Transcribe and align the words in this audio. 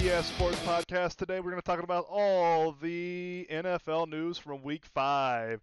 BS 0.00 0.22
Sports 0.22 0.58
Podcast. 0.60 1.16
Today 1.16 1.40
we're 1.40 1.50
going 1.50 1.60
to 1.60 1.66
talk 1.66 1.82
about 1.82 2.06
all 2.08 2.72
the 2.72 3.46
NFL 3.50 4.08
news 4.08 4.38
from 4.38 4.62
Week 4.62 4.86
5. 4.86 5.60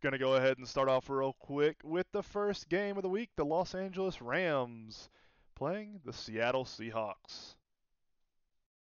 Going 0.00 0.12
to 0.12 0.18
go 0.18 0.36
ahead 0.36 0.58
and 0.58 0.68
start 0.68 0.88
off 0.88 1.10
real 1.10 1.34
quick 1.40 1.78
with 1.82 2.06
the 2.12 2.22
first 2.22 2.68
game 2.68 2.96
of 2.96 3.02
the 3.02 3.08
week 3.08 3.30
the 3.34 3.44
Los 3.44 3.74
Angeles 3.74 4.22
Rams 4.22 5.08
playing 5.56 5.98
the 6.04 6.12
Seattle 6.12 6.64
Seahawks. 6.64 7.56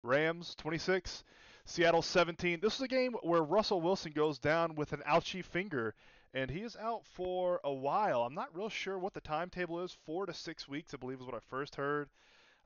Rams 0.02 0.56
26, 0.56 1.24
Seattle 1.66 2.02
17. 2.02 2.60
This 2.60 2.74
is 2.74 2.82
a 2.82 2.88
game 2.88 3.14
where 3.22 3.44
Russell 3.44 3.82
Wilson 3.82 4.12
goes 4.12 4.40
down 4.40 4.74
with 4.74 4.92
an 4.92 5.04
ouchy 5.06 5.44
finger, 5.44 5.94
and 6.34 6.50
he 6.50 6.62
is 6.62 6.76
out 6.78 7.06
for 7.06 7.62
a 7.64 7.72
while. 7.72 8.24
I'm 8.24 8.34
not 8.34 8.56
real 8.56 8.70
sure 8.70 8.98
what 8.98 9.14
the 9.14 9.22
timetable 9.22 9.84
is. 9.84 9.96
Four 10.04 10.26
to 10.26 10.34
six 10.34 10.68
weeks, 10.68 10.96
I 10.96 10.98
believe, 10.98 11.20
is 11.20 11.28
what 11.28 11.36
I 11.36 11.42
first 11.48 11.76
heard. 11.76 12.10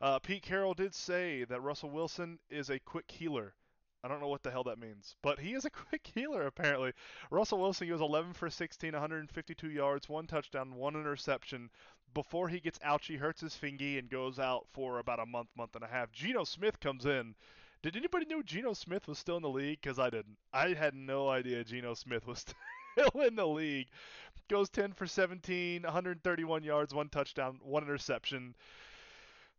Uh, 0.01 0.19
Pete 0.19 0.43
Carroll 0.43 0.73
did 0.73 0.95
say 0.95 1.43
that 1.43 1.61
Russell 1.61 1.89
Wilson 1.89 2.39
is 2.49 2.69
a 2.69 2.79
quick 2.79 3.11
healer. 3.11 3.53
I 4.01 4.07
don't 4.07 4.21
know 4.21 4.29
what 4.29 4.43
the 4.43 4.51
hell 4.51 4.63
that 4.63 4.79
means, 4.79 5.17
but 5.21 5.39
he 5.39 5.53
is 5.53 5.65
a 5.65 5.69
quick 5.89 6.09
healer 6.13 6.47
apparently. 6.47 6.93
Russell 7.31 7.59
Wilson 7.59 7.89
goes 7.89 7.99
11 7.99 8.33
for 8.33 8.49
16, 8.49 8.93
152 8.93 9.69
yards, 9.69 10.07
one 10.07 10.25
touchdown, 10.25 10.75
one 10.75 10.95
interception 10.95 11.69
before 12.13 12.47
he 12.47 12.59
gets 12.59 12.79
ouchy, 12.81 13.17
hurts 13.17 13.41
his 13.41 13.55
fingy, 13.55 13.97
and 13.97 14.09
goes 14.09 14.39
out 14.39 14.65
for 14.71 14.99
about 14.99 15.19
a 15.19 15.25
month, 15.25 15.49
month 15.55 15.75
and 15.75 15.83
a 15.83 15.87
half. 15.87 16.11
Geno 16.11 16.43
Smith 16.43 16.79
comes 16.79 17.05
in. 17.05 17.35
Did 17.81 17.95
anybody 17.95 18.25
know 18.25 18.41
Geno 18.41 18.73
Smith 18.73 19.07
was 19.07 19.19
still 19.19 19.37
in 19.37 19.43
the 19.43 19.49
league? 19.49 19.79
Because 19.81 19.99
I 19.99 20.09
didn't. 20.09 20.37
I 20.51 20.73
had 20.73 20.93
no 20.93 21.29
idea 21.29 21.63
Geno 21.63 21.93
Smith 21.93 22.25
was 22.25 22.45
still 22.93 23.21
in 23.21 23.35
the 23.35 23.47
league. 23.47 23.87
Goes 24.49 24.69
10 24.69 24.93
for 24.93 25.05
17, 25.05 25.83
131 25.83 26.63
yards, 26.63 26.93
one 26.93 27.09
touchdown, 27.09 27.59
one 27.61 27.83
interception. 27.83 28.55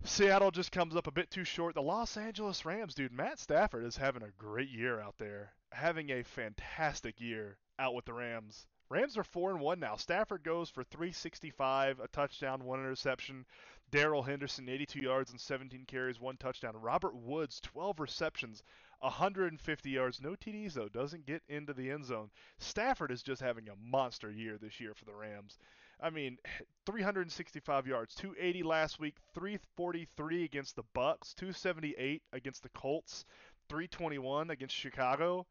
Seattle 0.03 0.51
just 0.51 0.73
comes 0.73 0.97
up 0.97 1.07
a 1.07 1.13
bit 1.13 1.31
too 1.31 1.45
short. 1.45 1.75
The 1.75 1.83
Los 1.83 2.17
Angeles 2.17 2.65
Rams, 2.65 2.95
dude, 2.95 3.13
Matt 3.13 3.39
Stafford 3.39 3.85
is 3.85 3.99
having 3.99 4.23
a 4.23 4.31
great 4.39 4.71
year 4.71 4.99
out 4.99 5.19
there. 5.19 5.53
Having 5.73 6.11
a 6.11 6.25
fantastic 6.25 7.21
year 7.21 7.59
out 7.79 7.95
with 7.95 8.07
the 8.07 8.15
Rams. 8.15 8.67
Rams 8.89 9.19
are 9.19 9.25
4 9.25 9.53
and 9.53 9.61
1 9.61 9.79
now. 9.79 9.97
Stafford 9.97 10.43
goes 10.43 10.71
for 10.71 10.85
365, 10.85 12.01
a 12.01 12.09
touchdown, 12.09 12.65
one 12.65 12.81
interception. 12.81 13.45
Darrell 13.91 14.23
Henderson 14.23 14.69
82 14.71 15.01
yards 15.01 15.33
and 15.33 15.41
17 15.41 15.85
carries, 15.85 16.19
one 16.19 16.39
touchdown. 16.39 16.77
Robert 16.81 17.15
Woods 17.15 17.61
12 17.61 18.01
receptions, 18.01 18.63
150 19.01 19.91
yards, 19.91 20.21
no 20.21 20.31
TDs 20.31 20.73
though, 20.73 20.89
doesn't 20.89 21.27
get 21.27 21.43
into 21.49 21.75
the 21.75 21.91
end 21.91 22.07
zone. 22.07 22.31
Stafford 22.59 23.11
is 23.11 23.23
just 23.23 23.43
having 23.43 23.69
a 23.69 23.77
monster 23.77 24.31
year 24.31 24.57
this 24.59 24.81
year 24.81 24.95
for 24.95 25.05
the 25.05 25.15
Rams. 25.15 25.59
I 26.03 26.11
mean, 26.11 26.39
365 26.87 27.87
yards, 27.87 28.15
280 28.15 28.63
last 28.63 28.99
week, 28.99 29.17
343 29.35 30.45
against 30.45 30.77
the 30.77 30.85
Bucks, 30.95 31.35
278 31.35 32.23
against 32.33 32.63
the 32.63 32.69
Colts, 32.71 33.25
321 33.69 34.51
against 34.51 34.75
Chicago. 34.75 35.47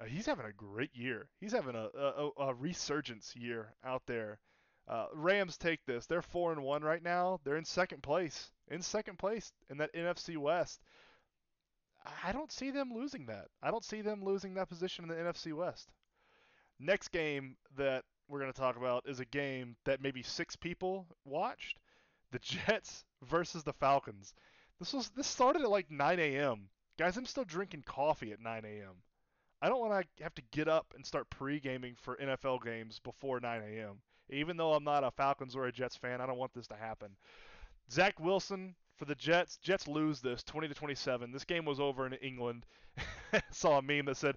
Uh, 0.00 0.04
he's 0.04 0.26
having 0.26 0.46
a 0.46 0.52
great 0.52 0.94
year. 0.94 1.28
He's 1.40 1.52
having 1.52 1.74
a, 1.74 1.88
a, 1.96 2.30
a 2.38 2.54
resurgence 2.54 3.34
year 3.36 3.74
out 3.84 4.02
there. 4.06 4.38
Uh, 4.88 5.06
Rams 5.14 5.56
take 5.56 5.84
this. 5.84 6.06
They're 6.06 6.22
four 6.22 6.52
and 6.52 6.62
one 6.62 6.82
right 6.82 7.02
now. 7.02 7.40
They're 7.44 7.56
in 7.56 7.64
second 7.64 8.02
place. 8.02 8.50
In 8.68 8.82
second 8.82 9.18
place 9.18 9.52
in 9.70 9.78
that 9.78 9.94
NFC 9.94 10.36
West. 10.36 10.80
I 12.22 12.32
don't 12.32 12.52
see 12.52 12.70
them 12.70 12.92
losing 12.94 13.26
that. 13.26 13.46
I 13.62 13.70
don't 13.70 13.84
see 13.84 14.00
them 14.00 14.22
losing 14.22 14.54
that 14.54 14.68
position 14.68 15.04
in 15.04 15.08
the 15.08 15.16
NFC 15.16 15.52
West. 15.52 15.90
Next 16.78 17.08
game 17.08 17.56
that 17.76 18.04
we're 18.28 18.40
going 18.40 18.52
to 18.52 18.58
talk 18.58 18.76
about 18.76 19.08
is 19.08 19.20
a 19.20 19.24
game 19.24 19.76
that 19.84 20.02
maybe 20.02 20.22
six 20.22 20.56
people 20.56 21.06
watched. 21.24 21.78
The 22.32 22.38
Jets 22.40 23.04
versus 23.22 23.62
the 23.62 23.72
Falcons. 23.72 24.34
This 24.78 24.92
was 24.92 25.10
this 25.10 25.26
started 25.26 25.62
at 25.62 25.70
like 25.70 25.90
9 25.90 26.18
a.m. 26.18 26.68
Guys, 26.98 27.16
I'm 27.16 27.26
still 27.26 27.44
drinking 27.44 27.84
coffee 27.86 28.32
at 28.32 28.40
9 28.40 28.64
a.m. 28.64 28.94
I 29.62 29.68
don't 29.68 29.80
want 29.80 30.06
to 30.18 30.22
have 30.22 30.34
to 30.34 30.42
get 30.50 30.68
up 30.68 30.92
and 30.94 31.04
start 31.04 31.30
pre-gaming 31.30 31.94
for 32.00 32.16
NFL 32.16 32.62
games 32.62 33.00
before 33.02 33.40
9 33.40 33.62
a.m. 33.62 34.00
Even 34.28 34.56
though 34.56 34.74
I'm 34.74 34.84
not 34.84 35.04
a 35.04 35.10
Falcons 35.10 35.56
or 35.56 35.66
a 35.66 35.72
Jets 35.72 35.96
fan, 35.96 36.20
I 36.20 36.26
don't 36.26 36.38
want 36.38 36.52
this 36.52 36.66
to 36.68 36.76
happen. 36.76 37.16
Zach 37.90 38.18
Wilson 38.20 38.74
for 38.96 39.04
the 39.04 39.14
Jets. 39.14 39.56
Jets 39.58 39.86
lose 39.86 40.20
this 40.20 40.42
20 40.42 40.68
to 40.68 40.74
27. 40.74 41.32
This 41.32 41.44
game 41.44 41.64
was 41.64 41.80
over 41.80 42.06
in 42.06 42.14
England. 42.14 42.66
Saw 43.50 43.78
a 43.78 43.82
meme 43.82 44.06
that 44.06 44.16
said 44.16 44.36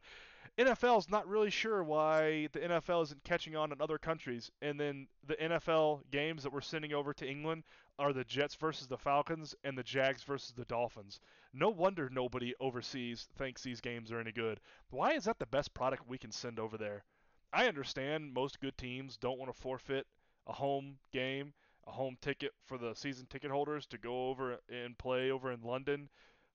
NFL 0.60 1.00
is 1.00 1.10
not 1.10 1.26
really 1.26 1.50
sure 1.50 1.84
why 1.86 2.50
the 2.52 2.60
NFL 2.60 3.04
isn't 3.04 3.24
catching 3.24 3.56
on 3.56 3.72
in 3.72 3.80
other 3.80 3.98
countries. 3.98 4.52
And 4.62 4.78
then 4.78 5.08
the 5.26 5.36
NFL 5.36 6.02
games 6.12 6.44
that 6.44 6.52
we're 6.52 6.60
sending 6.60 6.94
over 6.94 7.14
to 7.14 7.26
England 7.26 7.64
are 7.98 8.12
the 8.12 8.26
Jets 8.26 8.56
versus 8.56 8.86
the 8.86 8.98
Falcons 8.98 9.56
and 9.64 9.78
the 9.78 9.84
Jags 9.84 10.24
versus 10.24 10.52
the 10.52 10.66
Dolphins. 10.66 11.22
No 11.54 11.70
wonder 11.70 12.10
nobody 12.10 12.54
overseas 12.60 13.30
thinks 13.38 13.64
these 13.64 13.80
games 13.80 14.12
are 14.12 14.20
any 14.20 14.34
good. 14.34 14.60
Why 14.90 15.14
is 15.14 15.24
that 15.24 15.40
the 15.40 15.46
best 15.46 15.74
product 15.74 16.10
we 16.10 16.18
can 16.18 16.32
send 16.32 16.60
over 16.60 16.78
there? 16.78 17.06
I 17.54 17.68
understand 17.70 18.34
most 18.34 18.60
good 18.60 18.78
teams 18.78 19.16
don't 19.16 19.40
want 19.40 19.56
to 19.56 19.62
forfeit 19.62 20.08
a 20.46 20.52
home 20.52 20.98
game, 21.14 21.54
a 21.88 21.92
home 21.92 22.18
ticket 22.20 22.52
for 22.66 22.78
the 22.78 22.94
season 22.96 23.28
ticket 23.28 23.50
holders 23.50 23.86
to 23.88 23.98
go 23.98 24.28
over 24.28 24.60
and 24.68 24.98
play 24.98 25.32
over 25.32 25.54
in 25.54 25.62
London. 25.62 26.10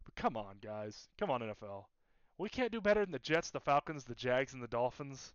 But 0.04 0.14
come 0.14 0.36
on, 0.36 0.56
guys. 0.60 1.08
Come 1.18 1.30
on, 1.30 1.40
NFL. 1.40 1.86
We 2.38 2.48
can't 2.48 2.72
do 2.72 2.80
better 2.80 3.04
than 3.04 3.12
the 3.12 3.18
Jets, 3.18 3.50
the 3.50 3.60
Falcons, 3.60 4.04
the 4.04 4.14
Jags, 4.14 4.54
and 4.54 4.62
the 4.62 4.68
Dolphins. 4.68 5.32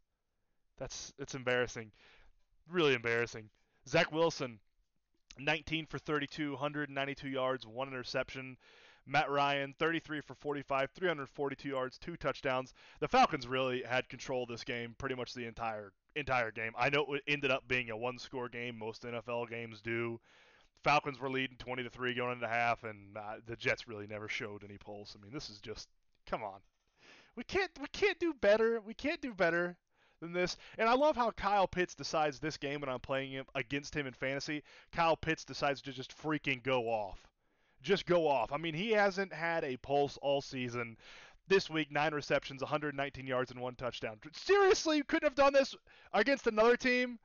That's 0.78 1.14
it's 1.18 1.36
embarrassing, 1.36 1.92
really 2.70 2.94
embarrassing. 2.94 3.50
Zach 3.88 4.12
Wilson, 4.12 4.60
19 5.38 5.86
for 5.86 5.98
32, 5.98 6.52
192 6.52 7.30
yards, 7.30 7.66
one 7.66 7.88
interception. 7.88 8.58
Matt 9.06 9.30
Ryan, 9.30 9.74
33 9.80 10.22
for 10.22 10.36
45, 10.36 10.92
342 10.92 11.70
yards, 11.70 11.98
two 11.98 12.16
touchdowns. 12.16 12.74
The 13.00 13.08
Falcons 13.08 13.48
really 13.48 13.82
had 13.82 14.08
control 14.08 14.44
of 14.44 14.50
this 14.50 14.64
game 14.64 14.94
pretty 14.98 15.16
much 15.16 15.34
the 15.34 15.46
entire 15.46 15.94
entire 16.16 16.52
game. 16.52 16.74
I 16.78 16.90
know 16.90 17.06
it 17.14 17.24
ended 17.28 17.50
up 17.50 17.68
being 17.68 17.90
a 17.90 17.98
one-score 17.98 18.50
game. 18.50 18.78
Most 18.78 19.04
NFL 19.04 19.50
games 19.50 19.82
do. 19.82 20.20
Falcons 20.84 21.20
were 21.20 21.30
leading 21.30 21.58
20 21.58 21.84
to 21.84 21.90
three 21.90 22.14
going 22.14 22.34
into 22.34 22.48
half, 22.48 22.84
and 22.84 23.18
uh, 23.18 23.36
the 23.46 23.56
Jets 23.56 23.88
really 23.88 24.08
never 24.08 24.28
showed 24.28 24.64
any 24.64 24.78
pulse. 24.78 25.16
I 25.18 25.24
mean, 25.24 25.34
this 25.34 25.50
is 25.50 25.60
just 25.60 25.90
come 26.26 26.44
on. 26.44 26.60
We 27.40 27.46
can't 27.46 27.72
we 27.80 27.88
can't 27.94 28.20
do 28.20 28.34
better. 28.34 28.82
We 28.82 28.94
can't 28.94 29.22
do 29.22 29.34
better 29.34 29.78
than 30.20 30.34
this. 30.34 30.58
And 30.78 30.90
I 30.90 30.94
love 30.94 31.16
how 31.16 31.32
Kyle 31.32 31.70
Pitts 31.70 31.96
decides 31.96 32.38
this 32.38 32.58
game 32.58 32.82
when 32.82 32.90
I'm 32.90 33.00
playing 33.00 33.32
him 33.32 33.46
against 33.56 33.96
him 33.96 34.08
in 34.08 34.14
fantasy. 34.14 34.62
Kyle 34.92 35.16
Pitts 35.16 35.46
decides 35.46 35.82
to 35.84 35.94
just 35.94 36.14
freaking 36.22 36.62
go 36.62 36.90
off. 36.90 37.26
Just 37.82 38.06
go 38.06 38.28
off. 38.28 38.52
I 38.52 38.58
mean, 38.58 38.74
he 38.74 38.92
hasn't 38.92 39.32
had 39.32 39.64
a 39.64 39.78
pulse 39.78 40.18
all 40.22 40.42
season. 40.42 40.98
This 41.48 41.70
week, 41.70 41.94
nine 41.94 42.14
receptions, 42.14 42.62
119 42.62 43.26
yards, 43.26 43.52
and 43.52 43.62
one 43.62 43.76
touchdown. 43.76 44.20
Seriously, 44.34 44.98
you 44.98 45.06
couldn't 45.06 45.30
have 45.30 45.36
done 45.36 45.54
this 45.54 45.74
against 46.12 46.46
another 46.46 46.76
team? 46.76 47.20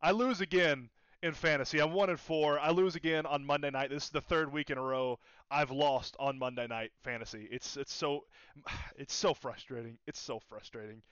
I 0.00 0.12
lose 0.12 0.40
again 0.40 0.90
in 1.26 1.34
fantasy. 1.34 1.80
I'm 1.80 1.92
one 1.92 2.08
and 2.08 2.18
four. 2.18 2.58
I 2.58 2.70
lose 2.70 2.96
again 2.96 3.26
on 3.26 3.44
Monday 3.44 3.70
night. 3.70 3.90
This 3.90 4.04
is 4.04 4.10
the 4.10 4.20
third 4.20 4.52
week 4.52 4.70
in 4.70 4.78
a 4.78 4.82
row 4.82 5.18
I've 5.50 5.70
lost 5.70 6.16
on 6.18 6.38
Monday 6.38 6.66
night 6.66 6.92
fantasy. 7.02 7.48
It's 7.50 7.76
it's 7.76 7.92
so 7.92 8.24
it's 8.96 9.14
so 9.14 9.34
frustrating. 9.34 9.98
It's 10.06 10.20
so 10.20 10.40
frustrating. 10.48 11.02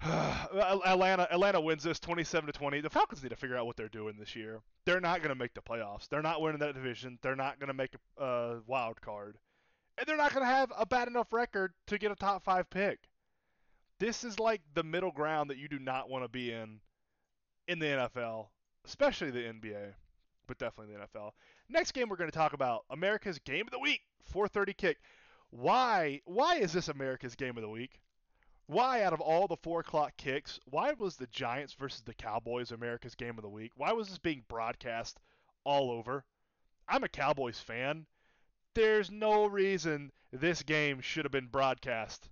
Atlanta 0.02 1.28
Atlanta 1.30 1.60
wins 1.60 1.82
this 1.82 2.00
27 2.00 2.46
to 2.46 2.52
20. 2.52 2.80
The 2.80 2.90
Falcons 2.90 3.22
need 3.22 3.28
to 3.28 3.36
figure 3.36 3.56
out 3.56 3.66
what 3.66 3.76
they're 3.76 3.88
doing 3.88 4.16
this 4.18 4.34
year. 4.34 4.60
They're 4.86 5.00
not 5.00 5.18
going 5.18 5.28
to 5.28 5.34
make 5.34 5.54
the 5.54 5.60
playoffs. 5.60 6.08
They're 6.08 6.22
not 6.22 6.40
winning 6.40 6.60
that 6.60 6.74
division. 6.74 7.18
They're 7.22 7.36
not 7.36 7.60
going 7.60 7.68
to 7.68 7.74
make 7.74 7.94
a 8.18 8.22
uh, 8.22 8.54
wild 8.66 9.00
card. 9.00 9.36
And 9.98 10.06
they're 10.06 10.16
not 10.16 10.32
going 10.32 10.46
to 10.46 10.52
have 10.52 10.72
a 10.76 10.86
bad 10.86 11.08
enough 11.08 11.32
record 11.32 11.74
to 11.88 11.98
get 11.98 12.10
a 12.10 12.16
top 12.16 12.42
5 12.42 12.70
pick. 12.70 13.00
This 13.98 14.24
is 14.24 14.40
like 14.40 14.62
the 14.72 14.82
middle 14.82 15.12
ground 15.12 15.50
that 15.50 15.58
you 15.58 15.68
do 15.68 15.78
not 15.78 16.08
want 16.08 16.24
to 16.24 16.28
be 16.28 16.50
in 16.50 16.80
in 17.68 17.78
the 17.78 17.86
NFL, 17.86 18.46
especially 18.84 19.30
the 19.30 19.40
NBA, 19.40 19.94
but 20.46 20.58
definitely 20.58 20.94
the 20.94 21.00
NFL. 21.00 21.32
Next 21.68 21.92
game 21.92 22.08
we're 22.08 22.16
going 22.16 22.30
to 22.30 22.36
talk 22.36 22.52
about 22.52 22.84
America's 22.90 23.38
game 23.38 23.66
of 23.66 23.70
the 23.70 23.78
week, 23.78 24.02
4:30 24.34 24.76
kick. 24.76 24.98
Why 25.50 26.20
why 26.24 26.56
is 26.56 26.72
this 26.72 26.88
America's 26.88 27.34
game 27.34 27.56
of 27.56 27.62
the 27.62 27.68
week? 27.68 28.00
Why 28.66 29.02
out 29.02 29.12
of 29.12 29.20
all 29.20 29.48
the 29.48 29.56
four 29.56 29.80
o'clock 29.80 30.16
kicks, 30.16 30.60
why 30.66 30.92
was 30.92 31.16
the 31.16 31.26
Giants 31.26 31.74
versus 31.74 32.02
the 32.02 32.14
Cowboys 32.14 32.70
America's 32.70 33.16
game 33.16 33.36
of 33.36 33.42
the 33.42 33.48
week? 33.48 33.72
Why 33.74 33.92
was 33.92 34.08
this 34.08 34.18
being 34.18 34.44
broadcast 34.46 35.18
all 35.64 35.90
over? 35.90 36.24
I'm 36.86 37.02
a 37.02 37.08
Cowboys 37.08 37.58
fan. 37.58 38.06
There's 38.74 39.10
no 39.10 39.46
reason 39.46 40.12
this 40.30 40.62
game 40.62 41.00
should 41.00 41.24
have 41.24 41.32
been 41.32 41.48
broadcast 41.48 42.30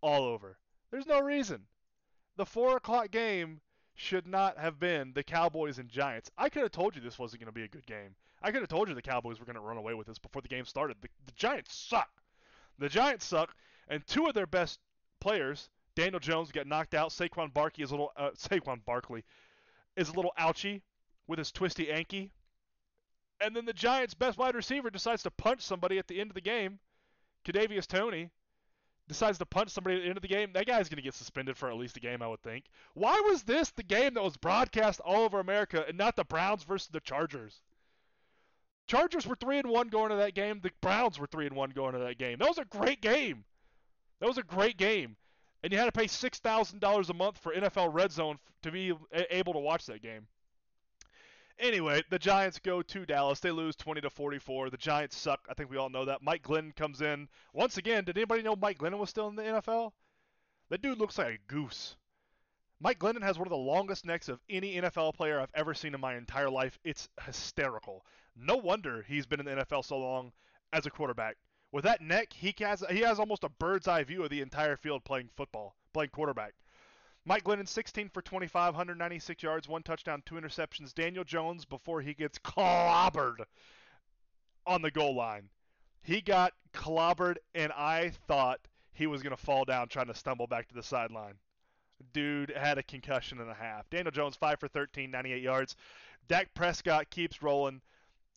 all 0.00 0.22
over. 0.24 0.58
There's 0.92 1.06
no 1.06 1.20
reason. 1.20 1.66
The 2.36 2.46
four 2.46 2.76
o'clock 2.76 3.10
game 3.10 3.60
should 3.96 4.26
not 4.26 4.58
have 4.58 4.78
been 4.78 5.12
the 5.14 5.24
Cowboys 5.24 5.78
and 5.78 5.88
Giants. 5.88 6.30
I 6.36 6.50
could 6.50 6.62
have 6.62 6.70
told 6.70 6.94
you 6.94 7.00
this 7.00 7.18
wasn't 7.18 7.40
going 7.40 7.52
to 7.52 7.52
be 7.52 7.64
a 7.64 7.68
good 7.68 7.86
game. 7.86 8.14
I 8.42 8.52
could 8.52 8.60
have 8.60 8.68
told 8.68 8.88
you 8.88 8.94
the 8.94 9.02
Cowboys 9.02 9.40
were 9.40 9.46
going 9.46 9.56
to 9.56 9.62
run 9.62 9.78
away 9.78 9.94
with 9.94 10.06
this 10.06 10.18
before 10.18 10.42
the 10.42 10.48
game 10.48 10.66
started. 10.66 10.98
The, 11.00 11.08
the 11.24 11.32
Giants 11.32 11.74
suck. 11.74 12.10
The 12.78 12.90
Giants 12.90 13.24
suck, 13.24 13.54
and 13.88 14.06
two 14.06 14.26
of 14.26 14.34
their 14.34 14.46
best 14.46 14.78
players, 15.18 15.70
Daniel 15.94 16.20
Jones, 16.20 16.52
got 16.52 16.66
knocked 16.66 16.94
out. 16.94 17.10
Saquon 17.10 17.52
Barkley 17.52 17.84
is 17.84 17.90
a 17.90 17.94
little 17.94 18.12
uh, 18.16 18.30
Saquon 18.36 18.84
Barkley 18.84 19.24
is 19.96 20.10
a 20.10 20.12
little 20.12 20.32
ouchy 20.36 20.82
with 21.26 21.38
his 21.38 21.50
twisty 21.50 21.90
ankle. 21.90 22.28
And 23.40 23.56
then 23.56 23.64
the 23.64 23.72
Giants' 23.72 24.14
best 24.14 24.36
wide 24.36 24.54
receiver 24.54 24.90
decides 24.90 25.22
to 25.22 25.30
punch 25.30 25.62
somebody 25.62 25.98
at 25.98 26.06
the 26.06 26.20
end 26.20 26.30
of 26.30 26.34
the 26.34 26.40
game. 26.42 26.78
Kadarius 27.46 27.86
Toney 27.86 28.30
decides 29.08 29.38
to 29.38 29.46
punch 29.46 29.70
somebody 29.70 29.96
at 29.96 30.02
the 30.02 30.08
end 30.08 30.18
of 30.18 30.22
the 30.22 30.28
game, 30.28 30.50
that 30.52 30.66
guy's 30.66 30.88
going 30.88 30.96
to 30.96 31.02
get 31.02 31.14
suspended 31.14 31.56
for 31.56 31.68
at 31.68 31.76
least 31.76 31.96
a 31.96 32.00
game, 32.00 32.22
I 32.22 32.28
would 32.28 32.42
think. 32.42 32.64
Why 32.94 33.20
was 33.26 33.42
this 33.42 33.70
the 33.70 33.82
game 33.82 34.14
that 34.14 34.22
was 34.22 34.36
broadcast 34.36 35.00
all 35.00 35.22
over 35.22 35.40
America 35.40 35.84
and 35.86 35.96
not 35.96 36.16
the 36.16 36.24
Browns 36.24 36.64
versus 36.64 36.88
the 36.88 37.00
Chargers? 37.00 37.60
Chargers 38.86 39.26
were 39.26 39.36
three 39.36 39.58
and 39.58 39.68
one 39.68 39.88
going 39.88 40.10
to 40.10 40.16
that 40.16 40.34
game. 40.34 40.60
The 40.62 40.70
Browns 40.80 41.18
were 41.18 41.26
three 41.26 41.46
and 41.46 41.56
one 41.56 41.70
going 41.70 41.94
to 41.94 41.98
that 42.00 42.18
game. 42.18 42.38
That 42.38 42.48
was 42.48 42.58
a 42.58 42.64
great 42.64 43.00
game. 43.00 43.44
That 44.20 44.28
was 44.28 44.38
a 44.38 44.42
great 44.42 44.76
game, 44.78 45.16
and 45.62 45.72
you 45.72 45.78
had 45.78 45.86
to 45.86 45.92
pay 45.92 46.06
six 46.06 46.38
thousand 46.38 46.80
dollars 46.80 47.10
a 47.10 47.14
month 47.14 47.38
for 47.38 47.52
NFL 47.52 47.92
Red 47.92 48.12
Zone 48.12 48.38
to 48.62 48.70
be 48.70 48.92
able 49.30 49.52
to 49.52 49.58
watch 49.58 49.86
that 49.86 50.02
game. 50.02 50.26
Anyway, 51.58 52.02
the 52.10 52.18
Giants 52.18 52.58
go 52.58 52.82
to 52.82 53.06
Dallas. 53.06 53.40
They 53.40 53.50
lose 53.50 53.76
20 53.76 54.02
to 54.02 54.10
44. 54.10 54.68
The 54.68 54.76
Giants 54.76 55.16
suck. 55.16 55.40
I 55.48 55.54
think 55.54 55.70
we 55.70 55.78
all 55.78 55.88
know 55.88 56.04
that. 56.04 56.22
Mike 56.22 56.42
Glennon 56.42 56.76
comes 56.76 57.00
in. 57.00 57.28
Once 57.54 57.78
again, 57.78 58.04
did 58.04 58.18
anybody 58.18 58.42
know 58.42 58.56
Mike 58.56 58.78
Glennon 58.78 58.98
was 58.98 59.08
still 59.08 59.28
in 59.28 59.36
the 59.36 59.42
NFL? 59.42 59.92
That 60.68 60.82
dude 60.82 60.98
looks 60.98 61.16
like 61.16 61.34
a 61.34 61.52
goose. 61.52 61.96
Mike 62.78 62.98
Glennon 62.98 63.22
has 63.22 63.38
one 63.38 63.46
of 63.46 63.52
the 63.52 63.56
longest 63.56 64.04
necks 64.04 64.28
of 64.28 64.42
any 64.50 64.74
NFL 64.74 65.14
player 65.14 65.40
I've 65.40 65.54
ever 65.54 65.72
seen 65.72 65.94
in 65.94 66.00
my 66.00 66.16
entire 66.16 66.50
life. 66.50 66.78
It's 66.84 67.08
hysterical. 67.24 68.04
No 68.36 68.56
wonder 68.56 69.02
he's 69.02 69.24
been 69.24 69.40
in 69.40 69.46
the 69.46 69.64
NFL 69.64 69.84
so 69.84 69.96
long 69.96 70.32
as 70.74 70.84
a 70.84 70.90
quarterback. 70.90 71.38
With 71.72 71.84
that 71.84 72.02
neck, 72.02 72.34
he 72.34 72.54
has 72.60 72.84
he 72.90 73.00
has 73.00 73.18
almost 73.18 73.44
a 73.44 73.48
bird's 73.48 73.88
eye 73.88 74.04
view 74.04 74.22
of 74.22 74.30
the 74.30 74.42
entire 74.42 74.76
field 74.76 75.04
playing 75.04 75.30
football, 75.36 75.74
playing 75.94 76.10
quarterback. 76.10 76.54
Mike 77.28 77.42
Glennon, 77.42 77.66
16 77.66 78.08
for 78.10 78.22
25, 78.22 78.74
196 78.74 79.42
yards, 79.42 79.68
one 79.68 79.82
touchdown, 79.82 80.22
two 80.24 80.36
interceptions. 80.36 80.94
Daniel 80.94 81.24
Jones, 81.24 81.64
before 81.64 82.00
he 82.00 82.14
gets 82.14 82.38
clobbered 82.38 83.38
on 84.64 84.80
the 84.80 84.92
goal 84.92 85.16
line, 85.16 85.48
he 86.02 86.20
got 86.20 86.52
clobbered, 86.72 87.38
and 87.52 87.72
I 87.72 88.12
thought 88.28 88.60
he 88.92 89.08
was 89.08 89.24
going 89.24 89.34
to 89.34 89.42
fall 89.42 89.64
down 89.64 89.88
trying 89.88 90.06
to 90.06 90.14
stumble 90.14 90.46
back 90.46 90.68
to 90.68 90.74
the 90.74 90.84
sideline. 90.84 91.34
Dude 92.12 92.52
had 92.56 92.78
a 92.78 92.82
concussion 92.84 93.40
and 93.40 93.50
a 93.50 93.54
half. 93.54 93.90
Daniel 93.90 94.12
Jones, 94.12 94.36
5 94.36 94.60
for 94.60 94.68
13, 94.68 95.10
98 95.10 95.42
yards. 95.42 95.74
Dak 96.28 96.54
Prescott 96.54 97.10
keeps 97.10 97.42
rolling. 97.42 97.80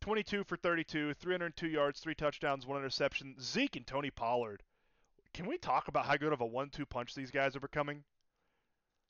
22 0.02 0.44
for 0.46 0.58
32, 0.58 1.14
302 1.14 1.68
yards, 1.68 2.00
three 2.00 2.16
touchdowns, 2.16 2.66
one 2.66 2.80
interception. 2.80 3.36
Zeke 3.40 3.76
and 3.76 3.86
Tony 3.86 4.10
Pollard. 4.10 4.64
Can 5.32 5.46
we 5.46 5.60
talk 5.60 5.90
about 5.90 6.06
how 6.06 6.18
good 6.18 6.34
of 6.34 6.42
a 6.42 6.46
one-two 6.46 6.88
punch 6.88 7.14
these 7.14 7.30
guys 7.30 7.56
are 7.56 7.60
becoming? 7.60 8.04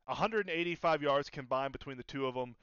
185 0.09 1.01
yards 1.03 1.29
combined 1.29 1.71
between 1.71 1.97
the 1.97 2.03
two 2.03 2.25
of 2.25 2.33
them, 2.33 2.55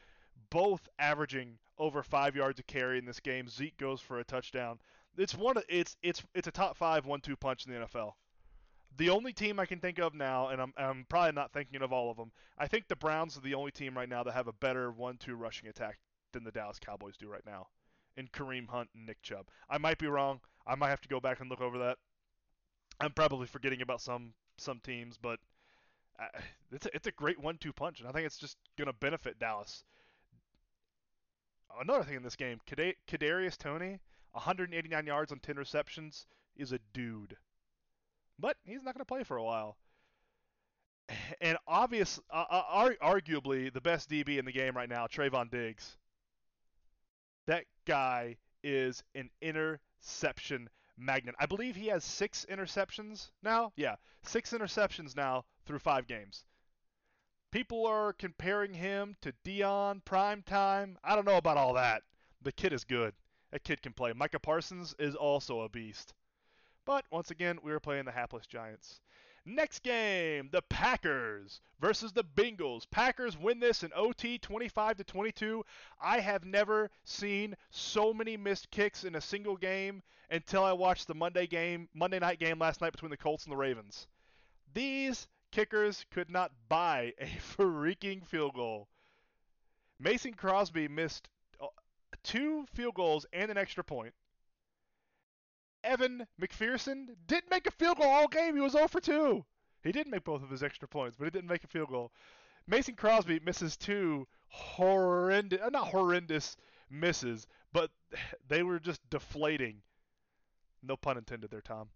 both 0.50 0.88
averaging 0.98 1.58
over 1.78 2.02
five 2.02 2.34
yards 2.34 2.58
a 2.58 2.62
carry 2.62 2.98
in 2.98 3.04
this 3.04 3.20
game. 3.20 3.48
Zeke 3.48 3.76
goes 3.76 4.00
for 4.00 4.18
a 4.18 4.24
touchdown. 4.24 4.78
It's 5.16 5.34
one. 5.34 5.56
It's 5.68 5.96
it's 6.02 6.22
it's 6.34 6.48
a 6.48 6.52
top 6.52 6.76
five 6.76 7.06
one-two 7.06 7.36
punch 7.36 7.66
in 7.66 7.72
the 7.72 7.86
NFL. 7.86 8.12
The 8.96 9.10
only 9.10 9.32
team 9.32 9.60
I 9.60 9.66
can 9.66 9.78
think 9.78 9.98
of 9.98 10.14
now, 10.14 10.48
and 10.48 10.60
I'm, 10.60 10.72
I'm 10.76 11.06
probably 11.08 11.32
not 11.32 11.52
thinking 11.52 11.82
of 11.82 11.92
all 11.92 12.10
of 12.10 12.16
them. 12.16 12.32
I 12.58 12.66
think 12.66 12.88
the 12.88 12.96
Browns 12.96 13.36
are 13.36 13.42
the 13.42 13.54
only 13.54 13.70
team 13.70 13.96
right 13.96 14.08
now 14.08 14.22
that 14.22 14.32
have 14.32 14.48
a 14.48 14.54
better 14.54 14.90
one-two 14.90 15.34
rushing 15.36 15.68
attack 15.68 15.98
than 16.32 16.44
the 16.44 16.50
Dallas 16.50 16.78
Cowboys 16.78 17.16
do 17.18 17.28
right 17.28 17.44
now, 17.44 17.68
in 18.16 18.26
Kareem 18.28 18.68
Hunt 18.68 18.88
and 18.94 19.06
Nick 19.06 19.20
Chubb. 19.22 19.48
I 19.68 19.76
might 19.78 19.98
be 19.98 20.06
wrong. 20.06 20.40
I 20.66 20.76
might 20.76 20.88
have 20.88 21.02
to 21.02 21.08
go 21.08 21.20
back 21.20 21.40
and 21.40 21.50
look 21.50 21.60
over 21.60 21.78
that. 21.78 21.98
I'm 22.98 23.12
probably 23.12 23.46
forgetting 23.46 23.82
about 23.82 24.00
some 24.00 24.32
some 24.56 24.80
teams, 24.80 25.18
but 25.20 25.38
it's 26.72 26.86
a, 26.86 26.94
it's 26.94 27.06
a 27.06 27.12
great 27.12 27.40
one-two 27.40 27.72
punch, 27.72 28.00
and 28.00 28.08
I 28.08 28.12
think 28.12 28.26
it's 28.26 28.38
just 28.38 28.56
going 28.76 28.86
to 28.86 28.92
benefit 28.92 29.38
Dallas. 29.38 29.84
Another 31.80 32.04
thing 32.04 32.14
in 32.14 32.22
this 32.22 32.36
game, 32.36 32.58
Kadarius 32.66 33.56
Toney, 33.56 34.00
189 34.32 35.06
yards 35.06 35.32
on 35.32 35.40
10 35.40 35.56
receptions, 35.56 36.26
is 36.56 36.72
a 36.72 36.78
dude, 36.94 37.36
but 38.38 38.56
he's 38.64 38.82
not 38.82 38.94
going 38.94 39.00
to 39.00 39.04
play 39.04 39.24
for 39.24 39.36
a 39.36 39.44
while. 39.44 39.76
And 41.40 41.56
obvious, 41.68 42.18
uh, 42.30 42.44
uh 42.50 42.90
arguably 43.02 43.72
the 43.72 43.80
best 43.80 44.10
DB 44.10 44.38
in 44.38 44.44
the 44.44 44.52
game 44.52 44.76
right 44.76 44.88
now, 44.88 45.06
Trevon 45.06 45.50
Diggs. 45.50 45.96
That 47.46 47.64
guy 47.86 48.36
is 48.64 49.04
an 49.14 49.30
interception 49.40 50.68
magnet. 50.98 51.34
I 51.38 51.46
believe 51.46 51.76
he 51.76 51.88
has 51.88 52.02
six 52.02 52.44
interceptions 52.50 53.30
now. 53.42 53.72
Yeah, 53.76 53.96
six 54.24 54.52
interceptions 54.52 55.14
now 55.14 55.44
through 55.66 55.80
five 55.80 56.06
games. 56.06 56.44
People 57.50 57.86
are 57.86 58.12
comparing 58.12 58.74
him 58.74 59.16
to 59.20 59.32
Deion 59.44 60.04
Prime 60.04 60.42
Time. 60.42 60.98
I 61.02 61.14
don't 61.14 61.24
know 61.24 61.36
about 61.36 61.56
all 61.56 61.74
that. 61.74 62.02
The 62.42 62.52
kid 62.52 62.72
is 62.72 62.84
good. 62.84 63.14
That 63.50 63.64
kid 63.64 63.82
can 63.82 63.92
play. 63.92 64.12
Micah 64.12 64.38
Parsons 64.38 64.94
is 64.98 65.14
also 65.14 65.60
a 65.60 65.68
beast. 65.68 66.14
But 66.84 67.04
once 67.10 67.30
again, 67.30 67.58
we 67.62 67.72
are 67.72 67.80
playing 67.80 68.04
the 68.04 68.12
hapless 68.12 68.46
Giants. 68.46 69.00
Next 69.48 69.84
game, 69.84 70.48
the 70.50 70.62
Packers 70.62 71.60
versus 71.80 72.12
the 72.12 72.24
Bengals. 72.24 72.84
Packers 72.90 73.38
win 73.38 73.60
this 73.60 73.84
in 73.84 73.92
OT 73.94 74.38
25 74.38 74.96
to 74.96 75.04
22. 75.04 75.64
I 76.00 76.18
have 76.18 76.44
never 76.44 76.90
seen 77.04 77.56
so 77.70 78.12
many 78.12 78.36
missed 78.36 78.70
kicks 78.72 79.04
in 79.04 79.14
a 79.14 79.20
single 79.20 79.56
game 79.56 80.02
until 80.30 80.64
I 80.64 80.72
watched 80.72 81.06
the 81.06 81.14
Monday 81.14 81.46
game, 81.46 81.88
Monday 81.94 82.18
night 82.18 82.40
game 82.40 82.58
last 82.58 82.80
night 82.80 82.92
between 82.92 83.10
the 83.10 83.16
Colts 83.16 83.44
and 83.44 83.52
the 83.52 83.56
Ravens. 83.56 84.08
These 84.74 85.28
kickers 85.52 86.04
could 86.10 86.30
not 86.30 86.52
buy 86.68 87.12
a 87.18 87.26
freaking 87.56 88.24
field 88.24 88.54
goal. 88.54 88.88
Mason 89.98 90.34
Crosby 90.34 90.88
missed 90.88 91.28
uh, 91.60 91.66
two 92.22 92.66
field 92.74 92.94
goals 92.94 93.26
and 93.32 93.50
an 93.50 93.56
extra 93.56 93.82
point. 93.82 94.14
Evan 95.84 96.26
McPherson 96.40 97.06
didn't 97.26 97.50
make 97.50 97.66
a 97.66 97.70
field 97.70 97.98
goal 97.98 98.08
all 98.08 98.28
game. 98.28 98.56
He 98.56 98.60
was 98.60 98.72
0 98.72 98.88
for 98.88 99.00
2. 99.00 99.44
He 99.82 99.92
did 99.92 100.08
make 100.08 100.24
both 100.24 100.42
of 100.42 100.50
his 100.50 100.62
extra 100.62 100.88
points, 100.88 101.16
but 101.16 101.26
he 101.26 101.30
didn't 101.30 101.48
make 101.48 101.62
a 101.62 101.68
field 101.68 101.90
goal. 101.90 102.12
Mason 102.66 102.96
Crosby 102.96 103.38
misses 103.38 103.76
two 103.76 104.26
horrendous, 104.48 105.60
uh, 105.62 105.68
not 105.68 105.88
horrendous 105.88 106.56
misses, 106.90 107.46
but 107.72 107.90
they 108.48 108.62
were 108.62 108.80
just 108.80 109.00
deflating. 109.10 109.82
No 110.82 110.96
pun 110.96 111.16
intended 111.16 111.50
there, 111.50 111.60
Tom. 111.60 111.90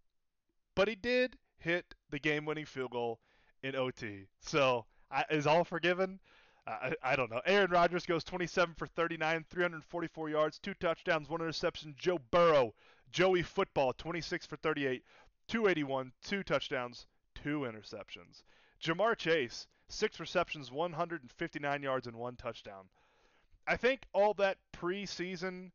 But 0.77 0.89
he 0.89 0.95
did 0.95 1.37
hit 1.59 1.95
the 2.11 2.19
game-winning 2.19 2.65
field 2.65 2.93
goal 2.93 3.21
in 3.63 3.77
OT. 3.77 4.27
So 4.41 4.87
I, 5.11 5.25
is 5.31 5.47
all 5.47 5.65
forgiven? 5.65 6.21
I, 6.67 6.95
I 7.03 7.17
don't 7.17 7.31
know. 7.31 7.41
Aaron 7.47 7.71
Rodgers 7.71 8.07
goes 8.07 8.25
27 8.25 8.75
for 8.75 8.87
39, 8.87 9.45
344 9.51 10.29
yards, 10.31 10.59
two 10.59 10.75
touchdowns, 10.75 11.29
one 11.29 11.41
interception. 11.41 11.95
Joe 11.99 12.19
Burrow, 12.31 12.75
Joey 13.11 13.43
Football, 13.43 13.93
26 13.95 14.47
for 14.47 14.57
38, 14.57 15.03
281, 15.49 16.13
two 16.23 16.43
touchdowns, 16.43 17.07
two 17.35 17.61
interceptions. 17.61 18.43
Ja'Marr 18.83 19.17
Chase, 19.17 19.67
six 19.89 20.21
receptions, 20.21 20.71
159 20.71 21.83
yards, 21.83 22.07
and 22.07 22.17
one 22.17 22.37
touchdown. 22.37 22.85
I 23.67 23.77
think 23.77 24.07
all 24.13 24.35
that 24.35 24.59
preseason 24.73 25.71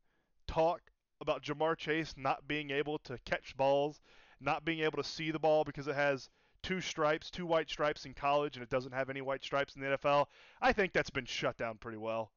talk 0.46 0.80
about 1.20 1.42
Ja'Marr 1.42 1.76
Chase 1.76 2.14
not 2.16 2.46
being 2.48 2.70
able 2.70 2.98
to 3.00 3.18
catch 3.24 3.56
balls, 3.56 4.00
not 4.40 4.64
being 4.64 4.80
able 4.80 5.02
to 5.02 5.08
see 5.08 5.30
the 5.30 5.38
ball 5.38 5.64
because 5.64 5.88
it 5.88 5.94
has 5.94 6.28
two 6.66 6.80
stripes, 6.80 7.30
two 7.30 7.46
white 7.46 7.70
stripes 7.70 8.06
in 8.06 8.12
college, 8.12 8.56
and 8.56 8.62
it 8.64 8.68
doesn't 8.68 8.92
have 8.92 9.08
any 9.08 9.20
white 9.20 9.44
stripes 9.44 9.76
in 9.76 9.82
the 9.82 9.96
NFL, 9.96 10.26
I 10.60 10.72
think 10.72 10.92
that's 10.92 11.10
been 11.10 11.24
shut 11.24 11.56
down 11.56 11.78
pretty 11.78 11.96
well. 11.96 12.32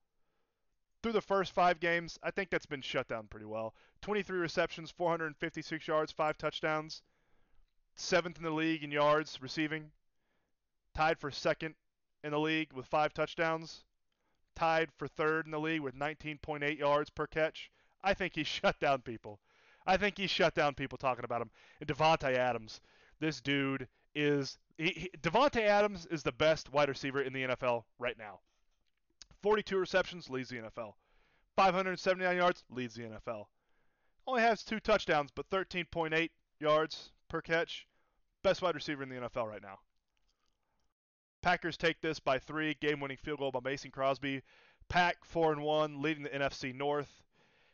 Through 1.02 1.14
the 1.14 1.22
first 1.22 1.52
five 1.52 1.80
games, 1.80 2.20
I 2.22 2.30
think 2.30 2.52
that's 2.52 2.68
been 2.68 2.84
shut 2.84 3.08
down 3.08 3.26
pretty 3.26 3.48
well. 3.48 3.74
23 4.04 4.38
receptions, 4.38 4.92
456 4.92 5.88
yards, 5.88 6.12
five 6.12 6.38
touchdowns, 6.38 7.02
seventh 7.96 8.38
in 8.38 8.44
the 8.44 8.52
league 8.52 8.84
in 8.84 8.92
yards 8.92 9.42
receiving, 9.42 9.90
tied 10.94 11.18
for 11.18 11.32
second 11.32 11.74
in 12.24 12.30
the 12.30 12.40
league 12.40 12.72
with 12.72 12.86
five 12.86 13.16
touchdowns, 13.16 13.84
tied 14.56 14.92
for 14.96 15.08
third 15.08 15.46
in 15.46 15.52
the 15.52 15.60
league 15.60 15.82
with 15.82 15.96
19.8 15.96 16.78
yards 16.78 17.10
per 17.10 17.26
catch. 17.26 17.72
I 18.04 18.14
think 18.14 18.36
he 18.36 18.44
shut 18.44 18.80
down 18.80 19.02
people. 19.02 19.40
I 19.88 19.98
think 19.98 20.20
he 20.20 20.28
shut 20.28 20.54
down 20.54 20.76
people 20.76 21.00
talking 21.00 21.26
about 21.26 21.42
him. 21.42 21.50
And 21.80 21.90
Davante 21.90 22.36
Adams, 22.36 22.80
this 23.20 23.42
dude 23.42 23.88
is 24.20 24.58
Davante 24.80 25.62
Adams 25.62 26.06
is 26.08 26.24
the 26.24 26.32
best 26.32 26.72
wide 26.72 26.90
receiver 26.90 27.22
in 27.22 27.34
the 27.34 27.44
NFL 27.44 27.84
right 27.98 28.18
now. 28.18 28.40
42 29.42 29.78
receptions 29.78 30.30
leads 30.30 30.50
the 30.50 30.58
NFL. 30.58 30.94
579 31.56 32.38
yards 32.38 32.64
leads 32.70 32.96
the 32.96 33.04
NFL. 33.04 33.46
Only 34.28 34.42
has 34.42 34.64
two 34.64 34.80
touchdowns, 34.80 35.32
but 35.34 35.50
13.8 35.50 36.30
yards 36.60 37.12
per 37.30 37.42
catch. 37.42 37.88
Best 38.44 38.62
wide 38.62 38.76
receiver 38.76 39.04
in 39.04 39.10
the 39.10 39.16
NFL 39.16 39.48
right 39.48 39.62
now. 39.62 39.80
Packers 41.42 41.78
take 41.78 42.02
this 42.02 42.20
by 42.20 42.38
three. 42.40 42.76
Game-winning 42.76 43.18
field 43.18 43.40
goal 43.40 43.52
by 43.52 43.60
Mason 43.64 43.92
Crosby. 43.92 44.42
Pack 44.90 45.24
four 45.24 45.52
and 45.52 45.62
one, 45.62 46.02
leading 46.02 46.24
the 46.24 46.30
NFC 46.30 46.76
North. 46.76 47.24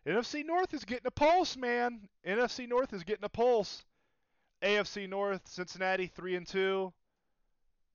NFC 0.05 0.45
North 0.45 0.73
is 0.73 0.85
getting 0.85 1.07
a 1.07 1.11
pulse, 1.11 1.57
man. 1.57 2.07
NFC 2.27 2.67
North 2.67 2.93
is 2.93 3.03
getting 3.03 3.23
a 3.23 3.29
pulse. 3.29 3.83
AFC 4.61 5.07
North, 5.07 5.47
Cincinnati 5.47 6.07
three 6.07 6.35
and 6.35 6.47
two, 6.47 6.93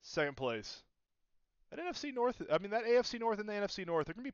second 0.01 0.37
place. 0.37 0.83
That 1.69 1.79
NFC 1.79 2.13
North, 2.13 2.41
I 2.51 2.57
mean 2.59 2.71
that 2.71 2.85
AFC 2.85 3.19
North 3.19 3.39
and 3.39 3.47
the 3.49 3.53
NFC 3.53 3.85
North, 3.85 4.05
they're 4.07 4.13
gonna 4.15 4.29
be 4.29 4.33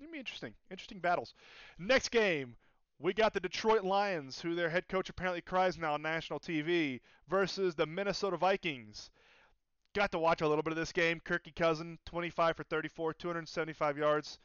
gonna 0.00 0.12
be 0.12 0.18
interesting, 0.18 0.54
interesting 0.70 1.00
battles. 1.00 1.34
Next 1.78 2.10
game, 2.10 2.56
We 3.00 3.12
got 3.14 3.32
the 3.34 3.40
Detroit 3.40 3.84
Lions, 3.84 4.40
who 4.40 4.54
their 4.56 4.70
head 4.70 4.88
coach 4.88 5.08
apparently 5.08 5.40
cries 5.40 5.78
now 5.78 5.94
on 5.94 6.02
national 6.02 6.40
TV, 6.40 7.00
versus 7.28 7.74
the 7.76 7.86
Minnesota 7.86 8.36
Vikings. 8.36 9.10
Got 9.94 10.12
to 10.12 10.18
watch 10.18 10.40
a 10.40 10.48
little 10.48 10.62
bit 10.62 10.72
of 10.72 10.76
this 10.78 10.92
game. 10.92 11.20
Kirky 11.20 11.54
Cousin, 11.54 11.98
25 12.06 12.56
for 12.56 12.64
34, 12.64 13.14
275 13.14 13.98
yards, 13.98 14.38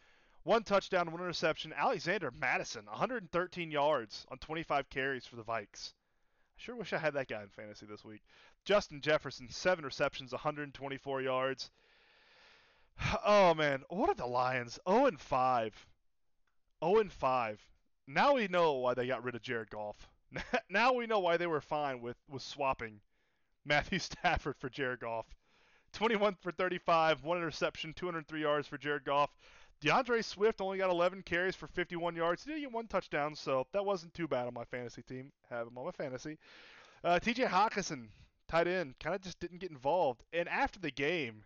one 0.43 0.63
touchdown, 0.63 1.11
one 1.11 1.21
interception. 1.21 1.73
Alexander 1.73 2.31
Mattison, 2.31 2.85
113 2.85 3.71
yards 3.71 4.25
on 4.29 4.37
25 4.39 4.89
carries 4.89 5.25
for 5.25 5.35
the 5.35 5.43
Vikes. 5.43 5.93
I 6.57 6.61
sure 6.61 6.75
wish 6.75 6.93
I 6.93 6.97
had 6.97 7.13
that 7.15 7.27
guy 7.27 7.41
in 7.41 7.49
fantasy 7.49 7.85
this 7.85 8.05
week. 8.05 8.21
Justin 8.63 9.01
Jefferson, 9.01 9.49
seven 9.49 9.83
receptions, 9.85 10.31
124 10.31 11.21
yards. 11.21 11.71
Oh 13.25 13.53
man, 13.55 13.83
what 13.89 14.09
are 14.09 14.15
the 14.15 14.27
Lions? 14.27 14.79
0 14.87 15.07
and 15.07 15.19
5. 15.19 15.87
0 16.83 16.99
and 16.99 17.11
5. 17.11 17.67
Now 18.07 18.33
we 18.33 18.47
know 18.47 18.73
why 18.73 18.93
they 18.93 19.07
got 19.07 19.23
rid 19.23 19.35
of 19.35 19.41
Jared 19.41 19.69
Goff. 19.69 20.09
now 20.69 20.93
we 20.93 21.07
know 21.07 21.19
why 21.19 21.37
they 21.37 21.47
were 21.47 21.61
fine 21.61 22.01
with, 22.01 22.17
with 22.29 22.43
swapping 22.43 23.01
Matthew 23.65 23.99
Stafford 23.99 24.57
for 24.57 24.69
Jared 24.69 24.99
Goff. 24.99 25.25
21 25.93 26.35
for 26.41 26.51
35, 26.51 27.23
one 27.23 27.37
interception, 27.37 27.93
203 27.93 28.41
yards 28.41 28.67
for 28.67 28.77
Jared 28.77 29.05
Goff. 29.05 29.29
D'Andre 29.83 30.21
Swift 30.21 30.61
only 30.61 30.77
got 30.77 30.89
11 30.89 31.23
carries 31.23 31.57
for 31.57 31.67
51 31.67 32.15
yards. 32.15 32.45
He 32.45 32.53
did 32.53 32.61
get 32.61 32.71
one 32.71 32.87
touchdown, 32.87 33.35
so 33.35 33.67
that 33.73 33.85
wasn't 33.85 34.13
too 34.13 34.29
bad 34.29 34.47
on 34.47 34.53
my 34.53 34.63
fantasy 34.63 35.01
team. 35.01 35.31
Have 35.49 35.67
him 35.67 35.77
on 35.77 35.83
my 35.85 35.91
fantasy. 35.91 36.37
Uh, 37.03 37.19
T.J. 37.19 37.43
Hockenson, 37.43 38.07
tight 38.47 38.67
end, 38.67 38.95
kind 39.01 39.13
of 39.13 39.21
just 39.21 39.41
didn't 39.41 39.59
get 39.59 39.71
involved. 39.71 40.23
And 40.31 40.47
after 40.47 40.79
the 40.79 40.89
game, 40.89 41.43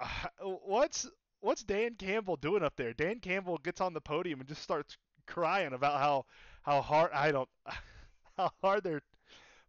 uh, 0.00 0.06
what's 0.40 1.08
what's 1.40 1.64
Dan 1.64 1.96
Campbell 1.96 2.36
doing 2.36 2.62
up 2.62 2.76
there? 2.76 2.92
Dan 2.92 3.18
Campbell 3.18 3.58
gets 3.58 3.80
on 3.80 3.92
the 3.92 4.00
podium 4.00 4.38
and 4.38 4.48
just 4.48 4.62
starts 4.62 4.96
crying 5.26 5.72
about 5.72 5.98
how 5.98 6.26
how 6.62 6.80
hard 6.80 7.10
I 7.12 7.32
don't 7.32 7.48
how 8.36 8.52
hard 8.62 8.84
they're 8.84 9.02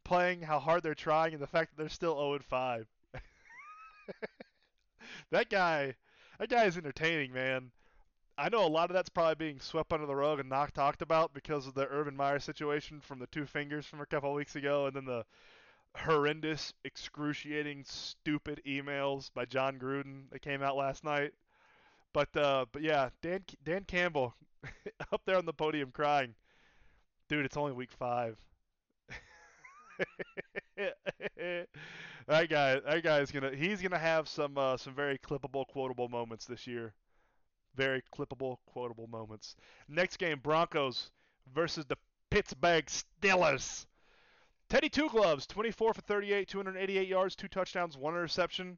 playing, 0.03 0.41
how 0.43 0.59
hard 0.59 0.83
they're 0.83 0.93
trying, 0.93 1.33
and 1.33 1.41
the 1.41 1.47
fact 1.47 1.71
that 1.71 1.81
they're 1.81 1.89
still 1.89 2.15
0 2.15 2.39
5. 2.47 2.87
that 5.31 5.49
guy, 5.49 5.95
that 6.39 6.49
guy 6.49 6.65
is 6.65 6.77
entertaining, 6.77 7.33
man. 7.33 7.71
I 8.37 8.49
know 8.49 8.65
a 8.65 8.67
lot 8.69 8.89
of 8.89 8.93
that's 8.95 9.09
probably 9.09 9.35
being 9.35 9.59
swept 9.59 9.93
under 9.93 10.05
the 10.05 10.15
rug 10.15 10.39
and 10.39 10.49
not 10.49 10.73
talked 10.73 11.01
about 11.01 11.33
because 11.33 11.67
of 11.67 11.73
the 11.73 11.87
Urban 11.89 12.15
Meyer 12.15 12.39
situation 12.39 13.01
from 13.01 13.19
the 13.19 13.27
two 13.27 13.45
fingers 13.45 13.85
from 13.85 14.01
a 14.01 14.05
couple 14.05 14.33
weeks 14.33 14.55
ago, 14.55 14.85
and 14.87 14.95
then 14.95 15.05
the 15.05 15.25
horrendous, 15.95 16.73
excruciating, 16.85 17.83
stupid 17.85 18.61
emails 18.67 19.31
by 19.33 19.45
Jon 19.45 19.79
Gruden 19.79 20.29
that 20.31 20.41
came 20.41 20.63
out 20.63 20.77
last 20.77 21.03
night. 21.03 21.33
But 22.13 22.35
uh, 22.37 22.65
but 22.71 22.81
yeah, 22.83 23.09
Dan 23.21 23.45
Dan 23.63 23.83
Campbell 23.85 24.35
up 25.11 25.21
there 25.25 25.37
on 25.37 25.45
the 25.45 25.53
podium 25.53 25.91
crying. 25.91 26.35
Dude, 27.29 27.45
it's 27.45 27.57
only 27.57 27.73
week 27.73 27.91
five. 27.93 28.37
that 32.27 32.49
guy, 32.49 32.79
that 32.79 33.03
guy 33.03 33.19
is 33.19 33.31
gonna, 33.31 33.55
he's 33.55 33.81
gonna 33.81 33.97
have 33.97 34.27
some 34.27 34.57
uh, 34.57 34.77
some 34.77 34.93
very 34.93 35.17
clippable, 35.17 35.65
quotable 35.67 36.09
moments 36.09 36.45
this 36.45 36.67
year. 36.67 36.93
Very 37.75 38.01
clippable, 38.15 38.57
quotable 38.65 39.07
moments. 39.07 39.55
Next 39.87 40.17
game, 40.17 40.39
Broncos 40.39 41.11
versus 41.53 41.85
the 41.85 41.97
Pittsburgh 42.29 42.85
Steelers. 42.85 43.85
Teddy 44.69 44.89
Two 44.89 45.07
Gloves, 45.09 45.47
24 45.47 45.93
for 45.93 46.01
38, 46.01 46.47
288 46.49 47.07
yards, 47.07 47.35
two 47.35 47.47
touchdowns, 47.47 47.95
one 47.95 48.13
interception. 48.13 48.77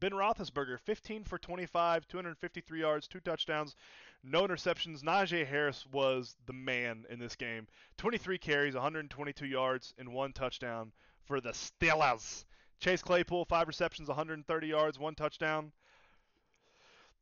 Ben 0.00 0.10
Roethlisberger, 0.10 0.78
15 0.80 1.24
for 1.24 1.38
25, 1.38 2.06
253 2.06 2.80
yards, 2.80 3.08
two 3.08 3.20
touchdowns, 3.20 3.74
no 4.22 4.42
interceptions. 4.46 5.02
Najee 5.02 5.46
Harris 5.46 5.86
was 5.90 6.36
the 6.44 6.52
man 6.52 7.06
in 7.08 7.18
this 7.18 7.36
game. 7.36 7.66
23 7.96 8.36
carries, 8.36 8.74
122 8.74 9.46
yards, 9.46 9.94
and 9.96 10.12
one 10.12 10.34
touchdown 10.34 10.92
for 11.26 11.40
the 11.40 11.50
Steelers. 11.50 12.44
Chase 12.80 13.02
Claypool, 13.02 13.46
five 13.46 13.68
receptions, 13.68 14.08
130 14.08 14.66
yards, 14.66 14.98
one 14.98 15.14
touchdown. 15.14 15.72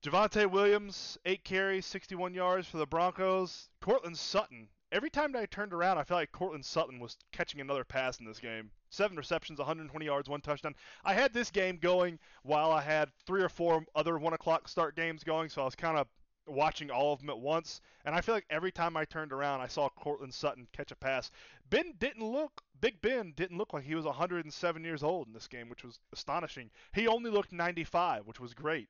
Javonte 0.02 0.50
Williams, 0.50 1.16
eight 1.24 1.44
carries, 1.44 1.86
61 1.86 2.34
yards 2.34 2.66
for 2.66 2.78
the 2.78 2.86
Broncos. 2.86 3.68
Courtland 3.80 4.18
Sutton. 4.18 4.68
Every 4.90 5.08
time 5.08 5.34
I 5.36 5.46
turned 5.46 5.72
around, 5.72 5.98
I 5.98 6.04
felt 6.04 6.20
like 6.20 6.32
Courtland 6.32 6.64
Sutton 6.64 6.98
was 6.98 7.16
catching 7.30 7.60
another 7.60 7.84
pass 7.84 8.18
in 8.18 8.26
this 8.26 8.40
game. 8.40 8.72
Seven 8.90 9.16
receptions, 9.16 9.58
120 9.58 10.04
yards, 10.04 10.28
one 10.28 10.40
touchdown. 10.40 10.74
I 11.04 11.14
had 11.14 11.32
this 11.32 11.50
game 11.50 11.78
going 11.78 12.18
while 12.42 12.72
I 12.72 12.82
had 12.82 13.12
three 13.24 13.42
or 13.42 13.48
four 13.48 13.84
other 13.94 14.18
one 14.18 14.32
o'clock 14.32 14.68
start 14.68 14.96
games 14.96 15.22
going, 15.22 15.48
so 15.48 15.62
I 15.62 15.64
was 15.64 15.76
kind 15.76 15.96
of 15.96 16.08
watching 16.46 16.90
all 16.90 17.12
of 17.12 17.20
them 17.20 17.30
at 17.30 17.38
once. 17.38 17.80
And 18.04 18.14
I 18.14 18.20
feel 18.20 18.34
like 18.34 18.46
every 18.50 18.72
time 18.72 18.96
I 18.96 19.04
turned 19.04 19.32
around, 19.32 19.60
I 19.60 19.68
saw 19.68 19.88
Courtland 19.88 20.34
Sutton 20.34 20.66
catch 20.72 20.90
a 20.90 20.96
pass. 20.96 21.30
Ben 21.70 21.94
didn't 21.98 22.24
look, 22.24 22.62
Big 22.82 23.00
Ben 23.00 23.32
didn't 23.36 23.56
look 23.56 23.72
like 23.72 23.84
he 23.84 23.94
was 23.94 24.04
107 24.04 24.84
years 24.84 25.04
old 25.04 25.28
in 25.28 25.32
this 25.32 25.46
game, 25.46 25.68
which 25.68 25.84
was 25.84 26.00
astonishing. 26.12 26.68
He 26.92 27.06
only 27.06 27.30
looked 27.30 27.52
95, 27.52 28.26
which 28.26 28.40
was 28.40 28.54
great. 28.54 28.88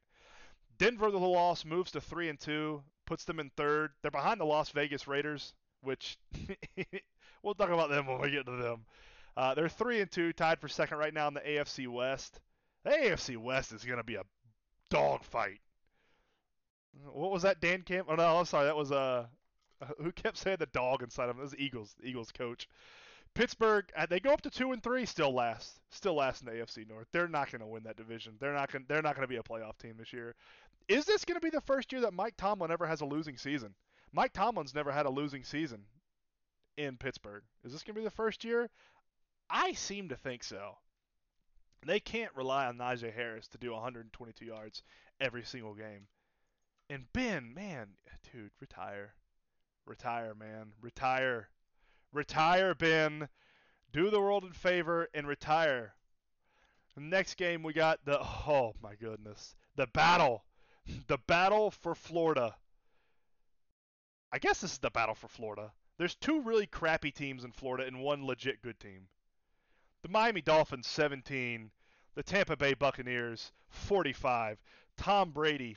Denver, 0.79 1.11
the 1.11 1.19
loss, 1.19 1.67
moves 1.67 1.93
to 1.93 2.01
three 2.01 2.31
and 2.31 2.41
two, 2.41 2.83
puts 3.05 3.25
them 3.25 3.39
in 3.39 3.51
third. 3.51 3.91
They're 4.01 4.11
behind 4.11 4.41
the 4.41 4.47
Las 4.47 4.71
Vegas 4.71 5.07
Raiders, 5.07 5.53
which 5.83 6.17
we'll 7.43 7.55
talk 7.55 7.69
about 7.69 7.91
them 7.91 8.07
when 8.07 8.19
we 8.19 8.31
get 8.31 8.47
to 8.47 8.53
them. 8.53 8.87
Uh, 9.37 9.55
they're 9.55 9.69
three 9.69 10.01
and 10.01 10.11
two, 10.11 10.33
tied 10.33 10.59
for 10.59 10.69
second 10.69 10.97
right 10.97 11.13
now 11.13 11.29
in 11.29 11.35
the 11.35 11.41
AFC 11.41 11.87
West. 11.87 12.41
The 12.85 12.91
AFC 12.91 13.37
West 13.37 13.73
is 13.73 13.85
going 13.85 13.99
to 13.99 14.05
be 14.05 14.15
a 14.15 14.25
dogfight. 14.89 15.61
What 17.13 17.31
was 17.31 17.43
that, 17.43 17.61
Dan 17.61 17.83
Camp? 17.83 18.09
Oh 18.11 18.15
no, 18.15 18.39
I'm 18.39 18.47
sorry, 18.47 18.65
that 18.65 18.77
was 18.77 18.91
uh, 18.91 19.27
who 19.99 20.13
kept 20.13 20.39
saying 20.39 20.57
the 20.61 20.67
dog 20.67 21.03
inside 21.03 21.29
of 21.29 21.37
him? 21.37 21.41
It 21.41 21.45
was 21.45 21.57
Eagles, 21.59 21.95
Eagles 22.03 22.33
coach. 22.33 22.67
Pittsburgh, 23.35 23.87
uh, 23.97 24.07
they 24.07 24.21
go 24.21 24.33
up 24.33 24.43
to 24.43 24.51
two 24.51 24.73
and 24.73 24.83
three, 24.83 25.07
still 25.07 25.33
last, 25.33 25.81
still 25.91 26.15
last 26.15 26.43
in 26.43 26.47
the 26.47 26.53
AFC 26.53 26.87
North. 26.89 27.07
They're 27.13 27.29
not 27.29 27.51
going 27.51 27.61
to 27.61 27.67
win 27.67 27.85
that 27.85 27.97
division. 27.97 28.35
They're 28.39 28.53
not 28.53 28.71
going. 28.71 28.85
They're 28.89 29.03
not 29.03 29.15
going 29.15 29.25
to 29.25 29.29
be 29.29 29.37
a 29.37 29.43
playoff 29.43 29.79
team 29.79 29.95
this 29.99 30.13
year. 30.13 30.35
Is 30.89 31.07
this 31.07 31.25
going 31.25 31.41
to 31.41 31.45
be 31.45 31.51
the 31.51 31.61
first 31.61 31.93
year 31.93 32.03
that 32.03 32.13
Mike 32.13 32.35
Tomlin 32.37 32.71
ever 32.71 32.87
has 32.87 33.01
a 33.01 33.07
losing 33.07 33.39
season? 33.39 33.75
Mike 34.13 34.33
Tomlin's 34.33 34.75
never 34.75 34.93
had 34.93 35.07
a 35.07 35.11
losing 35.11 35.45
season 35.45 35.85
in 36.77 36.97
Pittsburgh. 36.97 37.43
Is 37.65 37.73
this 37.73 37.83
going 37.83 37.95
to 37.95 38.01
be 38.01 38.05
the 38.05 38.11
first 38.11 38.45
year? 38.45 38.69
I 39.49 39.73
seem 39.73 40.09
to 40.11 40.17
think 40.17 40.45
so. 40.45 40.77
They 41.87 42.01
can't 42.01 42.35
rely 42.37 42.67
on 42.67 42.79
Najee 42.79 43.15
Harris 43.15 43.49
to 43.49 43.59
do 43.59 43.73
122 43.73 44.45
yards 44.45 44.83
every 45.21 45.43
single 45.43 45.75
game. 45.75 46.07
And 46.91 47.11
Ben, 47.13 47.55
man, 47.55 47.89
dude, 48.33 48.51
retire. 48.61 49.15
Retire, 49.87 50.35
man. 50.35 50.73
Retire. 50.81 51.49
Retire, 52.13 52.75
Ben. 52.75 53.29
Do 53.91 54.11
the 54.11 54.21
world 54.21 54.45
a 54.45 54.53
favor 54.53 55.09
and 55.15 55.27
retire. 55.27 55.95
next 56.97 57.35
game 57.35 57.63
we 57.63 57.73
got 57.73 58.05
the 58.05 58.21
oh 58.21 58.75
my 58.83 58.95
goodness. 58.95 59.55
The 59.77 59.87
battle. 59.87 60.45
The 61.07 61.19
battle 61.19 61.71
for 61.71 61.95
Florida. 61.95 62.57
I 64.31 64.39
guess 64.39 64.61
this 64.61 64.73
is 64.73 64.79
the 64.79 64.91
battle 64.91 65.15
for 65.15 65.29
Florida. 65.29 65.73
There's 65.97 66.15
two 66.15 66.41
really 66.43 66.67
crappy 66.67 67.13
teams 67.13 67.45
in 67.45 67.53
Florida 67.53 67.87
and 67.87 68.01
one 68.01 68.27
legit 68.27 68.63
good 68.63 68.81
team. 68.81 69.09
The 70.03 70.09
Miami 70.09 70.41
Dolphins 70.41 70.87
17, 70.89 71.71
the 72.15 72.23
Tampa 72.23 72.57
Bay 72.57 72.75
Buccaneers 72.75 73.53
45. 73.69 74.61
Tom 74.97 75.31
Brady 75.31 75.77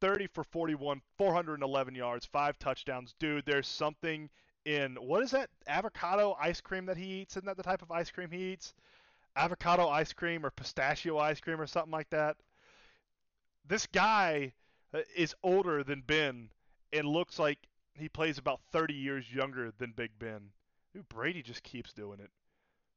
30 0.00 0.26
for 0.26 0.42
41, 0.42 1.00
411 1.16 1.94
yards, 1.94 2.26
five 2.26 2.58
touchdowns. 2.58 3.14
Dude, 3.20 3.46
there's 3.46 3.68
something 3.68 4.28
in 4.64 4.96
what 4.96 5.22
is 5.22 5.30
that 5.32 5.50
avocado 5.66 6.36
ice 6.40 6.60
cream 6.60 6.86
that 6.86 6.96
he 6.96 7.20
eats? 7.20 7.36
Isn't 7.36 7.46
that 7.46 7.56
the 7.56 7.62
type 7.62 7.82
of 7.82 7.90
ice 7.90 8.10
cream 8.10 8.30
he 8.30 8.52
eats? 8.52 8.74
Avocado 9.36 9.88
ice 9.88 10.12
cream 10.12 10.44
or 10.44 10.50
pistachio 10.50 11.18
ice 11.18 11.40
cream 11.40 11.60
or 11.60 11.66
something 11.66 11.92
like 11.92 12.10
that. 12.10 12.36
This 13.66 13.86
guy 13.86 14.52
uh, 14.92 15.00
is 15.16 15.34
older 15.42 15.82
than 15.82 16.02
Ben 16.02 16.50
and 16.92 17.06
looks 17.06 17.38
like 17.38 17.58
he 17.94 18.08
plays 18.08 18.38
about 18.38 18.60
30 18.72 18.94
years 18.94 19.32
younger 19.32 19.72
than 19.78 19.92
Big 19.92 20.10
Ben. 20.18 20.50
Dude, 20.92 21.08
Brady 21.08 21.42
just 21.42 21.62
keeps 21.62 21.92
doing 21.92 22.20
it. 22.20 22.30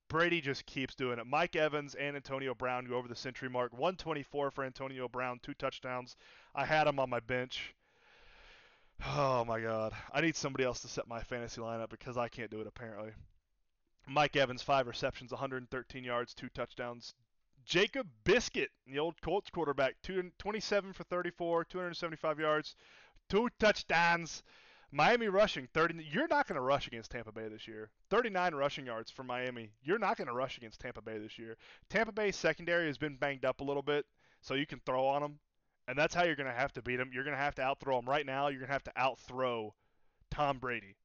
Brady 0.08 0.42
just 0.42 0.66
keeps 0.66 0.94
doing 0.94 1.20
it. 1.20 1.26
Mike 1.26 1.56
Evans 1.56 1.96
and 1.96 2.16
Antonio 2.16 2.54
Brown 2.54 2.86
go 2.86 2.96
over 2.96 3.08
the 3.08 3.16
century 3.16 3.50
mark. 3.50 3.72
124 3.74 4.52
for 4.52 4.64
Antonio 4.64 5.08
Brown, 5.08 5.40
two 5.42 5.54
touchdowns. 5.56 6.16
I 6.54 6.66
had 6.66 6.88
him 6.88 7.00
on 7.00 7.10
my 7.10 7.20
bench. 7.20 7.74
Oh 9.04 9.44
my 9.46 9.60
god. 9.60 9.94
I 10.14 10.22
need 10.22 10.36
somebody 10.36 10.64
else 10.64 10.82
to 10.82 10.88
set 10.88 11.08
my 11.08 11.22
fantasy 11.22 11.62
lineup 11.62 11.90
because 11.90 12.18
I 12.18 12.28
can't 12.28 12.52
do 12.52 12.62
it 12.62 12.68
apparently. 12.68 13.12
Mike 14.08 14.36
Evans, 14.36 14.62
five 14.62 14.88
receptions, 14.88 15.32
113 15.32 16.04
yards, 16.04 16.34
two 16.34 16.50
touchdowns. 16.50 17.16
Jacoby 17.66 18.10
Brissett, 18.24 18.68
the 18.86 19.00
old 19.00 19.20
Colts 19.22 19.50
quarterback, 19.50 19.96
27 20.04 20.94
for 20.94 21.04
34, 21.06 21.66
275 21.66 22.40
yards, 22.40 22.76
two 23.30 23.50
touchdowns. 23.60 24.44
Miami 24.92 25.28
rushing 25.28 25.68
30. 25.74 26.06
You're 26.12 26.28
not 26.28 26.48
going 26.48 26.56
to 26.56 26.62
rush 26.62 26.88
against 26.88 27.12
Tampa 27.12 27.32
Bay 27.32 27.50
this 27.50 27.68
year. 27.68 27.90
39 28.12 28.54
rushing 28.54 28.86
yards 28.86 29.10
for 29.10 29.24
Miami. 29.24 29.72
You're 29.82 30.00
not 30.00 30.16
going 30.16 30.28
to 30.28 30.34
rush 30.34 30.58
against 30.58 30.80
Tampa 30.80 31.02
Bay 31.02 31.18
this 31.18 31.40
year. 31.40 31.58
Tampa 31.90 32.12
Bay's 32.12 32.36
secondary 32.36 32.88
has 32.88 32.98
been 32.98 33.16
banged 33.18 33.44
up 33.44 33.60
a 33.60 33.64
little 33.64 33.82
bit, 33.82 34.06
so 34.42 34.54
you 34.54 34.68
can 34.68 34.80
throw 34.86 35.08
on 35.08 35.22
them, 35.22 35.40
and 35.88 35.98
that's 35.98 36.14
how 36.14 36.24
you're 36.24 36.36
going 36.36 36.48
to 36.48 36.54
have 36.54 36.74
to 36.74 36.82
beat 36.82 36.98
them. 36.98 37.12
You're 37.14 37.24
going 37.24 37.36
to 37.36 37.42
have 37.42 37.56
to 37.56 37.62
outthrow 37.62 37.98
them 37.98 38.10
right 38.10 38.26
now. 38.26 38.48
You're 38.48 38.60
going 38.60 38.68
to 38.68 38.74
have 38.74 38.84
to 38.84 38.94
outthrow 38.96 39.74
Tom 40.32 40.58
Brady. 40.58 40.96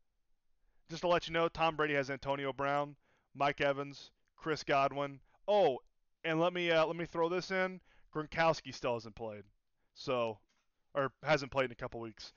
Just 0.88 1.02
to 1.02 1.08
let 1.08 1.28
you 1.28 1.34
know, 1.34 1.48
Tom 1.48 1.76
Brady 1.76 1.94
has 1.94 2.10
Antonio 2.10 2.52
Brown, 2.52 2.96
Mike 3.34 3.60
Evans, 3.60 4.10
Chris 4.36 4.64
Godwin. 4.64 5.20
Oh, 5.46 5.78
and 6.24 6.40
let 6.40 6.52
me 6.52 6.70
uh, 6.70 6.84
let 6.84 6.96
me 6.96 7.06
throw 7.06 7.28
this 7.28 7.50
in. 7.50 7.80
Gronkowski 8.14 8.74
still 8.74 8.94
hasn't 8.94 9.14
played, 9.14 9.44
so 9.94 10.38
or 10.94 11.12
hasn't 11.22 11.52
played 11.52 11.66
in 11.66 11.72
a 11.72 11.76
couple 11.76 12.00
weeks. 12.00 12.32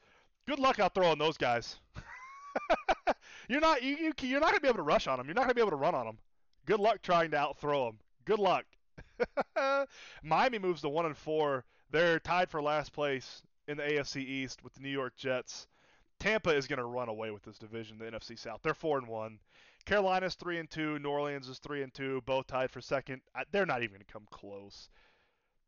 Good 0.46 0.60
luck 0.60 0.80
out 0.80 0.94
throwing 0.94 1.18
those 1.18 1.38
guys. 1.38 1.78
you're 3.50 3.60
not 3.60 3.82
you, 3.82 3.96
you 3.98 4.14
you're 4.22 4.40
not 4.40 4.50
gonna 4.50 4.62
be 4.62 4.68
able 4.68 4.78
to 4.78 4.84
rush 4.84 5.08
on 5.08 5.18
them. 5.18 5.28
You're 5.28 5.36
not 5.36 5.44
gonna 5.44 5.56
be 5.56 5.62
able 5.62 5.72
to 5.72 5.78
run 5.78 5.96
on 5.96 6.06
them. 6.06 6.20
Good 6.66 6.80
luck 6.80 7.02
trying 7.02 7.32
to 7.32 7.38
outthrow 7.38 7.88
them. 7.88 8.00
Good 8.26 8.40
luck. 8.40 8.66
Miami 10.24 10.60
moves 10.60 10.82
to 10.82 10.90
one 10.90 11.06
and 11.06 11.18
four. 11.18 11.66
They're 11.94 12.20
tied 12.20 12.50
for 12.50 12.60
last 12.60 12.92
place 12.92 13.44
in 13.68 13.78
the 13.78 13.84
AFC 13.84 14.18
East 14.18 14.64
with 14.64 14.74
the 14.74 14.82
New 14.82 14.90
York 14.90 15.16
Jets. 15.16 15.68
Tampa 16.20 16.50
is 16.50 16.66
going 16.66 16.80
to 16.80 16.86
run 16.86 17.08
away 17.08 17.30
with 17.30 17.44
this 17.44 17.60
division, 17.60 18.00
the 18.00 18.06
NFC 18.06 18.38
South. 18.38 18.62
They're 18.64 18.74
four 18.74 18.98
and 18.98 19.08
one. 19.08 19.38
Carolina's 19.86 20.34
three 20.34 20.58
and 20.58 20.68
two. 20.68 20.98
New 20.98 21.10
Orleans 21.10 21.48
is 21.48 21.60
three 21.60 21.84
and 21.84 21.94
two. 21.94 22.22
Both 22.26 22.48
tied 22.48 22.72
for 22.72 22.82
second. 22.82 23.22
They're 23.52 23.68
not 23.68 23.84
even 23.84 23.92
going 23.92 24.06
to 24.08 24.12
come 24.12 24.26
close. 24.32 24.90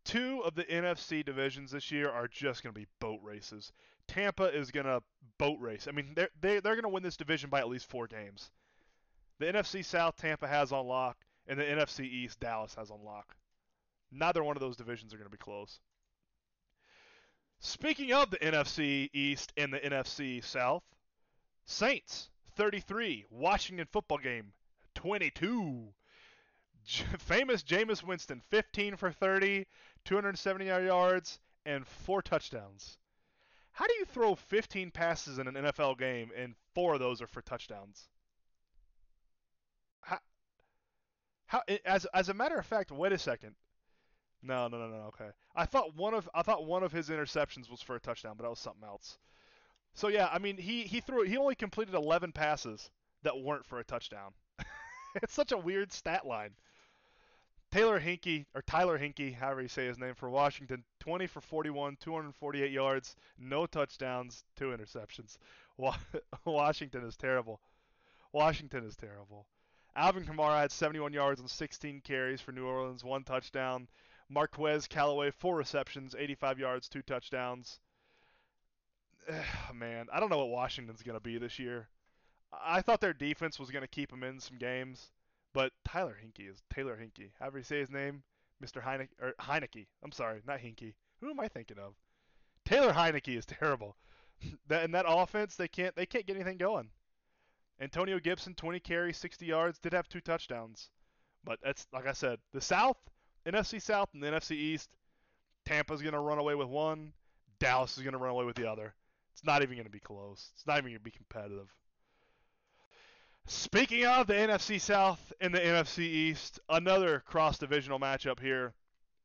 Two 0.04 0.42
of 0.44 0.56
the 0.56 0.64
NFC 0.64 1.24
divisions 1.24 1.70
this 1.70 1.92
year 1.92 2.10
are 2.10 2.28
just 2.28 2.64
going 2.64 2.74
to 2.74 2.80
be 2.80 2.88
boat 3.00 3.20
races. 3.22 3.72
Tampa 4.08 4.46
is 4.46 4.72
going 4.72 4.88
to 4.88 5.04
boat 5.38 5.60
race. 5.60 5.88
I 5.88 5.92
mean, 5.92 6.14
they're 6.16 6.30
they, 6.42 6.60
they're 6.60 6.74
going 6.74 6.84
to 6.84 6.90
win 6.90 7.04
this 7.04 7.18
division 7.18 7.52
by 7.52 7.60
at 7.60 7.70
least 7.70 7.88
four 7.88 8.08
games. 8.08 8.50
The 9.38 9.46
NFC 9.46 9.86
South, 9.86 10.18
Tampa 10.18 10.48
has 10.48 10.72
on 10.72 10.88
lock, 10.88 11.18
and 11.46 11.60
the 11.60 11.64
NFC 11.64 12.06
East, 12.06 12.40
Dallas 12.40 12.74
has 12.74 12.90
on 12.90 13.04
lock. 13.04 13.36
Neither 14.12 14.44
one 14.44 14.58
of 14.58 14.62
those 14.62 14.76
divisions 14.76 15.14
are 15.14 15.18
going 15.18 15.30
to 15.30 15.32
be 15.32 15.38
close. 15.38 15.80
Speaking 17.66 18.14
of 18.14 18.30
the 18.30 18.38
NFC 18.38 19.10
East 19.12 19.52
and 19.58 19.74
the 19.74 19.80
NFC 19.80 20.44
South, 20.44 20.84
Saints 21.66 22.30
33, 22.58 23.26
Washington 23.32 23.88
football 23.92 24.20
game 24.20 24.54
22. 24.94 25.92
J- 26.86 27.04
famous 27.18 27.64
Jameis 27.64 28.04
Winston 28.04 28.40
15 28.52 28.98
for 28.98 29.12
30, 29.12 29.66
270 30.06 30.66
yards 30.66 31.40
and 31.66 31.88
four 31.88 32.22
touchdowns. 32.22 33.00
How 33.72 33.88
do 33.88 33.94
you 33.96 34.06
throw 34.06 34.36
15 34.36 34.92
passes 34.92 35.40
in 35.40 35.48
an 35.48 35.56
NFL 35.56 35.98
game 35.98 36.30
and 36.38 36.54
four 36.76 36.94
of 36.94 37.00
those 37.00 37.20
are 37.20 37.28
for 37.28 37.42
touchdowns? 37.42 38.08
How, 40.02 40.20
how 41.48 41.64
as 41.84 42.06
as 42.14 42.30
a 42.30 42.34
matter 42.36 42.60
of 42.60 42.66
fact, 42.68 42.92
wait 42.92 43.12
a 43.12 43.18
second. 43.18 43.56
No, 44.46 44.68
no, 44.68 44.78
no, 44.78 44.88
no. 44.88 45.04
Okay. 45.08 45.30
I 45.56 45.66
thought 45.66 45.96
one 45.96 46.14
of 46.14 46.30
I 46.36 46.44
thought 46.44 46.66
one 46.66 46.84
of 46.84 46.92
his 46.92 47.10
interceptions 47.10 47.70
was 47.70 47.82
for 47.82 47.96
a 47.96 48.00
touchdown, 48.00 48.36
but 48.38 48.44
that 48.44 48.50
was 48.50 48.60
something 48.60 48.84
else. 48.84 49.18
So 49.94 50.08
yeah, 50.08 50.30
I 50.32 50.38
mean 50.38 50.58
he 50.58 50.84
he 50.84 51.02
threw 51.02 51.24
he 51.24 51.38
only 51.38 51.56
completed 51.56 51.96
11 51.96 52.32
passes 52.32 52.92
that 53.24 53.40
weren't 53.40 53.66
for 53.66 53.80
a 53.80 53.84
touchdown. 53.84 54.34
it's 55.24 55.34
such 55.34 55.52
a 55.52 55.58
weird 55.58 55.92
stat 55.92 56.28
line. 56.28 56.52
Taylor 57.72 58.00
Hinkie 58.00 58.46
or 58.54 58.62
Tyler 58.62 59.00
Hinkie, 59.00 59.34
however 59.34 59.64
you 59.64 59.68
say 59.68 59.88
his 59.88 59.98
name 59.98 60.14
for 60.14 60.30
Washington, 60.30 60.84
20 61.00 61.28
for 61.28 61.42
41, 61.42 61.98
248 62.00 62.72
yards, 62.72 63.16
no 63.40 63.66
touchdowns, 63.66 64.46
two 64.56 64.66
interceptions. 64.66 65.38
Washington 66.46 67.04
is 67.04 67.18
terrible. 67.18 67.60
Washington 68.32 68.86
is 68.86 68.96
terrible. 68.96 69.48
Alvin 69.96 70.26
Kamara 70.26 70.60
had 70.62 70.72
71 70.72 71.14
yards 71.14 71.40
and 71.40 71.50
16 71.50 72.02
carries 72.02 72.42
for 72.42 72.52
New 72.52 72.66
Orleans, 72.66 73.04
one 73.04 73.24
touchdown. 73.24 73.88
Marquez 74.30 74.88
Callaway, 74.88 75.32
four 75.32 75.56
receptions, 75.56 76.16
85 76.18 76.60
yards, 76.60 76.90
two 76.90 77.02
touchdowns. 77.02 77.80
Man, 79.74 80.08
I 80.12 80.20
don't 80.20 80.30
know 80.30 80.40
what 80.40 80.50
Washington's 80.50 81.04
going 81.04 81.18
to 81.18 81.24
be 81.24 81.38
this 81.38 81.60
year. 81.60 81.88
I 82.52 82.82
thought 82.82 83.02
their 83.02 83.14
defense 83.14 83.60
was 83.60 83.72
going 83.72 83.82
to 83.82 83.88
keep 83.88 84.10
them 84.10 84.24
in 84.24 84.40
some 84.40 84.58
games, 84.58 85.12
but 85.54 85.74
Tyler 85.84 86.18
Hinkie 86.22 86.50
is 86.50 86.62
Taylor 86.74 86.98
Hinkie. 86.98 87.32
However 87.40 87.58
you 87.58 87.64
say 87.64 87.80
his 87.80 87.90
name, 87.90 88.24
Mr. 88.64 88.82
Heineke 88.82 89.10
or 89.22 89.34
Heinicke. 89.40 89.88
I'm 90.04 90.12
sorry, 90.12 90.42
not 90.48 90.60
Hinkie. 90.60 90.94
Who 91.20 91.30
am 91.30 91.40
I 91.40 91.48
thinking 91.48 91.80
of? 91.80 91.96
Taylor 92.66 92.94
Heinicke 92.94 93.38
is 93.38 93.46
terrible. 93.46 93.96
that 94.68 94.84
in 94.84 94.92
that 94.92 95.06
offense, 95.08 95.56
they 95.56 95.68
can't 95.68 95.96
they 95.96 96.06
can't 96.06 96.26
get 96.26 96.36
anything 96.36 96.58
going. 96.58 96.90
Antonio 97.80 98.20
Gibson, 98.20 98.56
20 98.56 98.80
carries, 98.80 99.18
60 99.18 99.46
yards, 99.46 99.80
did 99.80 99.94
have 99.94 100.08
two 100.08 100.22
touchdowns. 100.22 100.90
But 101.44 101.60
that's 101.62 101.88
like 101.92 102.08
I 102.08 102.14
said, 102.14 102.40
the 102.54 102.62
South 102.62 102.98
NFC 103.46 103.82
South 103.82 104.10
and 104.14 104.22
the 104.22 104.28
NFC 104.28 104.52
East, 104.52 104.90
Tampa's 105.66 106.02
going 106.02 106.14
to 106.14 106.20
run 106.20 106.38
away 106.38 106.56
with 106.56 106.68
one. 106.68 107.14
Dallas 107.60 107.98
is 107.98 108.04
going 108.04 108.14
to 108.14 108.20
run 108.20 108.32
away 108.32 108.46
with 108.46 108.56
the 108.56 108.70
other. 108.70 108.94
It's 109.34 109.44
not 109.44 109.62
even 109.62 109.76
going 109.76 109.86
to 109.86 109.92
be 109.92 110.00
close. 110.00 110.50
It's 110.54 110.66
not 110.66 110.78
even 110.78 110.92
going 110.92 111.00
to 111.00 111.04
be 111.04 111.12
competitive. 111.12 111.70
Speaking 113.48 114.06
of 114.06 114.28
the 114.28 114.34
NFC 114.34 114.82
South 114.82 115.32
and 115.40 115.54
the 115.54 115.60
NFC 115.60 116.00
East, 116.00 116.60
another 116.70 117.20
cross 117.20 117.58
divisional 117.60 118.00
matchup 118.00 118.40
here. 118.40 118.74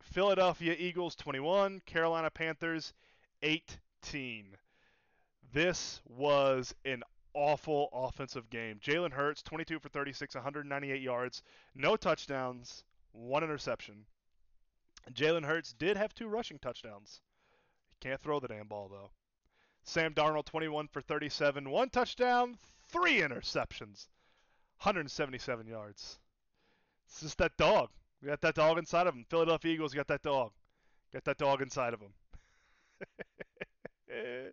Philadelphia 0.03 0.75
Eagles 0.79 1.15
21, 1.15 1.81
Carolina 1.87 2.31
Panthers 2.31 2.93
18. 3.43 4.57
This 5.53 6.01
was 6.07 6.75
an 6.85 7.03
awful 7.33 7.89
offensive 7.93 8.51
game. 8.51 8.79
Jalen 8.85 9.13
Hurts 9.13 9.43
22 9.43 9.79
for 9.79 9.89
36, 9.89 10.35
198 10.35 11.01
yards, 11.01 11.43
no 11.75 11.97
touchdowns, 11.97 12.85
one 13.13 13.45
interception. 13.45 14.07
Jalen 15.13 15.45
Hurts 15.45 15.73
did 15.73 15.97
have 15.97 16.15
two 16.15 16.29
rushing 16.29 16.59
touchdowns. 16.59 17.21
He 17.91 18.09
can't 18.09 18.21
throw 18.21 18.41
the 18.41 18.49
damn 18.49 18.69
ball 18.69 18.89
though. 18.89 19.11
Sam 19.83 20.15
Darnold 20.15 20.45
21 20.45 20.89
for 20.89 21.01
37, 21.01 21.69
one 21.71 21.89
touchdown, 21.91 22.59
three 22.89 23.21
interceptions, 23.21 24.09
177 24.79 25.67
yards. 25.67 26.19
It's 27.07 27.21
just 27.21 27.39
that 27.39 27.57
dog. 27.57 27.91
We 28.23 28.29
got 28.29 28.43
that 28.43 28.55
dog 28.55 28.79
inside 28.79 29.07
of 29.07 29.15
him. 29.15 29.25
Philadelphia 29.29 29.73
Eagles 29.73 29.95
got 29.95 30.09
that 30.09 30.23
dog. 30.23 30.53
Got 31.13 31.25
that 31.25 31.39
dog 31.39 31.63
inside 31.63 31.95
of 31.95 32.01
him. 32.01 32.13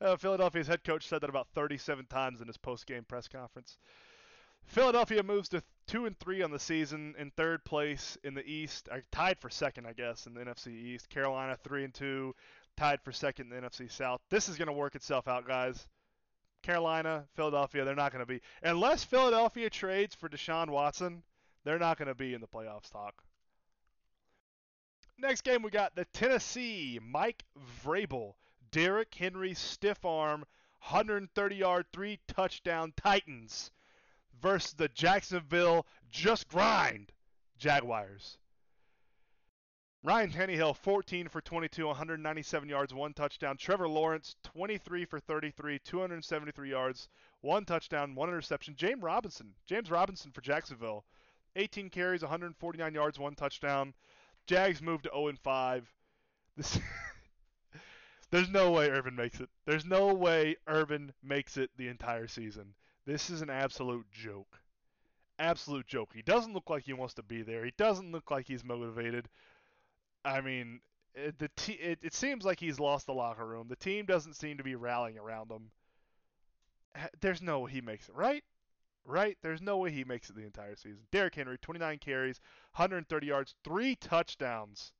uh, 0.00 0.16
Philadelphia's 0.16 0.68
head 0.68 0.84
coach 0.84 1.06
said 1.06 1.20
that 1.20 1.30
about 1.30 1.48
37 1.54 2.06
times 2.06 2.40
in 2.40 2.46
his 2.46 2.56
post-game 2.56 3.04
press 3.04 3.28
conference. 3.28 3.76
Philadelphia 4.64 5.22
moves 5.22 5.48
to 5.48 5.62
two 5.86 6.06
and 6.06 6.16
three 6.18 6.42
on 6.42 6.52
the 6.52 6.58
season, 6.58 7.14
in 7.18 7.32
third 7.32 7.64
place 7.64 8.16
in 8.22 8.34
the 8.34 8.48
East, 8.48 8.88
tied 9.10 9.40
for 9.40 9.50
second, 9.50 9.86
I 9.86 9.92
guess, 9.92 10.26
in 10.26 10.34
the 10.34 10.40
NFC 10.40 10.68
East. 10.68 11.08
Carolina 11.08 11.56
three 11.56 11.82
and 11.82 11.92
two, 11.92 12.34
tied 12.76 13.02
for 13.02 13.10
second 13.10 13.52
in 13.52 13.60
the 13.60 13.68
NFC 13.68 13.90
South. 13.90 14.20
This 14.30 14.48
is 14.48 14.56
going 14.56 14.68
to 14.68 14.72
work 14.72 14.94
itself 14.94 15.26
out, 15.26 15.46
guys. 15.46 15.88
Carolina, 16.62 17.26
Philadelphia, 17.34 17.84
they're 17.84 17.94
not 17.94 18.12
going 18.12 18.20
to 18.20 18.26
be 18.26 18.40
unless 18.62 19.02
Philadelphia 19.02 19.70
trades 19.70 20.14
for 20.14 20.28
Deshaun 20.28 20.70
Watson. 20.70 21.22
They're 21.64 21.78
not 21.78 21.98
going 21.98 22.08
to 22.08 22.14
be 22.14 22.34
in 22.34 22.40
the 22.40 22.46
playoffs 22.46 22.90
talk. 22.90 23.22
Next 25.18 25.42
game, 25.42 25.62
we 25.62 25.70
got 25.70 25.96
the 25.96 26.04
Tennessee 26.06 26.98
Mike 27.02 27.44
Vrabel, 27.84 28.34
Derrick 28.70 29.14
Henry 29.14 29.54
stiff 29.54 30.04
arm, 30.04 30.44
130 30.88 31.56
yard, 31.56 31.86
three 31.92 32.20
touchdown 32.28 32.92
Titans 32.96 33.70
versus 34.40 34.72
the 34.74 34.88
Jacksonville 34.88 35.86
just 36.10 36.48
grind 36.48 37.12
Jaguars. 37.58 38.38
Ryan 40.02 40.30
Tannehill, 40.30 40.76
14 40.76 41.28
for 41.28 41.42
22, 41.42 41.86
197 41.86 42.68
yards, 42.70 42.94
one 42.94 43.12
touchdown. 43.12 43.58
Trevor 43.58 43.86
Lawrence, 43.86 44.34
23 44.44 45.04
for 45.04 45.20
33, 45.20 45.78
273 45.78 46.70
yards, 46.70 47.08
one 47.42 47.66
touchdown, 47.66 48.14
one 48.14 48.30
interception. 48.30 48.74
James 48.76 49.02
Robinson, 49.02 49.52
James 49.66 49.90
Robinson 49.90 50.30
for 50.30 50.40
Jacksonville, 50.40 51.04
18 51.56 51.90
carries, 51.90 52.22
149 52.22 52.94
yards, 52.94 53.18
one 53.18 53.34
touchdown. 53.34 53.92
Jags 54.46 54.80
moved 54.80 55.04
to 55.04 55.10
0 55.10 55.28
and 55.28 55.38
5. 55.38 55.92
This 56.56 56.78
There's 58.30 58.48
no 58.48 58.70
way 58.70 58.88
Urban 58.88 59.16
makes 59.16 59.40
it. 59.40 59.50
There's 59.66 59.84
no 59.84 60.14
way 60.14 60.56
Urban 60.66 61.12
makes 61.22 61.56
it 61.56 61.70
the 61.76 61.88
entire 61.88 62.26
season. 62.26 62.74
This 63.10 63.28
is 63.28 63.42
an 63.42 63.50
absolute 63.50 64.08
joke. 64.12 64.60
Absolute 65.40 65.88
joke. 65.88 66.10
He 66.14 66.22
doesn't 66.22 66.52
look 66.52 66.70
like 66.70 66.84
he 66.84 66.92
wants 66.92 67.14
to 67.14 67.24
be 67.24 67.42
there. 67.42 67.64
He 67.64 67.72
doesn't 67.76 68.12
look 68.12 68.30
like 68.30 68.46
he's 68.46 68.62
motivated. 68.62 69.28
I 70.24 70.40
mean, 70.40 70.78
it, 71.16 71.36
the 71.40 71.50
t- 71.56 71.72
it, 71.72 71.98
it 72.02 72.14
seems 72.14 72.44
like 72.44 72.60
he's 72.60 72.78
lost 72.78 73.06
the 73.06 73.12
locker 73.12 73.44
room. 73.44 73.66
The 73.66 73.74
team 73.74 74.06
doesn't 74.06 74.34
seem 74.34 74.58
to 74.58 74.62
be 74.62 74.76
rallying 74.76 75.18
around 75.18 75.50
him. 75.50 75.72
There's 77.20 77.42
no 77.42 77.58
way 77.58 77.72
he 77.72 77.80
makes 77.80 78.08
it, 78.08 78.14
right? 78.14 78.44
Right? 79.04 79.36
There's 79.42 79.60
no 79.60 79.78
way 79.78 79.90
he 79.90 80.04
makes 80.04 80.30
it 80.30 80.36
the 80.36 80.46
entire 80.46 80.76
season. 80.76 81.02
Derrick 81.10 81.34
Henry, 81.34 81.58
29 81.58 81.98
carries, 81.98 82.38
130 82.76 83.26
yards, 83.26 83.56
three 83.64 83.96
touchdowns. 83.96 84.92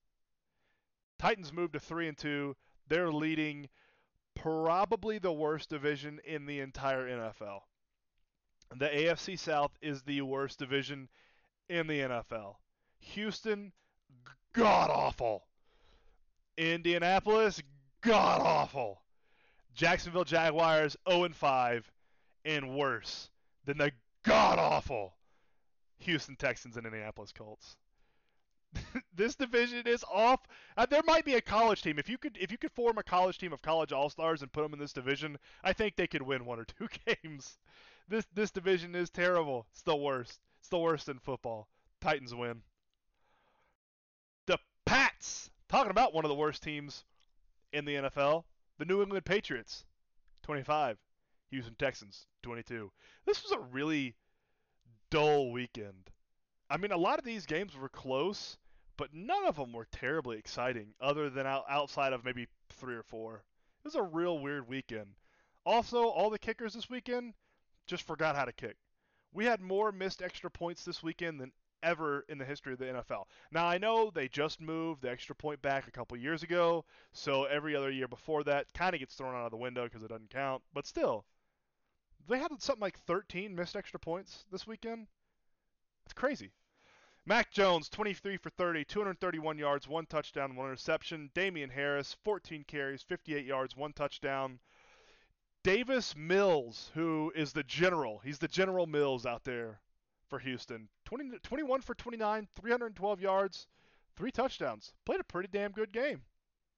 Titans 1.21 1.53
move 1.53 1.71
to 1.71 1.79
three 1.79 2.09
and 2.09 2.19
two. 2.19 2.57
They're 2.89 3.13
leading 3.13 3.69
probably 4.35 5.19
the 5.21 5.33
worst 5.33 5.69
division 5.69 6.19
in 6.25 6.47
the 6.47 6.59
entire 6.59 7.07
NFL. 7.09 7.61
The 8.77 8.89
AFC 8.89 9.39
South 9.39 9.73
is 9.83 10.03
the 10.03 10.23
worst 10.23 10.59
division 10.59 11.09
in 11.69 11.87
the 11.87 12.01
NFL. 12.01 12.57
Houston, 13.01 13.73
god 14.53 14.91
awful. 14.91 15.47
Indianapolis, 16.57 17.61
god 18.01 18.41
awful. 18.43 19.03
Jacksonville 19.75 20.25
Jaguars 20.25 20.97
0 21.09 21.31
5 21.31 21.93
and 22.45 22.77
worse 22.77 23.31
than 23.65 23.79
the 23.79 23.93
god 24.25 24.59
awful 24.59 25.15
Houston 25.99 26.37
Texans 26.37 26.77
and 26.77 26.87
Indianapolis 26.87 27.33
Colts. 27.33 27.77
this 29.15 29.35
division 29.35 29.87
is 29.87 30.05
off. 30.13 30.41
Uh, 30.77 30.87
there 30.87 31.03
might 31.05 31.25
be 31.25 31.35
a 31.35 31.41
college 31.41 31.83
team 31.83 31.99
if 31.99 32.09
you 32.09 32.19
could 32.19 32.37
if 32.41 32.53
you 32.53 32.59
could 32.59 32.73
form 32.73 32.99
a 32.99 33.03
college 33.03 33.39
team 33.39 33.53
of 33.53 33.63
college 33.63 33.93
all 33.93 34.09
stars 34.09 34.43
and 34.43 34.53
put 34.53 34.63
them 34.63 34.73
in 34.73 34.79
this 34.79 34.93
division. 34.93 35.37
I 35.65 35.73
think 35.73 35.97
they 35.97 36.07
could 36.07 36.23
win 36.23 36.45
one 36.45 36.61
or 36.61 36.65
two 36.65 36.89
games. 37.23 37.59
This 38.11 38.27
this 38.35 38.51
division 38.51 38.97
is 38.97 39.09
terrible. 39.09 39.69
It's 39.71 39.83
the 39.83 39.95
worst. 39.95 40.41
It's 40.59 40.69
the 40.69 40.79
worst 40.79 41.09
in 41.09 41.21
football. 41.21 41.69
Titans 42.01 42.35
win. 42.35 42.63
The 44.47 44.59
Pats 44.85 45.49
talking 45.69 45.93
about 45.93 46.13
one 46.13 46.25
of 46.25 46.29
the 46.29 46.35
worst 46.35 46.61
teams 46.61 47.05
in 47.73 47.85
the 47.85 47.95
NFL. 47.95 48.45
The 48.79 48.85
New 48.85 49.01
England 49.01 49.25
Patriots, 49.25 49.85
25. 50.43 50.99
Houston 51.51 51.77
Texans, 51.77 52.27
22. 52.43 52.91
This 53.27 53.45
was 53.45 53.53
a 53.53 53.61
really 53.61 54.17
dull 55.11 55.53
weekend. 55.53 56.11
I 56.69 56.79
mean, 56.79 56.91
a 56.91 56.97
lot 56.97 57.21
of 57.21 57.25
these 57.25 57.47
games 57.47 57.77
were 57.77 57.89
close, 57.89 58.59
but 58.97 59.15
none 59.15 59.45
of 59.47 59.55
them 59.55 59.73
were 59.73 59.87
terribly 59.93 60.37
exciting, 60.37 60.95
other 61.01 61.31
than 61.31 61.47
outside 61.47 62.13
of 62.13 62.25
maybe 62.25 62.49
three 62.71 62.97
or 62.97 63.05
four. 63.05 63.45
It 63.85 63.85
was 63.85 63.95
a 63.95 64.03
real 64.03 64.41
weird 64.41 64.69
weekend. 64.69 65.15
Also, 65.65 66.05
all 66.05 66.31
the 66.31 66.39
kickers 66.39 66.75
this 66.75 66.91
weekend 66.91 67.35
just 67.91 68.07
forgot 68.07 68.37
how 68.37 68.45
to 68.45 68.53
kick. 68.53 68.77
We 69.33 69.45
had 69.45 69.61
more 69.61 69.93
missed 69.93 70.23
extra 70.23 70.51
points 70.51 70.85
this 70.85 71.03
weekend 71.03 71.41
than 71.41 71.53
ever 71.83 72.25
in 72.29 72.39
the 72.39 72.45
history 72.45 72.73
of 72.73 72.79
the 72.79 72.87
NFL. 72.87 73.25
Now 73.51 73.67
I 73.67 73.79
know 73.79 74.11
they 74.11 74.29
just 74.29 74.61
moved 74.61 75.03
the 75.03 75.11
extra 75.11 75.35
point 75.35 75.61
back 75.63 75.89
a 75.89 75.91
couple 75.91 76.17
years 76.17 76.43
ago, 76.43 76.85
so 77.13 77.45
every 77.45 77.75
other 77.75 77.91
year 77.91 78.09
before 78.09 78.45
that 78.45 78.73
kind 78.75 78.95
of 78.95 79.01
gets 79.01 79.15
thrown 79.15 79.35
out 79.35 79.45
of 79.45 79.51
the 79.51 79.57
window 79.57 79.85
because 79.85 80.03
it 80.03 80.09
doesn't 80.09 80.31
count. 80.31 80.63
But 80.73 80.87
still, 80.87 81.25
they 82.29 82.39
had 82.39 82.51
something 82.61 82.81
like 82.81 82.99
13 83.07 83.55
missed 83.55 83.77
extra 83.77 83.99
points 83.99 84.45
this 84.51 84.67
weekend. 84.67 85.09
It's 86.05 86.15
crazy. 86.15 86.53
Mac 87.27 87.51
Jones, 87.51 87.89
23 87.89 88.37
for 88.39 88.51
30, 88.51 88.85
231 88.85 89.59
yards, 89.59 89.87
one 89.87 90.07
touchdown, 90.07 90.57
one 90.57 90.67
interception. 90.67 91.31
Damien 91.35 91.71
Harris, 91.71 92.17
14 92.25 92.65
carries, 92.65 93.03
58 93.03 93.45
yards, 93.45 93.77
one 93.77 93.93
touchdown. 93.93 94.59
Davis 95.63 96.17
Mills, 96.17 96.91
who 96.95 97.33
is 97.35 97.53
the 97.53 97.63
general, 97.63 98.21
he's 98.25 98.39
the 98.39 98.49
General 98.49 98.87
Mills 98.87 99.27
out 99.27 99.45
there 99.45 99.81
for 100.29 100.39
Houston. 100.39 100.89
20, 101.05 101.39
21 101.43 101.83
for 101.83 101.95
29, 101.95 102.49
312 102.55 103.21
yards, 103.21 103.67
three 104.17 104.31
touchdowns. 104.31 104.93
Played 105.05 105.21
a 105.21 105.25
pretty 105.25 105.49
damn 105.53 105.73
good 105.73 105.93
game. 105.93 106.23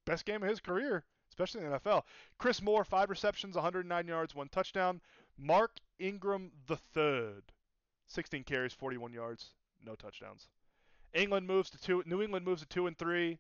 Best 0.05 0.25
game 0.25 0.43
of 0.43 0.49
his 0.49 0.59
career, 0.59 1.05
especially 1.31 1.65
in 1.65 1.71
the 1.71 1.79
NFL. 1.79 2.03
Chris 2.39 2.61
Moore, 2.61 2.85
five 2.85 3.09
receptions, 3.09 3.55
109 3.55 4.09
yards, 4.09 4.35
one 4.35 4.49
touchdown. 4.49 5.01
Mark 5.39 5.79
Ingram 6.01 6.51
III, 6.69 7.43
16 8.09 8.45
carries, 8.45 8.73
41 8.73 9.13
yards, 9.13 9.51
no 9.85 9.95
touchdowns. 9.95 10.49
England 11.15 11.47
moves 11.47 11.71
to 11.71 11.79
two. 11.79 12.03
New 12.07 12.23
England 12.23 12.45
moves 12.45 12.63
to 12.63 12.69
two 12.69 12.87
and 12.87 12.99
three. 12.99 13.39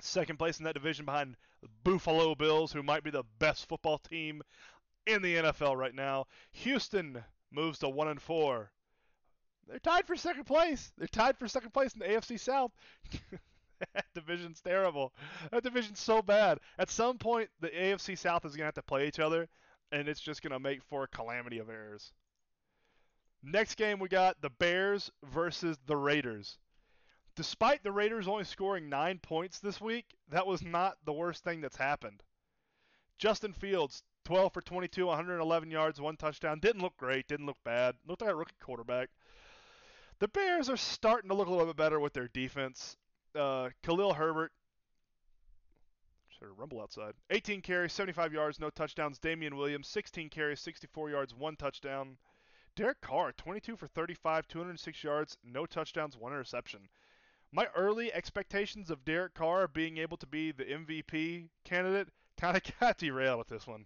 Second 0.00 0.38
place 0.38 0.58
in 0.58 0.64
that 0.64 0.74
division 0.74 1.04
behind 1.04 1.36
Buffalo 1.84 2.34
Bills, 2.34 2.72
who 2.72 2.82
might 2.82 3.04
be 3.04 3.10
the 3.10 3.24
best 3.38 3.68
football 3.68 3.98
team 3.98 4.42
in 5.06 5.22
the 5.22 5.36
NFL 5.36 5.76
right 5.76 5.94
now. 5.94 6.26
Houston 6.52 7.22
moves 7.50 7.78
to 7.80 7.88
one 7.88 8.08
and 8.08 8.20
four. 8.20 8.70
They're 9.68 9.78
tied 9.78 10.06
for 10.06 10.16
second 10.16 10.44
place. 10.44 10.92
They're 10.98 11.06
tied 11.06 11.38
for 11.38 11.48
second 11.48 11.72
place 11.72 11.94
in 11.94 12.00
the 12.00 12.06
AFC 12.06 12.38
South. 12.38 12.72
that 13.94 14.04
division's 14.14 14.60
terrible. 14.60 15.12
That 15.50 15.62
division's 15.62 16.00
so 16.00 16.22
bad. 16.22 16.58
At 16.78 16.90
some 16.90 17.18
point, 17.18 17.48
the 17.60 17.68
AFC 17.68 18.18
South 18.18 18.44
is 18.44 18.52
going 18.52 18.62
to 18.62 18.66
have 18.66 18.74
to 18.74 18.82
play 18.82 19.06
each 19.06 19.20
other, 19.20 19.48
and 19.90 20.08
it's 20.08 20.20
just 20.20 20.42
going 20.42 20.52
to 20.52 20.60
make 20.60 20.82
for 20.82 21.04
a 21.04 21.08
calamity 21.08 21.58
of 21.58 21.70
errors. 21.70 22.12
Next 23.42 23.74
game, 23.74 23.98
we 23.98 24.08
got 24.08 24.40
the 24.40 24.50
Bears 24.50 25.10
versus 25.24 25.78
the 25.86 25.96
Raiders. 25.96 26.58
Despite 27.34 27.82
the 27.82 27.92
Raiders 27.92 28.28
only 28.28 28.44
scoring 28.44 28.88
nine 28.88 29.18
points 29.18 29.58
this 29.58 29.80
week, 29.80 30.04
that 30.28 30.46
was 30.46 30.62
not 30.62 30.98
the 31.04 31.12
worst 31.12 31.42
thing 31.42 31.60
that's 31.60 31.76
happened. 31.76 32.22
Justin 33.18 33.52
Fields, 33.52 34.02
12 34.24 34.52
for 34.52 34.60
22, 34.60 35.06
111 35.06 35.70
yards, 35.70 36.00
one 36.00 36.16
touchdown. 36.16 36.60
Didn't 36.60 36.82
look 36.82 36.96
great, 36.96 37.28
didn't 37.28 37.46
look 37.46 37.62
bad. 37.64 37.94
Looked 38.06 38.22
like 38.22 38.32
a 38.32 38.34
rookie 38.34 38.54
quarterback. 38.60 39.08
The 40.18 40.28
Bears 40.28 40.68
are 40.68 40.76
starting 40.76 41.28
to 41.30 41.34
look 41.34 41.48
a 41.48 41.50
little 41.50 41.66
bit 41.66 41.76
better 41.76 41.98
with 41.98 42.12
their 42.12 42.28
defense. 42.28 42.96
Uh, 43.34 43.70
Khalil 43.82 44.12
Herbert, 44.12 44.52
sort 46.38 46.50
of 46.50 46.58
rumble 46.58 46.80
outside. 46.82 47.14
18 47.30 47.62
carries, 47.62 47.92
75 47.92 48.32
yards, 48.32 48.60
no 48.60 48.68
touchdowns. 48.68 49.18
Damien 49.18 49.56
Williams, 49.56 49.88
16 49.88 50.28
carries, 50.28 50.60
64 50.60 51.10
yards, 51.10 51.34
one 51.34 51.56
touchdown. 51.56 52.18
Derek 52.76 53.00
Carr, 53.00 53.32
22 53.32 53.76
for 53.76 53.86
35, 53.86 54.48
206 54.48 55.04
yards, 55.04 55.36
no 55.44 55.66
touchdowns, 55.66 56.16
one 56.16 56.32
interception. 56.32 56.88
My 57.52 57.68
early 57.76 58.12
expectations 58.12 58.90
of 58.90 59.04
Derek 59.04 59.34
Carr 59.34 59.68
being 59.68 59.98
able 59.98 60.16
to 60.16 60.26
be 60.26 60.52
the 60.52 60.64
MVP 60.64 61.48
candidate 61.64 62.08
kind 62.40 62.56
of 62.56 62.62
got 62.80 62.98
derailed 62.98 63.38
with 63.38 63.48
this 63.48 63.66
one. 63.66 63.84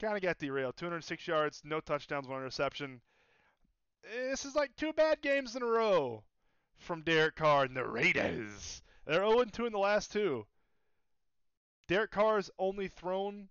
Kind 0.00 0.16
of 0.16 0.22
got 0.22 0.38
derailed. 0.38 0.76
206 0.76 1.26
yards, 1.28 1.62
no 1.64 1.80
touchdowns, 1.80 2.26
one 2.26 2.40
interception 2.40 3.00
this 4.12 4.44
is 4.44 4.54
like 4.54 4.76
two 4.76 4.92
bad 4.92 5.22
games 5.22 5.56
in 5.56 5.62
a 5.62 5.66
row 5.66 6.22
from 6.76 7.02
Derek 7.02 7.36
Carr 7.36 7.64
and 7.64 7.76
the 7.76 7.86
Raiders. 7.86 8.82
They're 9.06 9.26
0 9.26 9.44
2 9.44 9.66
in 9.66 9.72
the 9.72 9.78
last 9.78 10.12
two. 10.12 10.46
Derek 11.88 12.10
Carr's 12.10 12.50
only 12.58 12.88
thrown 12.88 13.48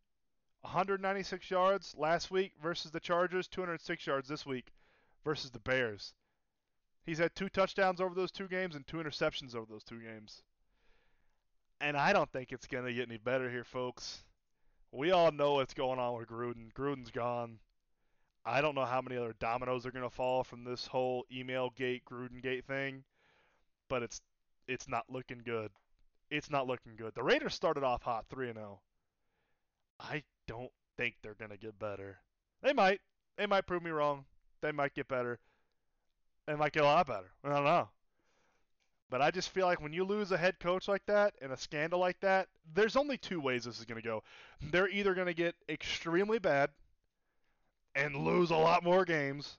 196 0.61 1.49
yards 1.49 1.95
last 1.97 2.31
week 2.31 2.53
versus 2.61 2.91
the 2.91 2.99
Chargers, 2.99 3.47
206 3.47 4.05
yards 4.05 4.27
this 4.27 4.45
week 4.45 4.71
versus 5.23 5.51
the 5.51 5.59
Bears. 5.59 6.13
He's 7.05 7.17
had 7.17 7.35
two 7.35 7.49
touchdowns 7.49 7.99
over 7.99 8.15
those 8.15 8.31
two 8.31 8.47
games 8.47 8.75
and 8.75 8.87
two 8.87 8.97
interceptions 8.97 9.55
over 9.55 9.65
those 9.69 9.83
two 9.83 9.99
games. 9.99 10.41
And 11.81 11.97
I 11.97 12.13
don't 12.13 12.31
think 12.31 12.51
it's 12.51 12.67
going 12.67 12.85
to 12.85 12.93
get 12.93 13.09
any 13.09 13.17
better 13.17 13.49
here, 13.49 13.65
folks. 13.65 14.23
We 14.91 15.11
all 15.11 15.31
know 15.31 15.55
what's 15.55 15.73
going 15.73 15.99
on 15.99 16.17
with 16.17 16.29
Gruden. 16.29 16.71
Gruden's 16.73 17.11
gone. 17.11 17.59
I 18.45 18.61
don't 18.61 18.75
know 18.75 18.85
how 18.85 19.01
many 19.01 19.17
other 19.17 19.35
dominoes 19.39 19.85
are 19.85 19.91
going 19.91 20.03
to 20.03 20.15
fall 20.15 20.43
from 20.43 20.63
this 20.63 20.85
whole 20.85 21.25
email 21.31 21.71
gate, 21.71 22.03
Gruden 22.05 22.41
gate 22.41 22.65
thing, 22.65 23.03
but 23.89 24.03
it's 24.03 24.21
it's 24.67 24.87
not 24.87 25.05
looking 25.09 25.41
good. 25.43 25.71
It's 26.29 26.49
not 26.49 26.67
looking 26.67 26.95
good. 26.95 27.13
The 27.15 27.23
Raiders 27.23 27.53
started 27.53 27.83
off 27.83 28.03
hot, 28.03 28.25
3 28.29 28.49
and 28.49 28.57
0. 28.57 28.81
I 29.99 30.23
don't 30.47 30.71
think 30.97 31.15
they're 31.21 31.35
going 31.35 31.51
to 31.51 31.57
get 31.57 31.79
better. 31.79 32.17
They 32.61 32.73
might. 32.73 33.01
They 33.37 33.45
might 33.45 33.65
prove 33.65 33.83
me 33.83 33.91
wrong. 33.91 34.25
They 34.61 34.71
might 34.71 34.93
get 34.93 35.07
better. 35.07 35.39
They 36.45 36.55
might 36.55 36.73
get 36.73 36.83
a 36.83 36.87
lot 36.87 37.07
better. 37.07 37.31
I 37.43 37.49
don't 37.49 37.63
know. 37.63 37.89
But 39.09 39.21
I 39.21 39.31
just 39.31 39.49
feel 39.49 39.67
like 39.67 39.81
when 39.81 39.93
you 39.93 40.03
lose 40.03 40.31
a 40.31 40.37
head 40.37 40.59
coach 40.59 40.87
like 40.87 41.05
that 41.05 41.35
and 41.41 41.51
a 41.51 41.57
scandal 41.57 41.99
like 41.99 42.19
that, 42.21 42.47
there's 42.73 42.95
only 42.95 43.17
two 43.17 43.39
ways 43.39 43.65
this 43.65 43.79
is 43.79 43.85
going 43.85 44.01
to 44.01 44.07
go. 44.07 44.23
They're 44.59 44.89
either 44.89 45.13
going 45.13 45.27
to 45.27 45.33
get 45.33 45.55
extremely 45.69 46.39
bad 46.39 46.71
and 47.95 48.15
lose 48.15 48.49
a 48.49 48.55
lot 48.55 48.83
more 48.83 49.05
games, 49.05 49.57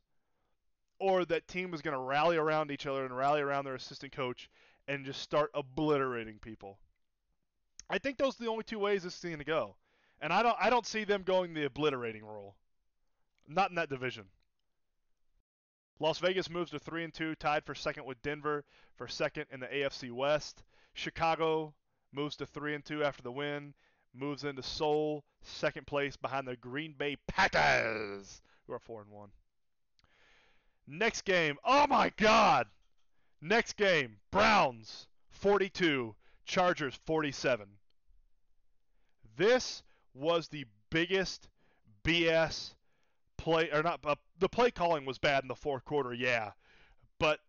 or 0.98 1.24
that 1.26 1.46
team 1.46 1.72
is 1.72 1.82
going 1.82 1.96
to 1.96 2.00
rally 2.00 2.36
around 2.36 2.70
each 2.70 2.86
other 2.86 3.04
and 3.04 3.16
rally 3.16 3.40
around 3.40 3.64
their 3.64 3.76
assistant 3.76 4.12
coach 4.12 4.50
and 4.88 5.04
just 5.04 5.20
start 5.20 5.50
obliterating 5.54 6.38
people. 6.38 6.78
I 7.88 7.98
think 7.98 8.18
those 8.18 8.40
are 8.40 8.44
the 8.44 8.50
only 8.50 8.64
two 8.64 8.78
ways 8.78 9.02
this 9.04 9.14
is 9.14 9.22
going 9.22 9.38
to 9.38 9.44
go, 9.44 9.76
and 10.20 10.32
I 10.32 10.42
don't 10.42 10.56
I 10.58 10.70
don't 10.70 10.86
see 10.86 11.04
them 11.04 11.22
going 11.22 11.54
the 11.54 11.66
obliterating 11.66 12.24
role. 12.24 12.56
Not 13.46 13.70
in 13.70 13.76
that 13.76 13.90
division. 13.90 14.24
Las 16.00 16.18
Vegas 16.18 16.50
moves 16.50 16.70
to 16.72 16.78
three 16.78 17.04
and 17.04 17.14
two, 17.14 17.34
tied 17.36 17.64
for 17.64 17.74
second 17.74 18.04
with 18.04 18.20
Denver 18.22 18.64
for 18.96 19.06
second 19.06 19.46
in 19.50 19.60
the 19.60 19.66
AFC 19.66 20.10
West. 20.10 20.62
Chicago 20.92 21.74
moves 22.12 22.36
to 22.36 22.46
three 22.46 22.74
and 22.74 22.84
two 22.84 23.04
after 23.04 23.22
the 23.22 23.32
win 23.32 23.74
moves 24.14 24.44
into 24.44 24.62
sole 24.62 25.24
second 25.42 25.86
place 25.86 26.16
behind 26.16 26.46
the 26.46 26.56
Green 26.56 26.94
Bay 26.96 27.16
Packers, 27.26 28.40
who 28.66 28.72
are 28.72 28.78
four 28.78 29.02
and 29.02 29.10
one. 29.10 29.30
Next 30.86 31.22
game, 31.22 31.58
oh 31.64 31.86
my 31.86 32.10
God! 32.16 32.66
Next 33.40 33.76
game, 33.76 34.18
Browns 34.30 35.06
42, 35.30 36.14
Chargers 36.44 36.94
47. 37.04 37.68
This 39.36 39.82
was 40.14 40.48
the 40.48 40.66
biggest 40.90 41.48
BS 42.04 42.74
play, 43.36 43.70
or 43.70 43.82
not? 43.82 44.00
Uh, 44.04 44.14
the 44.38 44.48
play 44.48 44.70
calling 44.70 45.04
was 45.04 45.18
bad 45.18 45.44
in 45.44 45.48
the 45.48 45.54
fourth 45.54 45.84
quarter, 45.84 46.12
yeah, 46.12 46.52
but 47.18 47.40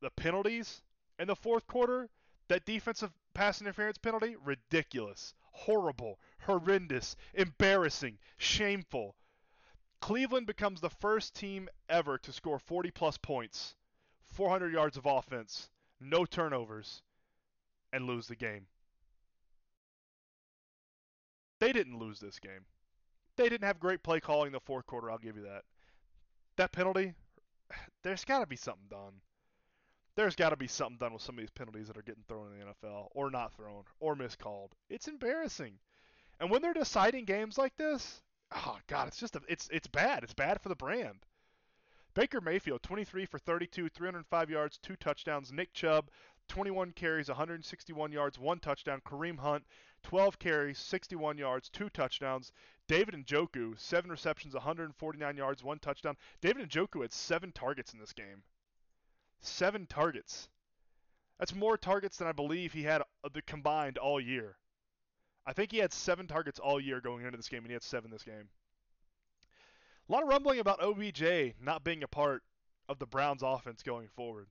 the 0.00 0.10
penalties 0.10 0.82
in 1.18 1.28
the 1.28 1.36
fourth 1.36 1.66
quarter, 1.66 2.08
that 2.48 2.64
defensive 2.64 3.12
pass 3.34 3.60
interference 3.60 3.98
penalty, 3.98 4.36
ridiculous 4.44 5.34
horrible, 5.56 6.18
horrendous, 6.40 7.16
embarrassing, 7.32 8.18
shameful. 8.36 9.16
Cleveland 10.00 10.46
becomes 10.46 10.80
the 10.80 10.90
first 10.90 11.34
team 11.34 11.68
ever 11.88 12.18
to 12.18 12.32
score 12.32 12.58
40 12.58 12.90
plus 12.90 13.16
points, 13.16 13.74
400 14.26 14.72
yards 14.72 14.98
of 14.98 15.06
offense, 15.06 15.70
no 15.98 16.26
turnovers, 16.26 17.02
and 17.92 18.06
lose 18.06 18.26
the 18.28 18.36
game. 18.36 18.66
they 21.58 21.72
didn't 21.72 21.98
lose 21.98 22.20
this 22.20 22.38
game. 22.38 22.66
They 23.36 23.48
didn't 23.48 23.66
have 23.66 23.78
great 23.78 24.02
play 24.02 24.20
calling 24.20 24.48
in 24.48 24.52
the 24.52 24.60
fourth 24.60 24.86
quarter. 24.86 25.10
I'll 25.10 25.18
give 25.18 25.36
you 25.36 25.42
that. 25.44 25.62
That 26.56 26.72
penalty, 26.72 27.14
there's 28.02 28.24
got 28.24 28.40
to 28.40 28.46
be 28.46 28.56
something 28.56 28.88
done. 28.88 29.20
There's 30.16 30.36
got 30.36 30.50
to 30.50 30.56
be 30.56 30.66
something 30.68 30.96
done 30.96 31.12
with 31.12 31.22
some 31.22 31.34
of 31.34 31.40
these 31.40 31.50
penalties 31.50 31.88
that 31.88 31.98
are 31.98 32.02
getting 32.02 32.24
thrown 32.26 32.52
in 32.52 32.58
the 32.58 32.88
NFL, 32.88 33.08
or 33.10 33.30
not 33.30 33.54
thrown, 33.54 33.84
or 34.00 34.16
miscalled. 34.16 34.72
It's 34.88 35.08
embarrassing. 35.08 35.78
And 36.40 36.50
when 36.50 36.62
they're 36.62 36.72
deciding 36.72 37.26
games 37.26 37.58
like 37.58 37.76
this, 37.76 38.22
oh 38.54 38.78
god, 38.86 39.08
it's 39.08 39.18
just 39.18 39.36
a, 39.36 39.42
it's 39.48 39.68
it's 39.70 39.86
bad. 39.86 40.22
It's 40.22 40.34
bad 40.34 40.60
for 40.60 40.70
the 40.70 40.74
brand. 40.74 41.26
Baker 42.14 42.40
Mayfield, 42.40 42.82
23 42.82 43.26
for 43.26 43.38
32, 43.38 43.90
305 43.90 44.50
yards, 44.50 44.78
two 44.78 44.96
touchdowns. 44.96 45.52
Nick 45.52 45.74
Chubb, 45.74 46.08
21 46.48 46.92
carries, 46.92 47.28
161 47.28 48.10
yards, 48.10 48.38
one 48.38 48.58
touchdown. 48.58 49.02
Kareem 49.04 49.38
Hunt, 49.38 49.64
12 50.06 50.38
carries, 50.38 50.78
61 50.78 51.36
yards, 51.36 51.68
two 51.68 51.88
touchdowns. 51.88 52.52
David 52.86 53.16
Njoku, 53.26 53.76
seven 53.76 54.08
receptions, 54.08 54.54
149 54.54 55.36
yards, 55.36 55.64
one 55.64 55.80
touchdown. 55.80 56.16
David 56.40 56.70
Njoku 56.70 57.02
had 57.02 57.12
seven 57.12 57.50
targets 57.50 57.92
in 57.92 57.98
this 57.98 58.12
game. 58.12 58.44
Seven 59.40 59.84
targets. 59.84 60.48
That's 61.40 61.52
more 61.52 61.76
targets 61.76 62.18
than 62.18 62.28
I 62.28 62.32
believe 62.32 62.72
he 62.72 62.84
had 62.84 63.02
uh, 63.02 63.30
the 63.34 63.42
combined 63.42 63.98
all 63.98 64.20
year. 64.20 64.58
I 65.44 65.52
think 65.52 65.72
he 65.72 65.78
had 65.78 65.92
seven 65.92 66.28
targets 66.28 66.60
all 66.60 66.80
year 66.80 67.00
going 67.00 67.24
into 67.24 67.36
this 67.36 67.48
game, 67.48 67.64
and 67.64 67.66
he 67.66 67.72
had 67.72 67.82
seven 67.82 68.12
this 68.12 68.22
game. 68.22 68.48
A 70.08 70.12
lot 70.12 70.22
of 70.22 70.28
rumbling 70.28 70.60
about 70.60 70.80
OBJ 70.80 71.56
not 71.60 71.82
being 71.82 72.04
a 72.04 72.08
part 72.08 72.44
of 72.88 73.00
the 73.00 73.06
Browns 73.06 73.42
offense 73.42 73.82
going 73.82 74.06
forward. 74.14 74.46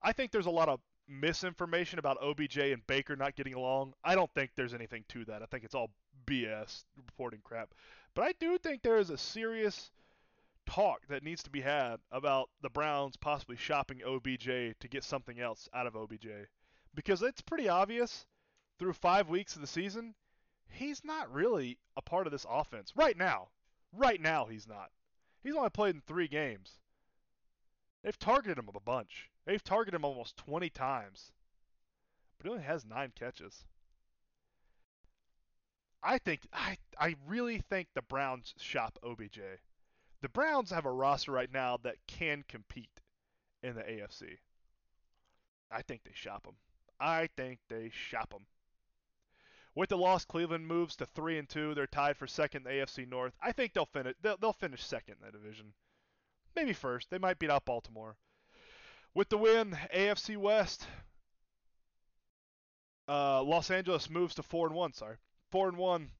I 0.00 0.12
think 0.12 0.30
there's 0.30 0.46
a 0.46 0.50
lot 0.50 0.68
of 0.68 0.78
misinformation 1.08 1.98
about 1.98 2.22
OBJ 2.22 2.58
and 2.58 2.86
Baker 2.86 3.16
not 3.16 3.36
getting 3.36 3.54
along. 3.54 3.94
I 4.04 4.14
don't 4.14 4.32
think 4.34 4.50
there's 4.54 4.74
anything 4.74 5.04
to 5.08 5.24
that. 5.26 5.42
I 5.42 5.46
think 5.46 5.64
it's 5.64 5.74
all 5.74 5.90
BS 6.26 6.84
reporting 6.96 7.40
crap. 7.44 7.74
But 8.14 8.22
I 8.22 8.32
do 8.40 8.58
think 8.58 8.82
there 8.82 8.98
is 8.98 9.10
a 9.10 9.18
serious 9.18 9.90
talk 10.66 11.06
that 11.08 11.22
needs 11.22 11.42
to 11.44 11.50
be 11.50 11.60
had 11.60 11.96
about 12.10 12.50
the 12.60 12.70
Browns 12.70 13.16
possibly 13.16 13.56
shopping 13.56 14.02
OBJ 14.02 14.44
to 14.80 14.88
get 14.88 15.04
something 15.04 15.38
else 15.38 15.68
out 15.72 15.86
of 15.86 15.96
OBJ. 15.96 16.26
Because 16.94 17.22
it's 17.22 17.40
pretty 17.40 17.68
obvious 17.68 18.26
through 18.78 18.94
five 18.94 19.28
weeks 19.28 19.54
of 19.54 19.60
the 19.60 19.66
season, 19.66 20.14
he's 20.68 21.04
not 21.04 21.32
really 21.32 21.78
a 21.96 22.02
part 22.02 22.26
of 22.26 22.32
this 22.32 22.46
offense. 22.48 22.92
Right 22.96 23.16
now. 23.16 23.48
Right 23.92 24.20
now, 24.20 24.46
he's 24.46 24.66
not. 24.66 24.90
He's 25.42 25.54
only 25.54 25.70
played 25.70 25.94
in 25.94 26.00
three 26.00 26.28
games. 26.28 26.72
They've 28.02 28.18
targeted 28.18 28.58
him 28.58 28.68
a 28.74 28.80
bunch. 28.80 29.30
They've 29.46 29.62
targeted 29.62 29.94
him 29.94 30.04
almost 30.04 30.36
20 30.36 30.68
times. 30.70 31.32
But 32.36 32.46
he 32.46 32.50
only 32.50 32.64
has 32.64 32.84
nine 32.84 33.12
catches. 33.18 33.64
I 36.02 36.18
think 36.18 36.46
I 36.52 36.76
I 36.98 37.16
really 37.26 37.58
think 37.58 37.88
the 37.94 38.02
Browns 38.02 38.54
shop 38.58 38.98
OBJ. 39.02 39.40
The 40.20 40.28
Browns 40.28 40.70
have 40.70 40.84
a 40.84 40.92
roster 40.92 41.32
right 41.32 41.52
now 41.52 41.78
that 41.78 42.06
can 42.06 42.44
compete 42.48 43.00
in 43.62 43.74
the 43.74 43.82
AFC. 43.82 44.38
I 45.70 45.82
think 45.82 46.04
they 46.04 46.12
shop 46.14 46.46
him. 46.46 46.56
I 47.00 47.28
think 47.36 47.60
they 47.68 47.90
shop 47.90 48.32
him. 48.32 48.46
With 49.74 49.90
the 49.90 49.98
loss, 49.98 50.24
Cleveland 50.24 50.66
moves 50.66 50.96
to 50.96 51.06
three 51.06 51.38
and 51.38 51.48
two. 51.48 51.74
They're 51.74 51.86
tied 51.86 52.16
for 52.16 52.26
second 52.26 52.66
in 52.66 52.78
the 52.78 52.84
AFC 52.84 53.08
North. 53.08 53.34
I 53.42 53.52
think 53.52 53.72
they'll 53.72 53.86
finish. 53.86 54.14
They'll, 54.22 54.36
they'll 54.36 54.52
finish 54.52 54.84
second 54.84 55.16
in 55.20 55.26
the 55.26 55.32
division. 55.32 55.74
Maybe 56.54 56.72
first. 56.72 57.10
They 57.10 57.18
might 57.18 57.38
beat 57.38 57.50
out 57.50 57.64
Baltimore. 57.64 58.16
With 59.16 59.30
the 59.30 59.38
win, 59.38 59.70
AFC 59.94 60.36
West. 60.36 60.86
Uh, 63.08 63.42
Los 63.42 63.70
Angeles 63.70 64.10
moves 64.10 64.34
to 64.34 64.42
four 64.42 64.66
and 64.66 64.76
one. 64.76 64.92
Sorry, 64.92 65.16
four 65.50 65.68
and 65.68 65.78
one. 65.78 66.10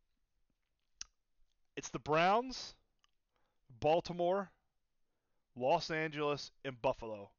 It's 1.76 1.90
the 1.90 1.98
Browns, 1.98 2.74
Baltimore, 3.80 4.50
Los 5.56 5.90
Angeles, 5.90 6.50
and 6.64 6.80
Buffalo. 6.80 7.30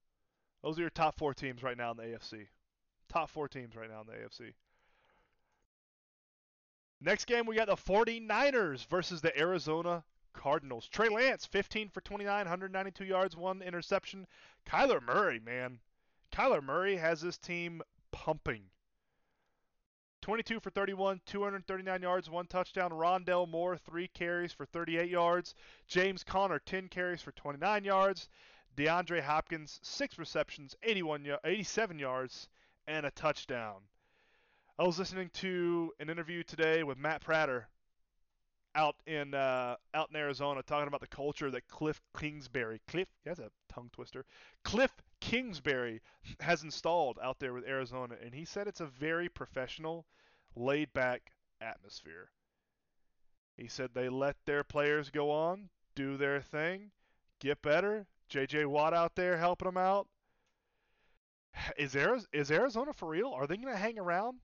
Those 0.62 0.78
are 0.78 0.82
your 0.82 0.92
top 0.92 1.18
four 1.18 1.34
teams 1.34 1.64
right 1.64 1.76
now 1.76 1.90
in 1.90 1.98
the 1.98 2.04
AFC. 2.04 2.50
Top 3.10 3.32
four 3.32 3.48
teams 3.48 3.76
right 3.76 3.90
now 3.90 4.02
in 4.02 4.06
the 4.06 4.14
AFC. 4.14 4.54
Next 7.02 7.26
game, 7.26 7.48
we 7.48 7.56
got 7.56 7.66
the 7.66 7.76
49ers 7.76 8.86
versus 8.86 9.22
the 9.22 9.36
Arizona 9.36 10.04
Cardinals. 10.38 10.88
Trey 10.88 11.10
Lance, 11.10 11.46
15 11.46 11.90
for 11.90 12.00
29, 12.00 12.46
192 12.46 13.04
yards, 13.04 13.36
one 13.36 13.62
interception. 13.62 14.28
Kyler 14.66 15.02
Murray, 15.02 15.40
man. 15.40 15.80
Kyler 16.32 16.64
Murray 16.64 16.96
has 16.96 17.22
this 17.22 17.38
team 17.38 17.82
pumping. 18.12 18.64
22 20.22 20.60
for 20.60 20.70
31, 20.70 21.22
239 21.26 22.02
yards, 22.02 22.30
one 22.30 22.48
touchdown. 22.48 22.92
Rondale 22.92 23.48
Moore, 23.48 23.78
three 23.78 24.08
carries 24.10 24.52
for 24.54 24.66
38 24.66 25.10
yards. 25.10 25.56
James 25.88 26.24
Conner, 26.24 26.60
10 26.60 26.88
carries 26.90 27.22
for 27.22 27.32
29 27.32 27.84
yards. 27.84 28.30
DeAndre 28.76 29.22
Hopkins, 29.22 29.80
six 29.82 30.20
receptions, 30.20 30.76
81, 30.84 31.26
87 31.44 32.00
yards, 32.00 32.48
and 32.88 33.06
a 33.06 33.12
touchdown. 33.12 33.82
I 34.78 34.84
was 34.84 35.00
listening 35.00 35.30
to 35.36 35.94
an 36.00 36.10
interview 36.10 36.44
today 36.44 36.84
with 36.84 36.98
Matt 36.98 37.22
Prater 37.22 37.68
out 38.78 38.96
in 39.08 39.34
uh, 39.34 39.76
out 39.94 40.10
in 40.12 40.16
Arizona 40.16 40.62
talking 40.62 40.88
about 40.88 41.02
the 41.02 41.08
culture 41.08 41.50
that 41.52 41.68
Cliff 41.68 42.00
Kingsbury, 42.18 42.80
Cliff, 42.88 43.08
that's 43.26 43.40
a 43.40 43.50
tongue 43.68 43.90
twister, 43.92 44.24
Cliff 44.64 44.92
Kingsbury 45.20 46.00
has 46.40 46.64
installed 46.64 47.18
out 47.22 47.40
there 47.40 47.54
with 47.54 47.68
Arizona, 47.68 48.16
and 48.24 48.34
he 48.34 48.46
said 48.46 48.68
it's 48.68 48.80
a 48.80 48.86
very 48.86 49.28
professional, 49.28 50.06
laid 50.56 50.94
back 50.94 51.32
atmosphere. 51.60 52.30
He 53.58 53.68
said 53.68 53.90
they 53.94 54.10
let 54.10 54.36
their 54.46 54.64
players 54.64 55.10
go 55.10 55.32
on, 55.32 55.70
do 55.96 56.16
their 56.16 56.42
thing, 56.42 56.92
get 57.40 57.62
better. 57.64 58.06
J.J. 58.30 58.66
Watt 58.66 58.94
out 58.94 59.16
there 59.16 59.38
helping 59.38 59.68
them 59.68 59.78
out. 59.78 60.08
Is 61.78 61.96
Arizona, 61.96 62.28
is 62.34 62.52
Arizona 62.52 62.94
for 62.94 63.10
real? 63.10 63.32
Are 63.32 63.48
they 63.48 63.58
going 63.58 63.74
to 63.74 63.80
hang 63.80 63.98
around? 63.98 64.40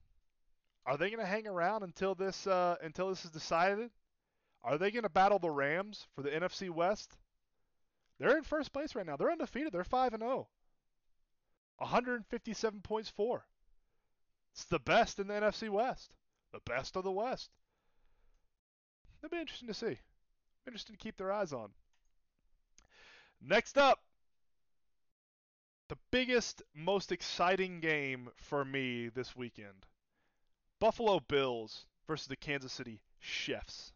Are 0.86 0.96
they 0.96 1.10
going 1.10 1.20
to 1.20 1.26
hang 1.26 1.46
around 1.46 1.84
until 1.84 2.16
this 2.16 2.46
uh, 2.48 2.76
until 2.82 3.08
this 3.10 3.24
is 3.24 3.30
decided? 3.30 3.90
Are 4.64 4.78
they 4.78 4.90
going 4.90 5.02
to 5.02 5.10
battle 5.10 5.38
the 5.38 5.50
Rams 5.50 6.06
for 6.14 6.22
the 6.22 6.30
NFC 6.30 6.70
West? 6.70 7.16
They're 8.18 8.36
in 8.36 8.44
first 8.44 8.72
place 8.72 8.94
right 8.94 9.04
now. 9.04 9.16
They're 9.16 9.30
undefeated. 9.30 9.72
They're 9.72 9.84
5 9.84 10.14
and 10.14 10.22
0. 10.22 10.48
157 11.78 12.80
points 12.80 13.10
for. 13.10 13.44
It's 14.52 14.64
the 14.64 14.78
best 14.78 15.18
in 15.18 15.26
the 15.26 15.34
NFC 15.34 15.68
West. 15.68 16.14
The 16.52 16.60
best 16.64 16.96
of 16.96 17.04
the 17.04 17.10
West. 17.10 17.50
That'd 19.20 19.32
be 19.32 19.40
interesting 19.40 19.68
to 19.68 19.74
see. 19.74 19.98
Interesting 20.66 20.96
to 20.96 21.02
keep 21.02 21.16
their 21.16 21.32
eyes 21.32 21.52
on. 21.52 21.70
Next 23.42 23.76
up, 23.76 24.00
the 25.88 25.98
biggest, 26.10 26.62
most 26.74 27.12
exciting 27.12 27.80
game 27.80 28.30
for 28.36 28.64
me 28.64 29.08
this 29.08 29.34
weekend. 29.36 29.86
Buffalo 30.78 31.20
Bills 31.20 31.86
versus 32.06 32.28
the 32.28 32.36
Kansas 32.36 32.72
City 32.72 33.00
Chiefs. 33.20 33.93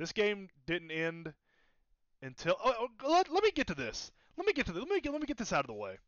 This 0.00 0.12
game 0.12 0.48
didn't 0.64 0.90
end 0.90 1.34
until. 2.22 2.56
Oh, 2.64 2.88
oh, 3.04 3.10
let, 3.10 3.30
let 3.30 3.44
me 3.44 3.50
get 3.50 3.66
to 3.66 3.74
this. 3.74 4.10
Let 4.38 4.46
me 4.46 4.54
get 4.54 4.64
to 4.64 4.72
this. 4.72 4.80
Let 4.80 4.88
me 4.88 4.98
get, 4.98 5.12
let 5.12 5.20
me 5.20 5.26
get 5.26 5.36
this 5.36 5.52
out 5.52 5.60
of 5.60 5.66
the 5.66 5.74
way. 5.74 5.98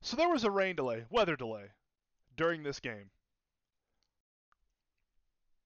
So 0.00 0.16
there 0.16 0.30
was 0.30 0.42
a 0.44 0.50
rain 0.50 0.74
delay, 0.74 1.04
weather 1.10 1.36
delay, 1.36 1.66
during 2.34 2.62
this 2.62 2.80
game. 2.80 3.10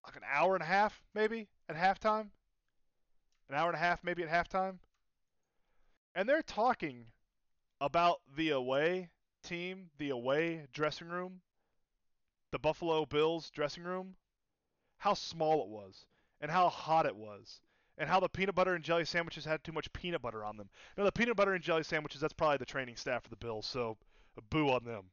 Like 0.05 0.17
an 0.17 0.23
hour 0.29 0.55
and 0.55 0.65
a 0.65 0.67
half, 0.67 1.01
maybe 1.15 1.47
at 1.69 1.77
halftime. 1.77 2.31
An 3.49 3.55
hour 3.55 3.69
and 3.69 3.77
a 3.77 3.79
half, 3.79 4.03
maybe 4.03 4.25
at 4.25 4.29
halftime. 4.29 4.79
And 6.17 6.29
they're 6.29 6.43
talking 6.43 7.07
about 7.81 8.21
the 8.37 8.51
away 8.51 9.11
team, 9.45 9.91
the 9.97 10.11
away 10.11 10.67
dressing 10.73 11.09
room, 11.09 11.43
the 12.51 12.59
Buffalo 12.59 13.07
Bills 13.07 13.49
dressing 13.51 13.85
room, 13.85 14.17
how 14.99 15.15
small 15.15 15.63
it 15.63 15.69
was 15.69 16.07
and 16.43 16.51
how 16.51 16.69
hot 16.69 17.07
it 17.07 17.17
was 17.17 17.61
and 17.99 18.11
how 18.11 18.21
the 18.21 18.29
peanut 18.29 18.55
butter 18.55 18.75
and 18.75 18.85
jelly 18.85 19.05
sandwiches 19.05 19.45
had 19.45 19.63
too 19.63 19.73
much 19.73 19.93
peanut 19.93 20.21
butter 20.21 20.45
on 20.45 20.57
them. 20.57 20.69
Now 20.99 21.05
the 21.05 21.13
peanut 21.13 21.37
butter 21.37 21.55
and 21.55 21.63
jelly 21.63 21.85
sandwiches 21.85 22.21
that's 22.21 22.33
probably 22.33 22.57
the 22.57 22.67
training 22.67 22.97
staff 22.97 23.23
for 23.23 23.29
the 23.29 23.37
Bills, 23.37 23.65
so 23.65 23.97
uh, 24.37 24.41
boo 24.51 24.71
on 24.71 24.85
them. 24.85 25.05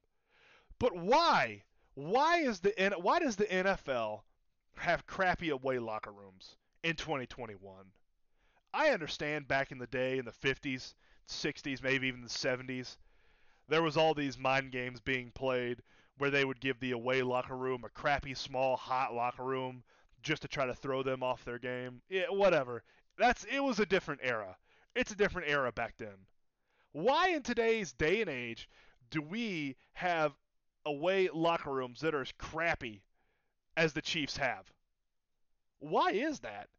But 0.79 0.95
why? 0.95 1.63
Why 1.93 2.39
is 2.39 2.59
the 2.61 2.73
why 2.97 3.19
does 3.19 3.35
the 3.35 3.45
NFL 3.45 4.21
have 4.77 5.05
crappy 5.05 5.49
away 5.49 5.77
locker 5.77 6.11
rooms 6.11 6.55
in 6.83 6.95
2021? 6.95 7.85
I 8.73 8.89
understand 8.89 9.47
back 9.47 9.71
in 9.71 9.77
the 9.77 9.87
day 9.87 10.17
in 10.17 10.25
the 10.25 10.31
50s, 10.31 10.93
60s, 11.27 11.83
maybe 11.83 12.07
even 12.07 12.21
the 12.21 12.27
70s, 12.27 12.97
there 13.67 13.81
was 13.81 13.97
all 13.97 14.13
these 14.13 14.37
mind 14.37 14.71
games 14.71 14.99
being 14.99 15.31
played 15.31 15.81
where 16.17 16.29
they 16.29 16.45
would 16.45 16.59
give 16.59 16.79
the 16.79 16.91
away 16.91 17.21
locker 17.21 17.55
room 17.55 17.83
a 17.83 17.89
crappy, 17.89 18.33
small, 18.33 18.77
hot 18.77 19.13
locker 19.13 19.43
room 19.43 19.83
just 20.21 20.41
to 20.41 20.47
try 20.47 20.65
to 20.65 20.73
throw 20.73 21.03
them 21.03 21.23
off 21.23 21.45
their 21.45 21.59
game. 21.59 22.01
Yeah, 22.09 22.29
whatever. 22.29 22.83
That's 23.17 23.45
it 23.45 23.59
was 23.59 23.79
a 23.79 23.85
different 23.85 24.21
era. 24.23 24.57
It's 24.95 25.11
a 25.11 25.15
different 25.15 25.49
era 25.49 25.71
back 25.71 25.95
then. 25.97 26.25
Why 26.91 27.29
in 27.29 27.43
today's 27.43 27.93
day 27.93 28.21
and 28.21 28.29
age 28.29 28.69
do 29.09 29.21
we 29.21 29.75
have 29.93 30.33
away 30.85 31.29
locker 31.33 31.71
rooms 31.71 32.01
that 32.01 32.15
are 32.15 32.21
as 32.21 32.31
crappy 32.37 33.03
as 33.77 33.93
the 33.93 34.01
Chiefs 34.01 34.37
have? 34.37 34.71
Why 35.79 36.11
is 36.11 36.39
that? 36.39 36.69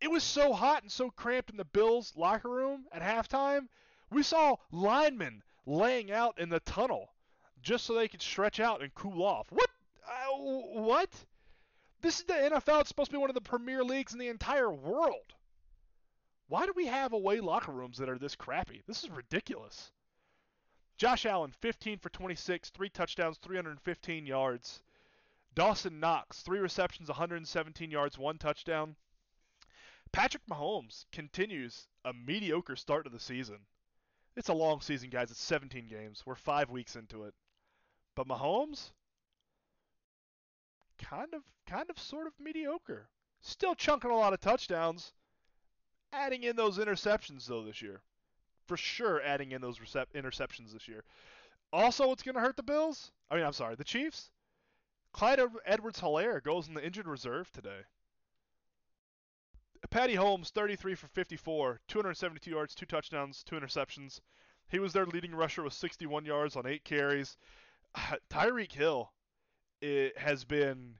It 0.00 0.10
was 0.10 0.24
so 0.24 0.52
hot 0.52 0.82
and 0.82 0.90
so 0.90 1.10
cramped 1.10 1.50
in 1.50 1.56
the 1.56 1.64
Bills 1.64 2.14
locker 2.16 2.48
room 2.48 2.86
at 2.92 3.02
halftime. 3.02 3.68
We 4.10 4.22
saw 4.22 4.56
linemen 4.70 5.42
laying 5.66 6.10
out 6.10 6.38
in 6.38 6.48
the 6.48 6.60
tunnel 6.60 7.12
just 7.62 7.84
so 7.84 7.94
they 7.94 8.08
could 8.08 8.22
stretch 8.22 8.60
out 8.60 8.82
and 8.82 8.94
cool 8.94 9.22
off. 9.22 9.46
What? 9.50 9.68
Uh, 10.06 10.36
what? 10.36 11.10
This 12.02 12.20
is 12.20 12.24
the 12.24 12.34
NFL. 12.34 12.80
It's 12.80 12.88
supposed 12.88 13.10
to 13.10 13.16
be 13.16 13.20
one 13.20 13.30
of 13.30 13.34
the 13.34 13.40
premier 13.40 13.84
leagues 13.84 14.12
in 14.12 14.18
the 14.18 14.28
entire 14.28 14.70
world. 14.70 15.34
Why 16.48 16.66
do 16.66 16.72
we 16.74 16.86
have 16.86 17.12
away 17.12 17.40
locker 17.40 17.72
rooms 17.72 17.98
that 17.98 18.08
are 18.08 18.18
this 18.18 18.34
crappy? 18.34 18.82
This 18.86 19.04
is 19.04 19.10
ridiculous. 19.10 19.92
Josh 20.96 21.24
Allen, 21.24 21.52
15 21.60 21.98
for 21.98 22.08
26, 22.10 22.70
three 22.70 22.88
touchdowns, 22.88 23.38
315 23.38 24.26
yards. 24.26 24.82
Dawson 25.54 26.00
Knox, 26.00 26.42
three 26.42 26.58
receptions, 26.58 27.08
117 27.08 27.90
yards, 27.90 28.18
one 28.18 28.38
touchdown. 28.38 28.96
Patrick 30.12 30.44
Mahomes 30.46 31.06
continues 31.12 31.86
a 32.04 32.12
mediocre 32.12 32.76
start 32.76 33.04
to 33.04 33.10
the 33.10 33.20
season. 33.20 33.58
It's 34.36 34.48
a 34.48 34.54
long 34.54 34.80
season, 34.80 35.10
guys. 35.10 35.30
It's 35.30 35.42
17 35.42 35.86
games. 35.86 36.24
We're 36.24 36.34
five 36.34 36.70
weeks 36.70 36.96
into 36.96 37.24
it. 37.24 37.34
But 38.14 38.26
Mahomes, 38.26 38.90
kind 41.00 41.34
of, 41.34 41.42
kind 41.66 41.88
of, 41.90 41.98
sort 41.98 42.26
of 42.26 42.32
mediocre. 42.38 43.08
Still 43.40 43.74
chunking 43.74 44.10
a 44.10 44.16
lot 44.16 44.32
of 44.32 44.40
touchdowns. 44.40 45.12
Adding 46.12 46.42
in 46.42 46.56
those 46.56 46.78
interceptions 46.78 47.46
though 47.46 47.64
this 47.64 47.80
year, 47.80 48.02
for 48.66 48.76
sure. 48.76 49.22
Adding 49.22 49.52
in 49.52 49.60
those 49.60 49.78
recep- 49.78 50.12
interceptions 50.14 50.72
this 50.72 50.88
year. 50.88 51.04
Also, 51.72 52.08
what's 52.08 52.22
going 52.22 52.34
to 52.34 52.40
hurt 52.40 52.56
the 52.56 52.62
Bills? 52.62 53.12
I 53.30 53.36
mean, 53.36 53.44
I'm 53.44 53.52
sorry, 53.52 53.76
the 53.76 53.84
Chiefs. 53.84 54.30
Clyde 55.12 55.40
Edwards-Helaire 55.64 56.42
goes 56.42 56.68
in 56.68 56.74
the 56.74 56.84
injured 56.84 57.06
reserve 57.06 57.50
today. 57.52 57.82
Patty 59.90 60.14
Holmes, 60.14 60.50
33 60.50 60.94
for 60.94 61.08
54, 61.08 61.80
272 61.88 62.50
yards, 62.50 62.74
two 62.74 62.86
touchdowns, 62.86 63.42
two 63.42 63.56
interceptions. 63.56 64.20
He 64.68 64.78
was 64.78 64.92
their 64.92 65.06
leading 65.06 65.34
rusher 65.34 65.62
with 65.62 65.72
61 65.72 66.24
yards 66.24 66.54
on 66.54 66.66
eight 66.66 66.84
carries. 66.84 67.36
Tyreek 68.30 68.72
Hill 68.72 69.12
it 69.80 70.16
has 70.18 70.44
been 70.44 70.94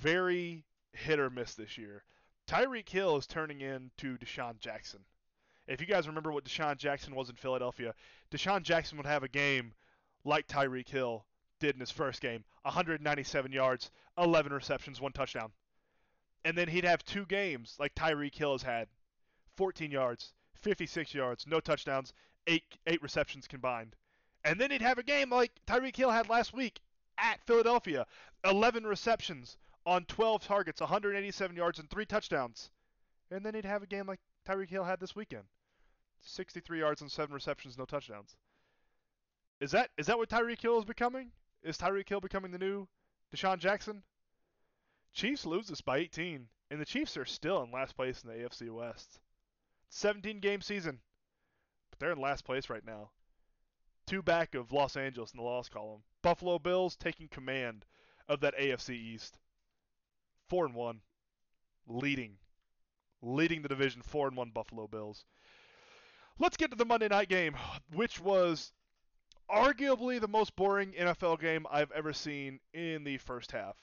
very 0.00 0.64
hit 0.92 1.18
or 1.18 1.30
miss 1.30 1.54
this 1.54 1.76
year. 1.78 2.04
Tyreek 2.46 2.88
Hill 2.88 3.16
is 3.16 3.26
turning 3.26 3.60
into 3.60 4.18
DeSean 4.18 4.58
Jackson. 4.58 5.00
If 5.66 5.80
you 5.80 5.86
guys 5.86 6.08
remember 6.08 6.32
what 6.32 6.44
DeSean 6.44 6.76
Jackson 6.76 7.14
was 7.14 7.30
in 7.30 7.36
Philadelphia, 7.36 7.94
DeSean 8.30 8.62
Jackson 8.62 8.98
would 8.98 9.06
have 9.06 9.22
a 9.22 9.28
game 9.28 9.72
like 10.24 10.48
Tyreek 10.48 10.88
Hill 10.88 11.24
did 11.60 11.74
in 11.76 11.80
his 11.80 11.90
first 11.90 12.20
game 12.20 12.44
197 12.62 13.52
yards, 13.52 13.90
11 14.18 14.52
receptions, 14.52 15.00
one 15.00 15.12
touchdown. 15.12 15.52
And 16.44 16.58
then 16.58 16.68
he'd 16.68 16.84
have 16.84 17.04
two 17.04 17.24
games 17.26 17.76
like 17.78 17.94
Tyreek 17.94 18.34
Hill 18.34 18.52
has 18.52 18.62
had 18.62 18.88
14 19.56 19.90
yards, 19.90 20.34
56 20.54 21.14
yards, 21.14 21.46
no 21.46 21.60
touchdowns, 21.60 22.12
eight, 22.46 22.64
eight 22.86 23.02
receptions 23.02 23.46
combined. 23.46 23.94
And 24.44 24.60
then 24.60 24.70
he'd 24.72 24.82
have 24.82 24.98
a 24.98 25.04
game 25.04 25.30
like 25.30 25.52
Tyreek 25.66 25.94
Hill 25.94 26.10
had 26.10 26.28
last 26.28 26.52
week 26.52 26.80
at 27.18 27.40
Philadelphia 27.46 28.06
11 28.44 28.84
receptions 28.84 29.56
on 29.84 30.04
12 30.04 30.46
targets, 30.46 30.80
187 30.80 31.56
yards, 31.56 31.78
and 31.78 31.88
three 31.90 32.06
touchdowns. 32.06 32.70
And 33.30 33.44
then 33.44 33.54
he'd 33.54 33.64
have 33.64 33.82
a 33.82 33.86
game 33.86 34.06
like 34.06 34.20
Tyreek 34.46 34.68
Hill 34.68 34.84
had 34.84 35.00
this 35.00 35.16
weekend 35.16 35.44
63 36.20 36.78
yards 36.78 37.00
and 37.00 37.10
seven 37.10 37.34
receptions, 37.34 37.78
no 37.78 37.84
touchdowns. 37.84 38.36
Is 39.60 39.70
that 39.72 39.90
is 39.96 40.06
that 40.06 40.18
what 40.18 40.28
Tyreek 40.28 40.60
Hill 40.60 40.78
is 40.78 40.84
becoming? 40.84 41.30
Is 41.62 41.78
Tyreek 41.78 42.08
Hill 42.08 42.20
becoming 42.20 42.50
the 42.50 42.58
new 42.58 42.88
DeSean 43.34 43.58
Jackson? 43.58 44.02
Chiefs 45.12 45.46
lose 45.46 45.68
this 45.68 45.80
by 45.80 45.98
18, 45.98 46.48
and 46.70 46.80
the 46.80 46.84
Chiefs 46.84 47.16
are 47.16 47.24
still 47.24 47.62
in 47.62 47.70
last 47.70 47.94
place 47.94 48.22
in 48.22 48.30
the 48.30 48.36
AFC 48.36 48.70
West. 48.70 49.20
17 49.90 50.40
game 50.40 50.62
season, 50.62 51.00
but 51.90 51.98
they're 51.98 52.12
in 52.12 52.18
last 52.18 52.44
place 52.44 52.70
right 52.70 52.84
now. 52.84 53.10
Two 54.06 54.22
back 54.22 54.54
of 54.54 54.72
Los 54.72 54.96
Angeles 54.96 55.32
in 55.32 55.36
the 55.36 55.44
loss 55.44 55.68
column. 55.68 56.02
Buffalo 56.22 56.58
Bills 56.58 56.96
taking 56.96 57.28
command 57.28 57.84
of 58.28 58.40
that 58.40 58.56
AFC 58.56 58.90
East. 58.90 59.38
4 60.48 60.66
and 60.66 60.74
1. 60.74 61.00
Leading. 61.86 62.36
Leading 63.20 63.62
the 63.62 63.68
division 63.68 64.02
4 64.02 64.28
and 64.28 64.36
1 64.36 64.50
Buffalo 64.50 64.86
Bills. 64.86 65.24
Let's 66.38 66.56
get 66.56 66.70
to 66.70 66.76
the 66.76 66.84
Monday 66.84 67.08
night 67.08 67.28
game, 67.28 67.56
which 67.92 68.20
was 68.20 68.72
arguably 69.50 70.20
the 70.20 70.28
most 70.28 70.56
boring 70.56 70.92
NFL 70.92 71.40
game 71.40 71.66
I've 71.70 71.92
ever 71.92 72.12
seen 72.12 72.60
in 72.72 73.04
the 73.04 73.18
first 73.18 73.52
half. 73.52 73.76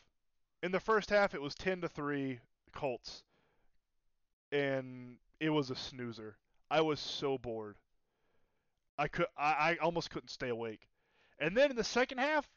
In 0.63 0.71
the 0.71 0.79
first 0.79 1.09
half, 1.09 1.33
it 1.33 1.41
was 1.41 1.55
10 1.55 1.81
to 1.81 1.87
3 1.87 2.39
Colts, 2.73 3.23
and 4.51 5.17
it 5.39 5.49
was 5.49 5.69
a 5.69 5.75
snoozer. 5.75 6.37
I 6.69 6.81
was 6.81 6.99
so 6.99 7.37
bored. 7.37 7.77
I 8.97 9.07
could, 9.07 9.27
I, 9.37 9.51
I 9.51 9.77
almost 9.81 10.09
couldn't 10.09 10.29
stay 10.29 10.49
awake. 10.49 10.88
And 11.39 11.55
then 11.57 11.71
in 11.71 11.75
the 11.77 11.83
second 11.83 12.19
half, 12.19 12.47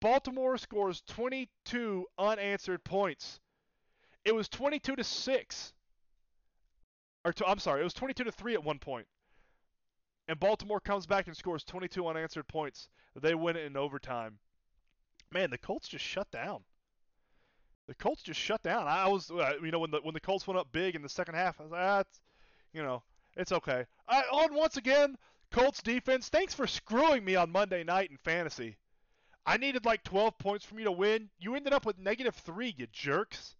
Baltimore 0.00 0.58
scores 0.58 1.02
22 1.08 2.06
unanswered 2.18 2.84
points. 2.84 3.40
It 4.24 4.34
was 4.34 4.48
22 4.48 4.96
to 4.96 5.04
6. 5.04 5.72
Or 7.24 7.32
to, 7.32 7.46
I'm 7.46 7.58
sorry, 7.58 7.80
it 7.80 7.84
was 7.84 7.94
22 7.94 8.24
to 8.24 8.32
3 8.32 8.54
at 8.54 8.64
one 8.64 8.78
point. 8.78 9.06
and 10.28 10.38
Baltimore 10.38 10.80
comes 10.80 11.06
back 11.06 11.26
and 11.26 11.36
scores 11.36 11.64
22 11.64 12.06
unanswered 12.06 12.48
points. 12.48 12.88
They 13.20 13.34
win 13.34 13.56
it 13.56 13.64
in 13.64 13.76
overtime. 13.76 14.38
Man, 15.32 15.50
the 15.50 15.58
Colts 15.58 15.88
just 15.88 16.04
shut 16.04 16.30
down. 16.30 16.62
The 17.88 17.94
Colts 17.94 18.22
just 18.22 18.40
shut 18.40 18.62
down. 18.62 18.86
I 18.88 19.08
was, 19.08 19.30
uh, 19.30 19.54
you 19.62 19.70
know, 19.70 19.78
when 19.80 19.90
the 19.90 20.00
when 20.02 20.14
the 20.14 20.20
Colts 20.20 20.46
went 20.46 20.58
up 20.58 20.68
big 20.72 20.94
in 20.96 21.02
the 21.02 21.08
second 21.08 21.34
half, 21.34 21.60
I 21.60 21.64
was 21.64 21.72
like, 21.72 21.82
ah, 21.82 22.02
you 22.72 22.82
know, 22.82 23.02
it's 23.36 23.52
okay. 23.52 23.86
I, 24.08 24.22
on 24.22 24.54
once 24.54 24.76
again, 24.76 25.16
Colts 25.50 25.82
defense. 25.82 26.28
Thanks 26.28 26.54
for 26.54 26.66
screwing 26.66 27.24
me 27.24 27.36
on 27.36 27.50
Monday 27.50 27.84
night 27.84 28.10
in 28.10 28.16
fantasy. 28.16 28.76
I 29.44 29.56
needed 29.56 29.84
like 29.84 30.02
12 30.02 30.38
points 30.38 30.64
from 30.64 30.78
you 30.78 30.84
to 30.86 30.92
win. 30.92 31.30
You 31.38 31.54
ended 31.54 31.72
up 31.72 31.86
with 31.86 31.98
negative 31.98 32.34
three, 32.34 32.74
you 32.76 32.86
jerks. 32.92 33.54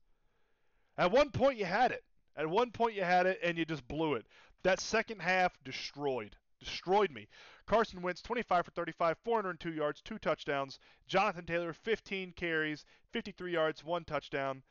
At 0.98 1.12
one 1.12 1.30
point 1.30 1.58
you 1.58 1.64
had 1.64 1.92
it. 1.92 2.04
At 2.36 2.50
one 2.50 2.70
point 2.70 2.94
you 2.94 3.04
had 3.04 3.26
it, 3.26 3.38
and 3.42 3.56
you 3.56 3.64
just 3.64 3.86
blew 3.86 4.14
it. 4.14 4.26
That 4.62 4.80
second 4.80 5.20
half 5.20 5.56
destroyed 5.64 6.36
destroyed 6.58 7.10
me. 7.10 7.28
Carson 7.66 8.02
Wentz, 8.02 8.22
25 8.22 8.64
for 8.64 8.70
35, 8.70 9.18
402 9.24 9.72
yards, 9.72 10.00
two 10.00 10.18
touchdowns. 10.18 10.78
Jonathan 11.06 11.44
Taylor, 11.44 11.72
15 11.72 12.32
carries, 12.32 12.84
53 13.12 13.52
yards, 13.52 13.84
one 13.84 14.04
touchdown. 14.04 14.62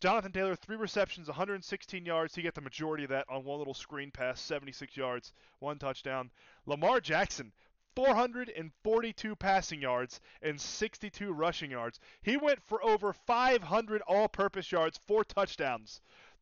Jonathan 0.00 0.30
Taylor, 0.30 0.54
three 0.54 0.76
receptions, 0.76 1.26
116 1.26 2.06
yards. 2.06 2.34
He 2.34 2.42
got 2.42 2.54
the 2.54 2.60
majority 2.60 3.02
of 3.02 3.10
that 3.10 3.26
on 3.28 3.42
one 3.42 3.58
little 3.58 3.74
screen 3.74 4.12
pass, 4.12 4.40
76 4.40 4.96
yards, 4.96 5.32
one 5.58 5.78
touchdown. 5.78 6.30
Lamar 6.66 7.00
Jackson, 7.00 7.52
442 7.96 9.34
passing 9.34 9.82
yards 9.82 10.20
and 10.40 10.60
62 10.60 11.32
rushing 11.32 11.72
yards. 11.72 11.98
He 12.22 12.36
went 12.36 12.62
for 12.62 12.80
over 12.84 13.12
500 13.12 14.02
all 14.02 14.28
purpose 14.28 14.70
yards, 14.70 14.98
four 14.98 15.24
touchdowns. 15.24 16.00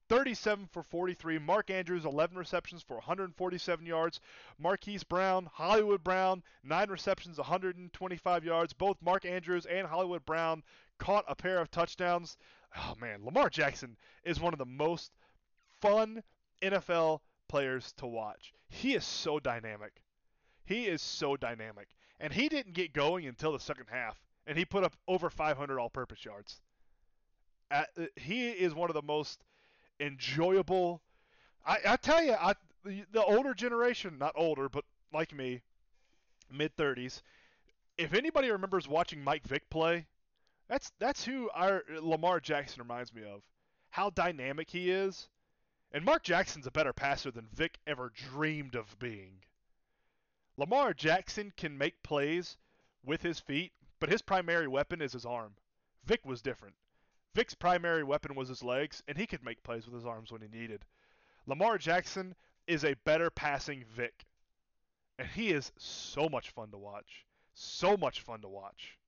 37 0.08 0.66
for 0.66 0.82
43. 0.82 1.38
Mark 1.38 1.70
Andrews, 1.70 2.04
11 2.04 2.36
receptions 2.36 2.82
for 2.82 2.96
147 2.96 3.86
yards. 3.86 4.20
Marquise 4.58 5.02
Brown, 5.02 5.48
Hollywood 5.52 6.04
Brown, 6.04 6.42
9 6.62 6.90
receptions, 6.90 7.38
125 7.38 8.44
yards. 8.44 8.72
Both 8.74 9.00
Mark 9.00 9.24
Andrews 9.24 9.66
and 9.66 9.86
Hollywood 9.86 10.24
Brown 10.26 10.62
caught 10.98 11.24
a 11.26 11.34
pair 11.34 11.58
of 11.58 11.70
touchdowns. 11.70 12.36
Oh, 12.76 12.94
man. 13.00 13.24
Lamar 13.24 13.50
Jackson 13.50 13.96
is 14.24 14.40
one 14.40 14.52
of 14.52 14.58
the 14.58 14.66
most 14.66 15.12
fun 15.80 16.22
NFL 16.62 17.20
players 17.48 17.92
to 17.98 18.06
watch. 18.06 18.52
He 18.68 18.94
is 18.94 19.04
so 19.04 19.38
dynamic. 19.38 20.02
He 20.64 20.86
is 20.86 21.00
so 21.00 21.36
dynamic. 21.36 21.88
And 22.18 22.32
he 22.32 22.48
didn't 22.48 22.74
get 22.74 22.92
going 22.92 23.26
until 23.26 23.52
the 23.52 23.60
second 23.60 23.86
half. 23.90 24.20
And 24.46 24.58
he 24.58 24.64
put 24.64 24.84
up 24.84 24.96
over 25.06 25.30
500 25.30 25.78
all 25.78 25.90
purpose 25.90 26.24
yards. 26.24 26.60
At, 27.70 27.88
uh, 27.98 28.06
he 28.16 28.48
is 28.48 28.74
one 28.74 28.90
of 28.90 28.94
the 28.94 29.02
most 29.02 29.42
enjoyable. 30.00 31.02
I, 31.64 31.78
I 31.86 31.96
tell 31.96 32.22
you, 32.22 32.32
I, 32.32 32.54
the, 32.84 33.04
the 33.12 33.24
older 33.24 33.54
generation, 33.54 34.18
not 34.18 34.32
older, 34.36 34.68
but 34.68 34.84
like 35.12 35.34
me, 35.34 35.62
mid 36.50 36.76
30s, 36.76 37.22
if 37.98 38.12
anybody 38.12 38.50
remembers 38.50 38.86
watching 38.86 39.22
Mike 39.22 39.46
Vick 39.46 39.68
play, 39.70 40.06
that's 40.68 40.92
that's 40.98 41.24
who 41.24 41.50
our 41.50 41.82
Lamar 42.00 42.40
Jackson 42.40 42.82
reminds 42.82 43.14
me 43.14 43.22
of. 43.22 43.42
How 43.90 44.10
dynamic 44.10 44.70
he 44.70 44.90
is. 44.90 45.28
And 45.92 46.04
Mark 46.04 46.24
Jackson's 46.24 46.66
a 46.66 46.70
better 46.70 46.92
passer 46.92 47.30
than 47.30 47.46
Vick 47.52 47.78
ever 47.86 48.10
dreamed 48.10 48.74
of 48.74 48.98
being. 48.98 49.38
Lamar 50.56 50.92
Jackson 50.92 51.52
can 51.56 51.78
make 51.78 52.02
plays 52.02 52.56
with 53.04 53.22
his 53.22 53.38
feet, 53.38 53.72
but 54.00 54.08
his 54.08 54.22
primary 54.22 54.66
weapon 54.66 55.00
is 55.00 55.12
his 55.12 55.24
arm. 55.24 55.54
Vick 56.04 56.26
was 56.26 56.42
different. 56.42 56.74
Vick's 57.34 57.54
primary 57.54 58.02
weapon 58.02 58.34
was 58.34 58.48
his 58.48 58.62
legs, 58.62 59.02
and 59.06 59.16
he 59.16 59.26
could 59.26 59.44
make 59.44 59.62
plays 59.62 59.84
with 59.84 59.94
his 59.94 60.06
arms 60.06 60.32
when 60.32 60.40
he 60.40 60.48
needed. 60.48 60.84
Lamar 61.46 61.78
Jackson 61.78 62.34
is 62.66 62.84
a 62.84 62.94
better 63.04 63.30
passing 63.30 63.84
Vick. 63.94 64.24
And 65.18 65.28
he 65.28 65.50
is 65.50 65.72
so 65.78 66.28
much 66.28 66.50
fun 66.50 66.70
to 66.70 66.78
watch. 66.78 67.24
So 67.54 67.96
much 67.96 68.20
fun 68.20 68.40
to 68.42 68.48
watch. 68.48 68.98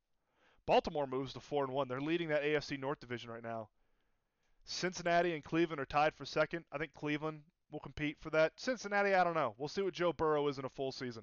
Baltimore 0.68 1.06
moves 1.06 1.32
to 1.32 1.40
4 1.40 1.64
and 1.64 1.72
1. 1.72 1.88
They're 1.88 1.98
leading 1.98 2.28
that 2.28 2.42
AFC 2.42 2.78
North 2.78 3.00
division 3.00 3.30
right 3.30 3.42
now. 3.42 3.70
Cincinnati 4.66 5.34
and 5.34 5.42
Cleveland 5.42 5.80
are 5.80 5.86
tied 5.86 6.14
for 6.14 6.26
second. 6.26 6.66
I 6.70 6.76
think 6.76 6.92
Cleveland 6.92 7.40
will 7.70 7.80
compete 7.80 8.18
for 8.20 8.28
that. 8.28 8.52
Cincinnati, 8.60 9.14
I 9.14 9.24
don't 9.24 9.32
know. 9.32 9.54
We'll 9.56 9.70
see 9.70 9.80
what 9.80 9.94
Joe 9.94 10.12
Burrow 10.12 10.46
is 10.46 10.58
in 10.58 10.66
a 10.66 10.68
full 10.68 10.92
season. 10.92 11.22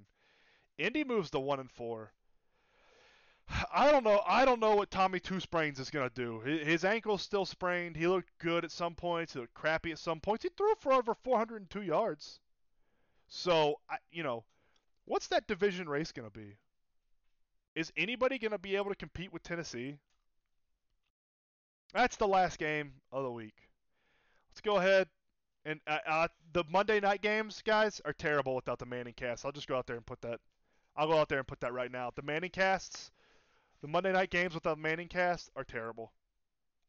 Indy 0.80 1.04
moves 1.04 1.30
to 1.30 1.40
one 1.40 1.60
and 1.60 1.70
four. 1.70 2.12
I 3.72 3.92
don't 3.92 4.04
know. 4.04 4.24
I 4.26 4.46
don't 4.46 4.60
know 4.60 4.76
what 4.76 4.90
Tommy 4.90 5.20
Two 5.20 5.40
Sprains 5.40 5.80
is 5.80 5.92
gonna 5.92 6.10
do. 6.10 6.40
His 6.40 6.84
ankle's 6.84 7.22
still 7.22 7.46
sprained. 7.46 7.98
He 7.98 8.08
looked 8.08 8.36
good 8.40 8.66
at 8.66 8.72
some 8.72 8.96
points. 8.96 9.34
He 9.34 9.40
looked 9.42 9.54
crappy 9.54 9.92
at 9.92 10.00
some 10.00 10.22
points. 10.22 10.42
He 10.42 10.50
threw 10.58 10.74
for 10.80 10.92
over 10.92 11.14
402 11.14 11.84
yards. 11.84 12.40
So, 13.28 13.80
you 14.12 14.24
know, 14.24 14.44
what's 15.04 15.28
that 15.28 15.46
division 15.46 15.88
race 15.88 16.12
gonna 16.12 16.32
be? 16.32 16.58
Is 17.76 17.92
anybody 17.98 18.40
gonna 18.40 18.58
be 18.58 18.76
able 18.76 18.90
to 18.90 18.96
compete 18.96 19.34
with 19.34 19.44
Tennessee? 19.44 19.98
That's 21.94 22.16
the 22.16 22.28
last 22.28 22.58
game 22.58 22.94
of 23.12 23.24
the 23.24 23.32
week. 23.32 23.56
Let's 24.50 24.62
go 24.62 24.78
ahead 24.78 25.08
and 25.66 25.80
uh, 25.88 25.98
uh, 26.08 26.28
the 26.54 26.64
Monday 26.70 27.00
night 27.00 27.22
games, 27.22 27.62
guys, 27.66 28.02
are 28.06 28.14
terrible 28.14 28.56
without 28.56 28.80
the 28.80 28.86
Manning 28.86 29.14
cast. 29.14 29.46
I'll 29.46 29.52
just 29.52 29.68
go 29.68 29.76
out 29.76 29.88
there 29.88 29.98
and 29.98 30.06
put 30.06 30.22
that. 30.22 30.40
I'll 30.96 31.08
go 31.08 31.18
out 31.18 31.28
there 31.28 31.40
and 31.40 31.48
put 31.48 31.60
that 31.62 31.74
right 31.74 31.92
now. 31.92 32.12
The 32.16 32.22
Manning 32.22 32.52
casts 32.52 33.12
the 33.82 33.88
Monday 33.88 34.14
night 34.14 34.30
games 34.30 34.54
without 34.54 34.76
the 34.76 34.82
Manning 34.82 35.08
cast 35.08 35.50
are 35.56 35.64
terrible. 35.64 36.14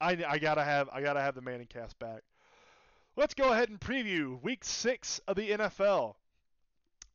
I, 0.00 0.22
I 0.28 0.38
gotta 0.38 0.62
have 0.62 0.88
I 0.92 1.00
gotta 1.00 1.20
have 1.20 1.34
the 1.34 1.40
Manning 1.40 1.66
cast 1.66 1.98
back. 1.98 2.22
Let's 3.16 3.34
go 3.34 3.52
ahead 3.52 3.70
and 3.70 3.80
preview 3.80 4.40
Week 4.42 4.62
Six 4.62 5.20
of 5.26 5.36
the 5.36 5.50
NFL. 5.50 6.14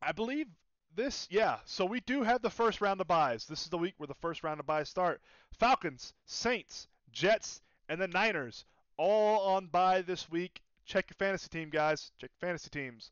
I 0.01 0.11
believe 0.11 0.47
this, 0.95 1.27
yeah. 1.31 1.57
So 1.65 1.85
we 1.85 1.99
do 2.01 2.23
have 2.23 2.41
the 2.41 2.49
first 2.49 2.81
round 2.81 3.01
of 3.01 3.07
byes. 3.07 3.45
This 3.45 3.63
is 3.63 3.69
the 3.69 3.77
week 3.77 3.95
where 3.97 4.07
the 4.07 4.13
first 4.15 4.43
round 4.43 4.59
of 4.59 4.65
byes 4.65 4.89
start. 4.89 5.21
Falcons, 5.59 6.13
Saints, 6.25 6.87
Jets, 7.11 7.61
and 7.89 7.99
the 7.99 8.07
Niners 8.07 8.65
all 8.97 9.55
on 9.55 9.67
bye 9.67 10.01
this 10.01 10.29
week. 10.29 10.61
Check 10.85 11.09
your 11.09 11.15
fantasy 11.15 11.49
team, 11.49 11.69
guys. 11.69 12.11
Check 12.19 12.31
fantasy 12.39 12.69
teams. 12.69 13.11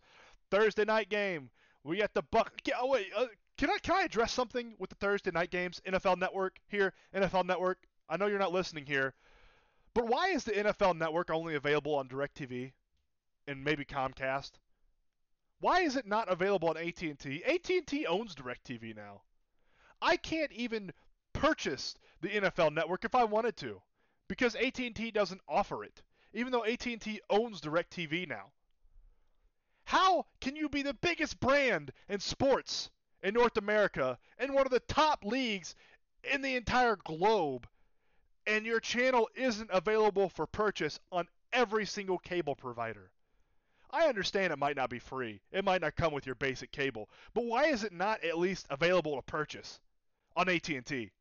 Thursday 0.51 0.85
night 0.85 1.09
game. 1.09 1.49
We 1.83 1.97
got 1.97 2.13
the 2.13 2.21
Buck. 2.21 2.53
Oh 2.77 2.87
wait, 2.89 3.07
uh, 3.15 3.27
can 3.57 3.69
I 3.69 3.77
can 3.79 3.95
I 3.95 4.03
address 4.03 4.31
something 4.31 4.75
with 4.77 4.89
the 4.89 4.95
Thursday 4.97 5.31
night 5.31 5.49
games? 5.49 5.81
NFL 5.87 6.19
Network 6.19 6.59
here, 6.67 6.93
NFL 7.15 7.45
Network. 7.45 7.79
I 8.07 8.17
know 8.17 8.27
you're 8.27 8.39
not 8.39 8.53
listening 8.53 8.85
here, 8.85 9.13
but 9.93 10.07
why 10.07 10.29
is 10.29 10.43
the 10.43 10.51
NFL 10.51 10.97
Network 10.97 11.29
only 11.29 11.55
available 11.55 11.95
on 11.95 12.07
DirecTV 12.07 12.71
and 13.47 13.63
maybe 13.63 13.85
Comcast? 13.85 14.51
Why 15.59 15.81
is 15.81 15.95
it 15.95 16.07
not 16.07 16.31
available 16.31 16.69
on 16.69 16.77
AT&T? 16.77 17.43
AT&T 17.43 18.07
owns 18.07 18.35
DirecTV 18.35 18.95
now. 18.95 19.23
I 20.01 20.15
can't 20.15 20.51
even 20.53 20.93
purchase 21.33 21.95
the 22.21 22.29
NFL 22.29 22.73
Network 22.73 23.03
if 23.03 23.13
I 23.13 23.25
wanted 23.25 23.57
to 23.57 23.81
because 24.29 24.55
AT&T 24.55 25.11
doesn't 25.11 25.41
offer 25.47 25.83
it, 25.83 26.01
even 26.33 26.51
though 26.51 26.63
AT&T 26.63 27.19
owns 27.29 27.59
DirecTV 27.59 28.27
now. 28.27 28.51
How 29.83 30.27
can 30.39 30.55
you 30.55 30.69
be 30.69 30.81
the 30.81 30.93
biggest 30.93 31.39
brand 31.39 31.91
in 32.07 32.19
sports 32.19 32.89
in 33.21 33.33
North 33.33 33.57
America 33.57 34.17
and 34.37 34.53
one 34.53 34.65
of 34.65 34.71
the 34.71 34.79
top 34.81 35.25
leagues 35.25 35.75
in 36.23 36.41
the 36.41 36.55
entire 36.55 36.95
globe, 36.95 37.67
and 38.45 38.65
your 38.65 38.79
channel 38.79 39.29
isn't 39.35 39.69
available 39.73 40.29
for 40.29 40.45
purchase 40.45 40.99
on 41.11 41.27
every 41.51 41.85
single 41.85 42.17
cable 42.17 42.55
provider. 42.55 43.11
I 43.91 44.07
understand 44.07 44.53
it 44.53 44.59
might 44.59 44.75
not 44.75 44.89
be 44.89 44.99
free. 44.99 45.41
It 45.51 45.65
might 45.65 45.81
not 45.81 45.95
come 45.95 46.13
with 46.13 46.25
your 46.25 46.35
basic 46.35 46.71
cable, 46.71 47.09
but 47.33 47.45
why 47.45 47.65
is 47.65 47.83
it 47.83 47.91
not 47.91 48.23
at 48.23 48.37
least 48.37 48.67
available 48.69 49.15
to 49.15 49.21
purchase 49.23 49.79
on 50.35 50.47
AT&T? 50.47 51.11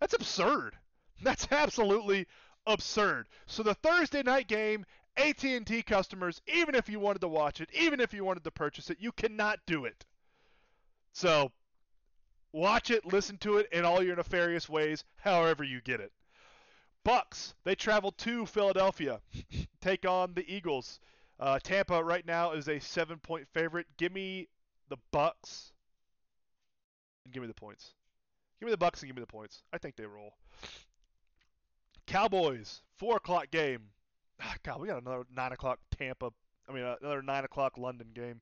That's 0.00 0.14
absurd. 0.14 0.76
That's 1.22 1.48
absolutely 1.50 2.26
absurd. 2.66 3.28
So 3.46 3.62
the 3.62 3.74
Thursday 3.74 4.22
night 4.22 4.48
game, 4.48 4.84
AT&T 5.16 5.82
customers, 5.82 6.42
even 6.46 6.74
if 6.74 6.88
you 6.88 7.00
wanted 7.00 7.20
to 7.20 7.28
watch 7.28 7.60
it, 7.60 7.70
even 7.72 8.00
if 8.00 8.12
you 8.12 8.24
wanted 8.24 8.44
to 8.44 8.50
purchase 8.50 8.90
it, 8.90 8.98
you 9.00 9.12
cannot 9.12 9.60
do 9.66 9.84
it. 9.84 10.04
So 11.12 11.52
watch 12.52 12.90
it, 12.90 13.06
listen 13.06 13.38
to 13.38 13.58
it 13.58 13.68
in 13.72 13.84
all 13.84 14.02
your 14.02 14.16
nefarious 14.16 14.68
ways, 14.68 15.04
however 15.16 15.64
you 15.64 15.80
get 15.80 16.00
it. 16.00 16.12
Bucs, 17.04 17.54
they 17.64 17.74
travel 17.74 18.12
to 18.12 18.46
Philadelphia, 18.46 19.20
take 19.80 20.04
on 20.04 20.34
the 20.34 20.44
Eagles. 20.52 21.00
Uh, 21.38 21.58
Tampa 21.62 22.02
right 22.02 22.24
now 22.26 22.52
is 22.52 22.68
a 22.68 22.78
seven-point 22.78 23.46
favorite. 23.52 23.86
Give 23.98 24.12
me 24.12 24.48
the 24.88 24.96
Bucs 25.12 25.72
and 27.24 27.34
give 27.34 27.42
me 27.42 27.46
the 27.46 27.54
points. 27.54 27.92
Give 28.60 28.66
me 28.66 28.74
the 28.74 28.78
Bucs 28.78 29.00
and 29.00 29.08
give 29.08 29.16
me 29.16 29.20
the 29.20 29.26
points. 29.26 29.62
I 29.72 29.78
think 29.78 29.96
they 29.96 30.06
roll. 30.06 30.34
Cowboys, 32.06 32.80
four 32.96 33.16
o'clock 33.16 33.50
game. 33.50 33.90
Ah, 34.40 34.54
God, 34.62 34.80
we 34.80 34.88
got 34.88 35.02
another 35.02 35.24
nine 35.34 35.52
o'clock 35.52 35.80
Tampa. 35.96 36.30
I 36.68 36.72
mean, 36.72 36.84
uh, 36.84 36.96
another 37.00 37.22
nine 37.22 37.44
o'clock 37.44 37.76
London 37.76 38.08
game. 38.14 38.40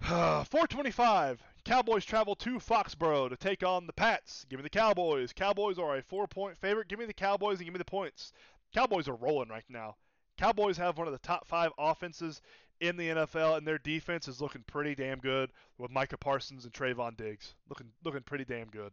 425. 0.02 1.42
Cowboys 1.64 2.04
travel 2.04 2.34
to 2.36 2.58
Foxborough 2.58 3.28
to 3.28 3.36
take 3.36 3.62
on 3.62 3.86
the 3.86 3.92
Pats. 3.92 4.46
Give 4.48 4.58
me 4.58 4.62
the 4.62 4.70
Cowboys. 4.70 5.32
Cowboys 5.32 5.78
are 5.78 5.96
a 5.96 6.02
four 6.02 6.26
point 6.26 6.56
favorite. 6.56 6.88
Give 6.88 6.98
me 6.98 7.04
the 7.04 7.12
Cowboys 7.12 7.58
and 7.58 7.66
give 7.66 7.74
me 7.74 7.78
the 7.78 7.84
points. 7.84 8.32
Cowboys 8.74 9.08
are 9.08 9.14
rolling 9.14 9.48
right 9.48 9.64
now. 9.68 9.96
Cowboys 10.40 10.78
have 10.78 10.96
one 10.96 11.06
of 11.06 11.12
the 11.12 11.18
top 11.18 11.46
five 11.46 11.70
offenses 11.78 12.40
in 12.80 12.96
the 12.96 13.08
NFL, 13.08 13.58
and 13.58 13.66
their 13.66 13.76
defense 13.76 14.26
is 14.26 14.40
looking 14.40 14.64
pretty 14.66 14.94
damn 14.94 15.18
good 15.18 15.50
with 15.76 15.90
Micah 15.90 16.16
Parsons 16.16 16.64
and 16.64 16.72
Trevon 16.72 17.14
Diggs. 17.14 17.54
Looking 17.68 17.88
looking 18.04 18.22
pretty 18.22 18.46
damn 18.46 18.68
good. 18.68 18.90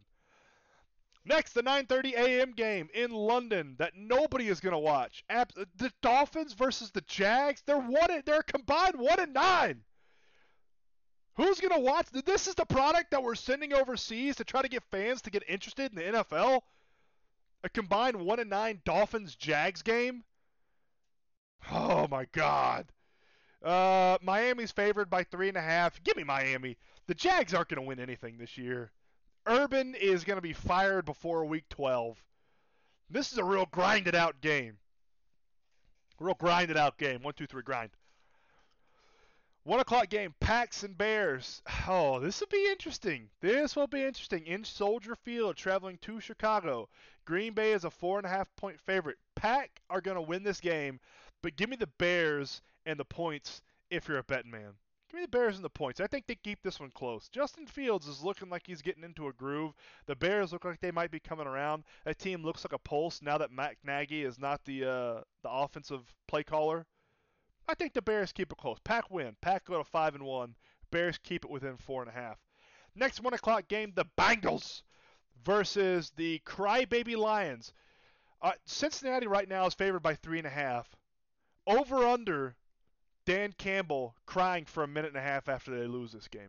Next, 1.24 1.54
the 1.54 1.62
9:30 1.62 2.12
a.m. 2.12 2.52
game 2.52 2.90
in 2.92 3.12
London 3.12 3.76
that 3.78 3.96
nobody 3.96 4.48
is 4.48 4.60
going 4.60 4.74
to 4.74 4.78
watch. 4.78 5.24
The 5.28 5.90
Dolphins 6.02 6.52
versus 6.52 6.90
the 6.90 7.00
Jags. 7.02 7.62
They're 7.64 7.78
one. 7.78 8.22
They're 8.26 8.42
combined 8.42 8.96
one 8.96 9.18
and 9.18 9.32
nine. 9.32 9.82
Who's 11.38 11.60
going 11.60 11.72
to 11.72 11.80
watch? 11.80 12.08
This 12.26 12.46
is 12.46 12.56
the 12.56 12.66
product 12.66 13.12
that 13.12 13.22
we're 13.22 13.36
sending 13.36 13.72
overseas 13.72 14.36
to 14.36 14.44
try 14.44 14.60
to 14.60 14.68
get 14.68 14.82
fans 14.90 15.22
to 15.22 15.30
get 15.30 15.44
interested 15.48 15.92
in 15.92 15.96
the 15.96 16.18
NFL? 16.18 16.60
A 17.64 17.68
combined 17.70 18.16
1 18.16 18.40
and 18.40 18.50
9 18.50 18.82
Dolphins 18.84 19.34
Jags 19.34 19.82
game? 19.82 20.24
Oh 21.70 22.06
my 22.08 22.26
God. 22.32 22.86
Uh, 23.62 24.18
Miami's 24.22 24.72
favored 24.72 25.10
by 25.10 25.24
3.5. 25.24 26.02
Give 26.04 26.16
me 26.16 26.24
Miami. 26.24 26.76
The 27.06 27.14
Jags 27.14 27.54
aren't 27.54 27.68
going 27.68 27.82
to 27.82 27.86
win 27.86 28.00
anything 28.00 28.38
this 28.38 28.56
year. 28.56 28.92
Urban 29.46 29.94
is 29.94 30.24
going 30.24 30.36
to 30.36 30.42
be 30.42 30.52
fired 30.52 31.04
before 31.04 31.44
week 31.44 31.68
12. 31.70 32.22
This 33.10 33.32
is 33.32 33.38
a 33.38 33.44
real 33.44 33.66
grinded 33.66 34.14
out 34.14 34.40
game. 34.40 34.78
Real 36.20 36.34
grinded 36.34 36.76
out 36.76 36.98
game. 36.98 37.22
One, 37.22 37.34
two, 37.34 37.46
three, 37.46 37.62
grind. 37.62 37.90
One 39.64 39.80
o'clock 39.80 40.08
game, 40.08 40.34
Packs 40.40 40.82
and 40.82 40.96
Bears. 40.96 41.62
Oh, 41.90 42.20
this 42.20 42.40
will 42.40 42.48
be 42.48 42.70
interesting. 42.70 43.30
This 43.40 43.74
will 43.74 43.86
be 43.86 44.02
interesting. 44.02 44.46
In 44.46 44.64
Soldier 44.64 45.14
Field, 45.14 45.56
traveling 45.56 45.98
to 46.02 46.20
Chicago. 46.20 46.88
Green 47.24 47.54
Bay 47.54 47.72
is 47.72 47.84
a 47.84 47.90
four 47.90 48.18
and 48.18 48.26
a 48.26 48.30
half 48.30 48.54
point 48.56 48.78
favorite. 48.80 49.16
Pack 49.34 49.80
are 49.88 50.00
going 50.00 50.16
to 50.16 50.22
win 50.22 50.42
this 50.42 50.60
game, 50.60 51.00
but 51.42 51.56
give 51.56 51.70
me 51.70 51.76
the 51.76 51.88
Bears 51.98 52.62
and 52.86 52.98
the 52.98 53.04
points 53.04 53.62
if 53.90 54.08
you're 54.08 54.18
a 54.18 54.22
betting 54.22 54.50
man. 54.50 54.74
Give 55.10 55.20
me 55.20 55.24
the 55.24 55.28
Bears 55.28 55.56
and 55.56 55.64
the 55.64 55.70
points. 55.70 56.00
I 56.00 56.06
think 56.06 56.26
they 56.26 56.34
keep 56.34 56.62
this 56.62 56.78
one 56.78 56.90
close. 56.90 57.28
Justin 57.28 57.66
Fields 57.66 58.06
is 58.06 58.22
looking 58.22 58.50
like 58.50 58.66
he's 58.66 58.82
getting 58.82 59.04
into 59.04 59.28
a 59.28 59.32
groove. 59.32 59.72
The 60.06 60.16
Bears 60.16 60.52
look 60.52 60.66
like 60.66 60.80
they 60.80 60.90
might 60.90 61.10
be 61.10 61.20
coming 61.20 61.46
around. 61.46 61.84
That 62.04 62.18
team 62.18 62.42
looks 62.42 62.62
like 62.62 62.74
a 62.74 62.78
pulse 62.78 63.22
now 63.22 63.38
that 63.38 63.50
Matt 63.50 63.76
Nagy 63.82 64.24
is 64.24 64.38
not 64.38 64.64
the 64.66 64.84
uh, 64.84 65.20
the 65.42 65.50
offensive 65.50 66.02
play 66.26 66.42
caller. 66.42 66.84
I 67.66 67.74
think 67.74 67.94
the 67.94 68.02
Bears 68.02 68.32
keep 68.32 68.52
it 68.52 68.58
close. 68.58 68.78
Pack 68.84 69.10
win. 69.10 69.36
Pack 69.40 69.64
go 69.64 69.78
to 69.78 69.84
five 69.84 70.14
and 70.14 70.24
one. 70.24 70.54
Bears 70.90 71.18
keep 71.18 71.44
it 71.44 71.50
within 71.50 71.78
four 71.78 72.02
and 72.02 72.10
a 72.10 72.14
half. 72.14 72.38
Next 72.94 73.20
one 73.20 73.32
o'clock 73.32 73.68
game, 73.68 73.92
the 73.94 74.06
Bengals 74.18 74.82
versus 75.44 76.12
the 76.16 76.40
Crybaby 76.40 77.16
Lions. 77.16 77.72
Uh, 78.42 78.52
Cincinnati 78.66 79.26
right 79.26 79.48
now 79.48 79.66
is 79.66 79.74
favored 79.74 80.02
by 80.02 80.14
three 80.14 80.38
and 80.38 80.46
a 80.46 80.50
half. 80.50 80.88
Over 81.68 82.04
under 82.04 82.56
Dan 83.26 83.52
Campbell 83.52 84.16
crying 84.24 84.64
for 84.64 84.82
a 84.82 84.88
minute 84.88 85.08
and 85.08 85.18
a 85.18 85.20
half 85.20 85.50
after 85.50 85.70
they 85.70 85.86
lose 85.86 86.10
this 86.12 86.26
game. 86.26 86.48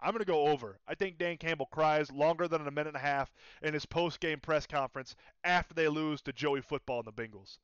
I'm 0.00 0.12
going 0.12 0.20
to 0.20 0.24
go 0.24 0.46
over. 0.46 0.78
I 0.86 0.94
think 0.94 1.18
Dan 1.18 1.36
Campbell 1.36 1.66
cries 1.66 2.12
longer 2.12 2.46
than 2.46 2.66
a 2.66 2.70
minute 2.70 2.94
and 2.94 2.96
a 2.96 3.00
half 3.00 3.34
in 3.60 3.74
his 3.74 3.86
post 3.86 4.20
game 4.20 4.38
press 4.38 4.64
conference 4.64 5.16
after 5.42 5.74
they 5.74 5.88
lose 5.88 6.22
to 6.22 6.32
Joey 6.32 6.60
Football 6.60 7.00
and 7.00 7.08
the 7.08 7.12
Bengals. 7.12 7.58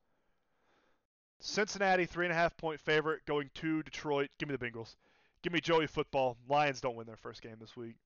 Cincinnati, 1.39 2.05
three 2.05 2.27
and 2.27 2.33
a 2.33 2.37
half 2.37 2.57
point 2.57 2.81
favorite, 2.81 3.25
going 3.27 3.51
to 3.55 3.85
Detroit. 3.85 4.31
Give 4.39 4.49
me 4.49 4.57
the 4.57 4.67
Bengals. 4.67 4.97
Give 5.43 5.53
me 5.53 5.61
Joey 5.61 5.87
football. 5.87 6.37
Lions 6.49 6.81
don't 6.81 6.97
win 6.97 7.07
their 7.07 7.17
first 7.17 7.43
game 7.43 7.57
this 7.61 7.77
week. 7.77 7.97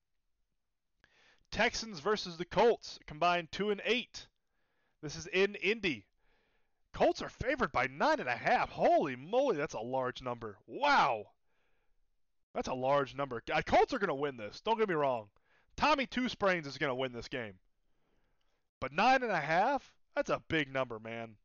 Texans 1.51 2.01
versus 2.01 2.37
the 2.37 2.45
Colts, 2.45 2.99
combined 3.07 3.53
two 3.53 3.71
and 3.71 3.81
eight. 3.85 4.27
This 5.03 5.17
is 5.17 5.27
in 5.29 5.55
Indy. 5.57 6.07
Colts 6.97 7.21
are 7.21 7.29
favored 7.29 7.73
by 7.73 7.89
nine 7.89 8.21
and 8.21 8.29
a 8.29 8.35
half. 8.37 8.71
Holy 8.71 9.17
moly, 9.17 9.59
that's 9.59 9.75
a 9.75 9.81
large 9.81 10.23
number. 10.23 10.57
Wow. 10.67 11.27
That's 12.55 12.69
a 12.69 12.75
large 12.75 13.15
number. 13.15 13.43
Uh, 13.53 13.61
Colts 13.61 13.93
are 13.93 13.99
going 13.99 14.09
to 14.09 14.15
win 14.15 14.39
this. 14.39 14.63
Don't 14.63 14.79
get 14.79 14.89
me 14.89 14.95
wrong. 14.95 15.27
Tommy 15.77 16.07
Two 16.07 16.31
Sprains 16.31 16.67
is 16.67 16.79
going 16.79 16.89
to 16.89 16.95
win 16.95 17.13
this 17.13 17.29
game. 17.29 17.53
But 18.81 18.95
nine 18.95 19.23
and 19.23 19.31
a 19.31 19.39
half? 19.39 19.93
That's 20.15 20.31
a 20.31 20.43
big 20.49 20.73
number, 20.73 20.99
man. 20.99 21.37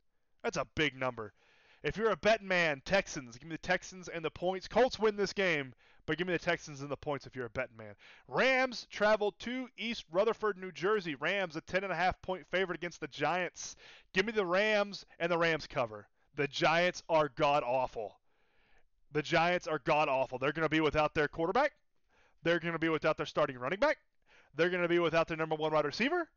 That's 0.42 0.56
a 0.56 0.66
big 0.74 0.98
number. 0.98 1.34
If 1.82 1.98
you're 1.98 2.12
a 2.12 2.16
betting 2.16 2.48
man, 2.48 2.80
Texans, 2.86 3.36
give 3.36 3.46
me 3.46 3.56
the 3.56 3.58
Texans 3.58 4.08
and 4.08 4.24
the 4.24 4.30
points. 4.30 4.68
Colts 4.68 4.98
win 4.98 5.16
this 5.16 5.34
game, 5.34 5.74
but 6.06 6.18
give 6.18 6.26
me 6.26 6.32
the 6.32 6.38
Texans 6.38 6.80
and 6.80 6.90
the 6.90 6.96
points 6.96 7.26
if 7.26 7.36
you're 7.36 7.46
a 7.46 7.50
betting 7.50 7.76
man. 7.76 7.94
Rams 8.28 8.86
travel 8.90 9.32
to 9.40 9.68
East 9.76 10.04
Rutherford, 10.10 10.58
New 10.58 10.72
Jersey. 10.72 11.14
Rams 11.14 11.56
a 11.56 11.60
10.5 11.60 12.14
point 12.22 12.46
favorite 12.50 12.76
against 12.76 13.00
the 13.00 13.08
Giants. 13.08 13.76
Give 14.12 14.26
me 14.26 14.32
the 14.32 14.46
Rams 14.46 15.06
and 15.18 15.30
the 15.30 15.38
Rams 15.38 15.66
cover. 15.66 16.06
The 16.34 16.48
Giants 16.48 17.02
are 17.08 17.28
god 17.28 17.62
awful. 17.62 18.16
The 19.12 19.22
Giants 19.22 19.66
are 19.66 19.78
god 19.78 20.08
awful. 20.08 20.38
They're 20.38 20.52
going 20.52 20.64
to 20.64 20.70
be 20.70 20.80
without 20.80 21.14
their 21.14 21.28
quarterback. 21.28 21.72
They're 22.42 22.58
going 22.58 22.72
to 22.72 22.78
be 22.78 22.88
without 22.88 23.16
their 23.16 23.26
starting 23.26 23.58
running 23.58 23.78
back. 23.78 23.98
They're 24.54 24.70
going 24.70 24.82
to 24.82 24.88
be 24.88 24.98
without 24.98 25.28
their 25.28 25.36
number 25.36 25.54
one 25.54 25.72
wide 25.72 25.84
receiver. 25.84 26.28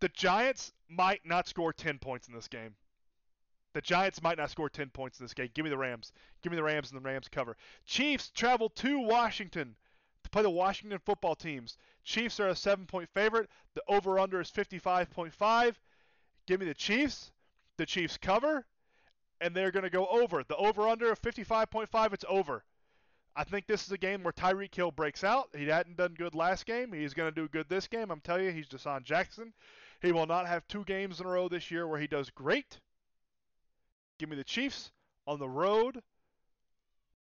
The 0.00 0.08
Giants 0.10 0.72
might 0.88 1.22
not 1.24 1.48
score 1.48 1.72
10 1.72 1.98
points 1.98 2.28
in 2.28 2.34
this 2.34 2.48
game. 2.48 2.74
The 3.78 3.82
Giants 3.82 4.20
might 4.20 4.38
not 4.38 4.50
score 4.50 4.68
10 4.68 4.90
points 4.90 5.20
in 5.20 5.24
this 5.24 5.34
game. 5.34 5.50
Give 5.54 5.62
me 5.62 5.70
the 5.70 5.78
Rams. 5.78 6.10
Give 6.42 6.50
me 6.50 6.56
the 6.56 6.64
Rams 6.64 6.90
and 6.90 7.00
the 7.00 7.08
Rams 7.08 7.28
cover. 7.28 7.56
Chiefs 7.86 8.28
travel 8.30 8.70
to 8.70 8.98
Washington 8.98 9.76
to 10.24 10.30
play 10.30 10.42
the 10.42 10.50
Washington 10.50 10.98
football 10.98 11.36
teams. 11.36 11.78
Chiefs 12.02 12.40
are 12.40 12.48
a 12.48 12.56
seven 12.56 12.86
point 12.86 13.08
favorite. 13.08 13.48
The 13.74 13.84
over 13.86 14.18
under 14.18 14.40
is 14.40 14.50
55.5. 14.50 15.76
Give 16.48 16.58
me 16.58 16.66
the 16.66 16.74
Chiefs. 16.74 17.30
The 17.76 17.86
Chiefs 17.86 18.16
cover. 18.16 18.66
And 19.40 19.54
they're 19.54 19.70
going 19.70 19.84
to 19.84 19.90
go 19.90 20.08
over. 20.08 20.42
The 20.42 20.56
over 20.56 20.88
under 20.88 21.12
of 21.12 21.22
55.5, 21.22 22.12
it's 22.12 22.24
over. 22.28 22.64
I 23.36 23.44
think 23.44 23.68
this 23.68 23.86
is 23.86 23.92
a 23.92 23.98
game 23.98 24.24
where 24.24 24.32
Tyreek 24.32 24.74
Hill 24.74 24.90
breaks 24.90 25.22
out. 25.22 25.50
He 25.56 25.66
hadn't 25.66 25.98
done 25.98 26.14
good 26.14 26.34
last 26.34 26.66
game. 26.66 26.92
He's 26.92 27.14
going 27.14 27.32
to 27.32 27.40
do 27.40 27.46
good 27.46 27.68
this 27.68 27.86
game. 27.86 28.10
I'm 28.10 28.22
telling 28.22 28.46
you, 28.46 28.50
he's 28.50 28.66
DeSean 28.66 29.04
Jackson. 29.04 29.52
He 30.02 30.10
will 30.10 30.26
not 30.26 30.48
have 30.48 30.66
two 30.66 30.82
games 30.82 31.20
in 31.20 31.26
a 31.26 31.30
row 31.30 31.48
this 31.48 31.70
year 31.70 31.86
where 31.86 32.00
he 32.00 32.08
does 32.08 32.28
great. 32.30 32.80
Give 34.18 34.28
me 34.28 34.36
the 34.36 34.44
Chiefs 34.44 34.90
on 35.26 35.38
the 35.38 35.48
road 35.48 36.02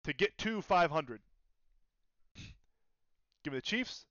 to 0.03 0.13
get 0.13 0.37
to 0.39 0.61
500. 0.61 1.21
Give 3.43 3.53
me 3.53 3.59
the 3.59 3.61
Chiefs. 3.61 4.05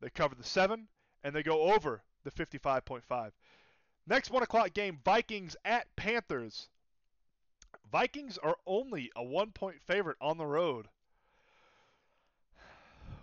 They 0.00 0.10
cover 0.10 0.34
the 0.34 0.44
7, 0.44 0.88
and 1.22 1.34
they 1.34 1.42
go 1.42 1.72
over 1.74 2.02
the 2.24 2.30
55.5. 2.30 3.30
Next 4.06 4.30
1 4.30 4.42
o'clock 4.42 4.74
game 4.74 4.98
Vikings 5.04 5.56
at 5.64 5.86
Panthers. 5.96 6.68
Vikings 7.90 8.38
are 8.38 8.56
only 8.66 9.10
a 9.16 9.22
one 9.22 9.52
point 9.52 9.80
favorite 9.80 10.16
on 10.20 10.36
the 10.36 10.46
road. 10.46 10.88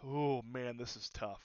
Oh 0.05 0.41
man, 0.41 0.77
this 0.77 0.95
is 0.95 1.09
tough. 1.09 1.41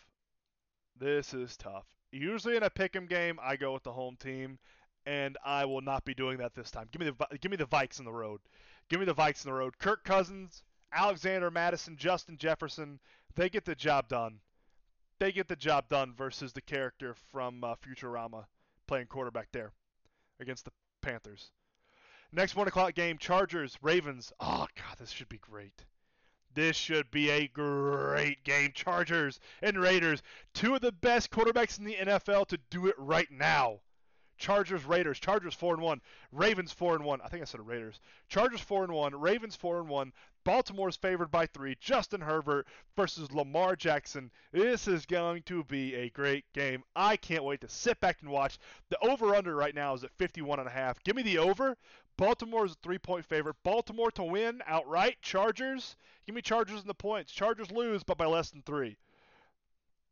This 0.99 1.35
is 1.35 1.57
tough. 1.57 1.85
Usually 2.11 2.57
in 2.57 2.62
a 2.62 2.70
pick'em 2.70 3.09
game, 3.09 3.39
I 3.43 3.57
go 3.57 3.74
with 3.74 3.83
the 3.83 3.93
home 3.93 4.16
team, 4.16 4.59
and 5.07 5.39
I 5.45 5.65
will 5.65 5.81
not 5.81 6.05
be 6.05 6.15
doing 6.15 6.39
that 6.39 6.55
this 6.55 6.71
time. 6.71 6.89
Give 6.91 7.01
me 7.01 7.11
the 7.11 7.39
give 7.39 7.51
me 7.51 7.57
the 7.57 7.67
Vikes 7.67 8.01
in 8.01 8.05
the 8.05 8.13
road. 8.13 8.41
Give 8.89 9.01
me 9.01 9.07
the 9.07 9.15
Vikes 9.15 9.45
in 9.45 9.51
the 9.51 9.57
road. 9.57 9.79
Kirk 9.79 10.05
Cousins, 10.05 10.65
Alexander 10.93 11.51
Mattison, 11.51 11.97
Justin 11.97 12.37
Jefferson, 12.37 12.99
they 13.37 13.49
get 13.49 13.65
the 13.65 13.75
job 13.75 14.09
done. 14.09 14.41
They 15.19 15.33
get 15.33 15.49
the 15.49 15.57
job 15.57 15.89
done 15.89 16.13
versus 16.15 16.53
the 16.53 16.61
character 16.61 17.15
from 17.31 17.65
uh, 17.65 17.77
Futurama 17.77 18.45
playing 18.87 19.07
quarterback 19.07 19.49
there 19.53 19.73
against 20.41 20.65
the 20.65 20.73
Panthers. 21.01 21.51
Next 22.33 22.57
one 22.57 22.69
o'clock 22.69 22.95
game: 22.95 23.19
Chargers, 23.19 23.79
Ravens. 23.81 24.33
Oh 24.41 24.67
God, 24.77 24.99
this 24.99 25.11
should 25.11 25.29
be 25.29 25.39
great. 25.39 25.85
This 26.53 26.77
should 26.77 27.11
be 27.11 27.31
a 27.31 27.49
great 27.49 28.43
game. 28.43 28.73
Chargers 28.75 29.39
and 29.63 29.79
Raiders, 29.79 30.23
two 30.55 30.75
of 30.75 30.81
the 30.81 30.91
best 30.91 31.31
quarterbacks 31.31 31.79
in 31.79 31.85
the 31.85 31.97
NFL 31.97 32.49
to 32.49 32.59
do 32.71 32.87
it 32.87 32.95
right 32.99 33.31
now. 33.31 33.81
Chargers, 34.37 34.84
Raiders. 34.84 35.18
Chargers 35.18 35.55
four 35.55 35.74
and 35.74 35.82
one. 35.82 36.01
Ravens 36.32 36.72
four 36.72 36.95
and 36.95 37.05
one. 37.05 37.20
I 37.22 37.28
think 37.28 37.43
I 37.43 37.47
said 37.47 37.66
Raiders. 37.66 38.01
Chargers 38.28 38.61
four 38.61 38.84
and 38.84 38.93
one. 38.93 39.14
Ravens 39.18 39.57
four 39.57 39.80
and 39.80 39.89
one. 39.89 40.12
Baltimore's 40.45 40.97
favored 40.97 41.30
by 41.30 41.47
three. 41.47 41.76
Justin 41.80 42.20
Herbert 42.20 42.68
versus 42.95 43.32
Lamar 43.32 43.74
Jackson. 43.74 44.30
This 44.53 44.87
is 44.87 45.05
going 45.05 45.43
to 45.45 45.64
be 45.64 45.95
a 45.95 46.11
great 46.11 46.45
game. 46.53 46.84
I 46.95 47.16
can't 47.16 47.43
wait 47.43 47.62
to 47.62 47.68
sit 47.68 47.99
back 47.99 48.18
and 48.20 48.30
watch. 48.30 48.59
The 48.89 48.99
over/under 49.05 49.57
right 49.57 49.74
now 49.74 49.95
is 49.95 50.05
at 50.05 50.12
51 50.18 50.61
and 50.61 50.68
a 50.68 50.70
half. 50.70 51.03
Give 51.03 51.16
me 51.16 51.22
the 51.22 51.39
over. 51.39 51.76
Baltimore 52.16 52.64
is 52.64 52.72
a 52.72 52.76
three-point 52.76 53.24
favorite. 53.24 53.57
Baltimore 53.64 54.11
to 54.12 54.22
win 54.22 54.62
outright. 54.66 55.20
Chargers. 55.20 55.97
Give 56.26 56.34
me 56.34 56.43
Chargers 56.43 56.80
in 56.80 56.87
the 56.87 56.95
points. 56.95 57.32
Chargers 57.32 57.70
lose, 57.70 58.05
but 58.05 58.16
by 58.16 58.26
less 58.26 58.51
than 58.51 58.62
three. 58.62 58.97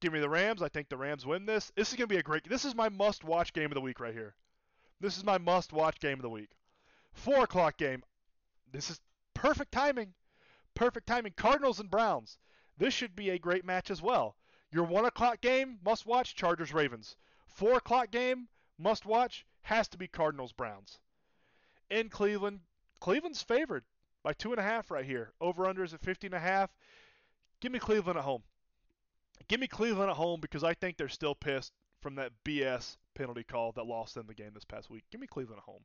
Give 0.04 0.12
me 0.12 0.20
the 0.20 0.28
Rams. 0.28 0.60
I 0.60 0.68
think 0.68 0.90
the 0.90 0.98
Rams 0.98 1.24
win 1.24 1.46
this. 1.46 1.72
This 1.74 1.88
is 1.88 1.96
going 1.96 2.08
to 2.10 2.14
be 2.14 2.18
a 2.18 2.22
great. 2.22 2.46
This 2.46 2.66
is 2.66 2.74
my 2.74 2.90
must-watch 2.90 3.54
game 3.54 3.70
of 3.70 3.74
the 3.74 3.80
week 3.80 4.00
right 4.00 4.12
here. 4.12 4.34
This 5.00 5.16
is 5.16 5.24
my 5.24 5.38
must-watch 5.38 5.98
game 5.98 6.18
of 6.18 6.22
the 6.22 6.28
week. 6.28 6.50
Four 7.14 7.44
o'clock 7.44 7.78
game. 7.78 8.02
This 8.70 8.90
is 8.90 9.00
perfect 9.32 9.72
timing. 9.72 10.12
Perfect 10.74 11.06
timing. 11.06 11.32
Cardinals 11.38 11.80
and 11.80 11.90
Browns. 11.90 12.36
This 12.76 12.92
should 12.92 13.16
be 13.16 13.30
a 13.30 13.38
great 13.38 13.64
match 13.64 13.90
as 13.90 14.02
well. 14.02 14.36
Your 14.70 14.84
one 14.84 15.06
o'clock 15.06 15.40
game, 15.40 15.78
must 15.82 16.04
watch 16.04 16.36
Chargers 16.36 16.74
Ravens. 16.74 17.16
Four 17.46 17.78
o'clock 17.78 18.10
game, 18.10 18.48
must 18.76 19.06
watch, 19.06 19.46
has 19.62 19.88
to 19.88 19.96
be 19.96 20.06
Cardinals 20.06 20.52
Browns. 20.52 20.98
In 21.88 22.10
Cleveland, 22.10 22.60
Cleveland's 23.00 23.42
favored 23.42 23.86
by 24.22 24.34
two 24.34 24.50
and 24.50 24.60
a 24.60 24.64
half 24.64 24.90
right 24.90 25.06
here. 25.06 25.32
Over 25.40 25.64
unders 25.64 25.94
at 25.94 26.02
50 26.02 26.26
and 26.26 26.34
a 26.34 26.40
half. 26.40 26.76
Give 27.60 27.72
me 27.72 27.78
Cleveland 27.78 28.18
at 28.18 28.24
home. 28.26 28.42
Give 29.48 29.60
me 29.60 29.66
Cleveland 29.66 30.10
at 30.10 30.16
home 30.16 30.40
because 30.40 30.64
I 30.64 30.74
think 30.74 30.96
they're 30.96 31.08
still 31.08 31.34
pissed 31.34 31.72
from 32.00 32.14
that 32.16 32.32
BS 32.44 32.96
penalty 33.14 33.44
call 33.44 33.72
that 33.72 33.86
lost 33.86 34.14
them 34.14 34.26
the 34.26 34.34
game 34.34 34.52
this 34.54 34.64
past 34.64 34.90
week. 34.90 35.04
Give 35.10 35.20
me 35.20 35.26
Cleveland 35.26 35.58
at 35.58 35.70
home. 35.70 35.82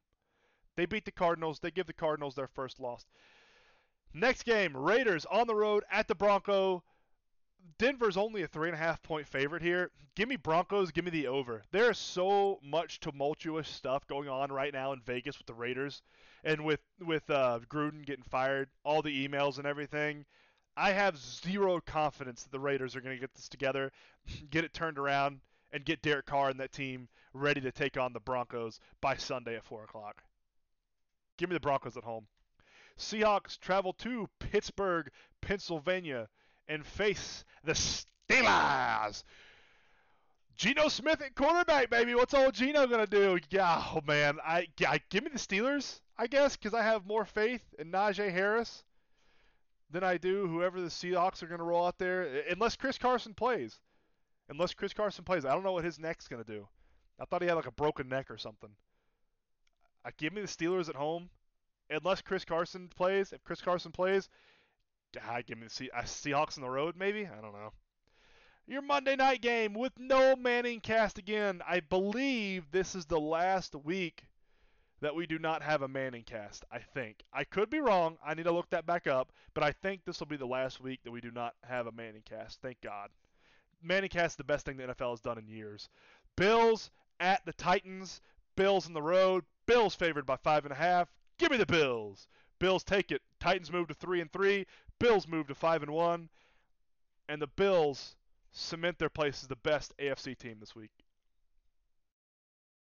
They 0.76 0.86
beat 0.86 1.06
the 1.06 1.12
Cardinals. 1.12 1.60
They 1.60 1.72
give 1.72 1.88
the 1.88 1.94
Cardinals 1.94 2.36
their 2.36 2.48
first 2.48 2.80
loss. 2.80 3.06
Next 4.14 4.44
game, 4.44 4.76
Raiders 4.76 5.26
on 5.26 5.48
the 5.48 5.56
road 5.56 5.84
at 5.92 6.08
the 6.08 6.16
Bronco. 6.16 6.84
Denver's 7.78 8.18
only 8.18 8.42
a 8.42 8.48
three 8.48 8.70
and 8.70 8.76
a 8.76 8.80
half 8.80 9.02
point 9.04 9.28
favorite 9.28 9.62
here. 9.62 9.92
Give 10.16 10.28
me 10.28 10.36
Broncos. 10.36 10.92
Give 10.92 11.06
me 11.06 11.12
the 11.12 11.28
over. 11.28 11.64
There 11.72 11.92
is 11.92 11.98
so 11.98 12.60
much 12.64 13.00
tumultuous 13.00 13.68
stuff 13.68 14.08
going 14.08 14.28
on 14.28 14.52
right 14.52 14.74
now 14.74 14.92
in 14.94 15.02
Vegas 15.02 15.38
with 15.38 15.48
the 15.48 15.54
Raiders, 15.54 16.02
and 16.44 16.66
with 16.66 16.82
with 17.00 17.30
uh, 17.30 17.60
Gruden 17.70 18.06
getting 18.06 18.24
fired, 18.24 18.70
all 18.84 19.02
the 19.02 19.28
emails 19.28 19.58
and 19.58 19.68
everything. 19.68 20.26
I 20.80 20.94
have 20.94 21.18
zero 21.18 21.82
confidence 21.82 22.44
that 22.44 22.54
the 22.54 22.60
Raiders 22.60 22.96
are 22.96 23.02
going 23.02 23.16
to 23.16 23.20
get 23.20 23.34
this 23.34 23.50
together, 23.50 23.92
get 24.50 24.64
it 24.64 24.74
turned 24.74 24.98
around, 24.98 25.42
and 25.74 25.84
get 25.84 26.02
Derek 26.02 26.26
Carr 26.26 26.50
and 26.50 26.60
that 26.62 26.72
team 26.72 27.10
ready 27.34 27.60
to 27.62 27.72
take 27.72 27.98
on 27.98 28.14
the 28.14 28.22
Broncos 28.22 28.80
by 29.02 29.18
Sunday 29.18 29.58
at 29.58 29.66
4 29.66 29.84
o'clock. 29.84 30.24
Give 31.38 31.50
me 31.50 31.54
the 31.54 31.60
Broncos 31.60 31.98
at 31.98 32.06
home. 32.06 32.28
Seahawks 32.98 33.60
travel 33.60 33.92
to 33.94 34.30
Pittsburgh, 34.40 35.10
Pennsylvania, 35.42 36.30
and 36.70 36.86
face 36.86 37.44
the 37.66 37.74
Steelers. 37.74 39.24
Geno 40.56 40.88
Smith 40.88 41.22
at 41.22 41.36
quarterback, 41.36 41.90
baby. 41.90 42.16
What's 42.16 42.34
old 42.34 42.54
Geno 42.54 42.88
gonna 42.88 43.08
do? 43.08 43.38
Yeah, 43.50 43.84
oh 43.94 44.02
man, 44.08 44.38
I, 44.46 44.68
I 44.88 45.02
give 45.10 45.24
me 45.24 45.30
the 45.32 45.40
Steelers, 45.40 46.00
I 46.18 46.28
guess, 46.28 46.56
because 46.56 46.74
I 46.74 46.84
have 46.84 47.06
more 47.06 47.26
faith 47.26 47.64
in 47.78 47.92
Najee 47.92 48.32
Harris 48.32 48.84
than 49.90 50.04
I 50.04 50.18
do 50.18 50.48
whoever 50.48 50.80
the 50.80 50.88
Seahawks 50.88 51.42
are 51.42 51.48
going 51.48 51.60
to 51.60 51.66
roll 51.66 51.86
out 51.86 51.98
there, 51.98 52.44
unless 52.50 52.76
Chris 52.76 52.98
Carson 52.98 53.34
plays. 53.34 53.80
Unless 54.50 54.74
Chris 54.74 54.94
Carson 54.94 55.24
plays, 55.24 55.46
I 55.46 55.54
don't 55.54 55.64
know 55.64 55.74
what 55.74 55.84
his 55.84 56.00
neck's 56.00 56.28
going 56.28 56.44
to 56.44 56.52
do. 56.52 56.68
I 57.20 57.26
thought 57.26 57.42
he 57.42 57.48
had 57.48 57.56
like 57.56 57.68
a 57.68 57.72
broken 57.72 58.10
neck 58.10 58.32
or 58.32 58.38
something. 58.38 58.70
I 60.04 60.12
give 60.18 60.34
me 60.34 60.42
the 60.42 60.48
Steelers 60.48 60.90
at 60.90 60.96
home, 60.96 61.30
unless 61.90 62.22
Chris 62.22 62.46
Carson 62.46 62.88
plays. 62.88 63.34
If 63.34 63.44
Chris 63.44 63.62
Carson 63.62 63.92
plays, 63.92 64.30
I 65.28 65.42
give 65.42 65.58
me 65.58 65.68
the 65.68 65.92
uh, 65.92 66.02
Seahawks 66.04 66.58
on 66.58 66.64
the 66.64 66.70
road. 66.70 66.96
Maybe 66.98 67.28
I 67.28 67.42
don't 67.42 67.54
know. 67.54 67.74
Your 68.68 68.82
Monday 68.82 69.16
night 69.16 69.42
game 69.42 69.74
with 69.74 69.94
no 69.98 70.36
Manning 70.36 70.80
cast 70.80 71.18
again. 71.18 71.62
I 71.68 71.80
believe 71.80 72.72
this 72.72 72.96
is 72.96 73.06
the 73.06 73.20
last 73.20 73.76
week 73.76 74.24
that 75.02 75.16
we 75.16 75.26
do 75.26 75.40
not 75.40 75.64
have 75.64 75.82
a 75.82 75.88
Manning 75.88 76.24
cast. 76.24 76.66
I 76.72 76.80
think 76.80 77.24
I 77.34 77.44
could 77.44 77.70
be 77.70 77.80
wrong. 77.80 78.18
I 78.26 78.34
need 78.34 78.44
to 78.44 78.52
look 78.52 78.70
that 78.72 78.86
back 78.86 79.08
up, 79.08 79.32
but 79.54 79.64
I 79.64 79.72
think 79.72 80.04
this 80.04 80.20
will 80.20 80.28
be 80.28 80.38
the 80.38 80.46
last 80.46 80.82
week 80.82 81.02
that 81.04 81.12
we 81.12 81.22
do 81.22 81.32
not 81.32 81.56
have 81.64 81.88
a 81.88 81.92
Manning 81.92 82.24
cast. 82.24 82.62
Thank 82.62 82.82
God. 82.82 83.10
Manning 83.82 84.10
cast 84.10 84.34
is 84.34 84.38
the 84.38 84.44
best 84.44 84.66
thing 84.66 84.78
the 84.78 84.88
NFL 84.88 85.12
has 85.12 85.22
done 85.22 85.38
in 85.38 85.48
years. 85.48 85.90
Bills 86.36 86.92
at 87.20 87.46
the 87.46 87.54
Titans. 87.54 88.22
Bills 88.56 88.88
in 88.88 88.94
the 88.94 89.02
road. 89.02 89.46
Bills 89.66 89.96
favored 89.96 90.26
by 90.26 90.36
five 90.36 90.66
and 90.66 90.74
a 90.74 90.76
half. 90.76 91.10
Give 91.38 91.52
me 91.52 91.58
the 91.58 91.66
Bills. 91.66 92.28
Bills 92.60 92.84
take 92.84 93.12
it. 93.12 93.22
Titans 93.40 93.72
move 93.72 93.88
to 93.88 93.94
three 93.94 94.20
and 94.20 94.32
three. 94.32 94.66
Bills 95.00 95.28
move 95.28 95.48
to 95.48 95.56
five 95.56 95.82
and 95.82 95.92
one. 95.92 96.30
And 97.30 97.42
the 97.42 97.48
Bills 97.48 98.18
cement 98.52 99.00
their 99.00 99.10
place 99.10 99.44
as 99.44 99.48
the 99.48 99.56
best 99.56 99.94
AFC 99.98 100.38
team 100.38 100.58
this 100.60 100.76
week. 100.76 100.92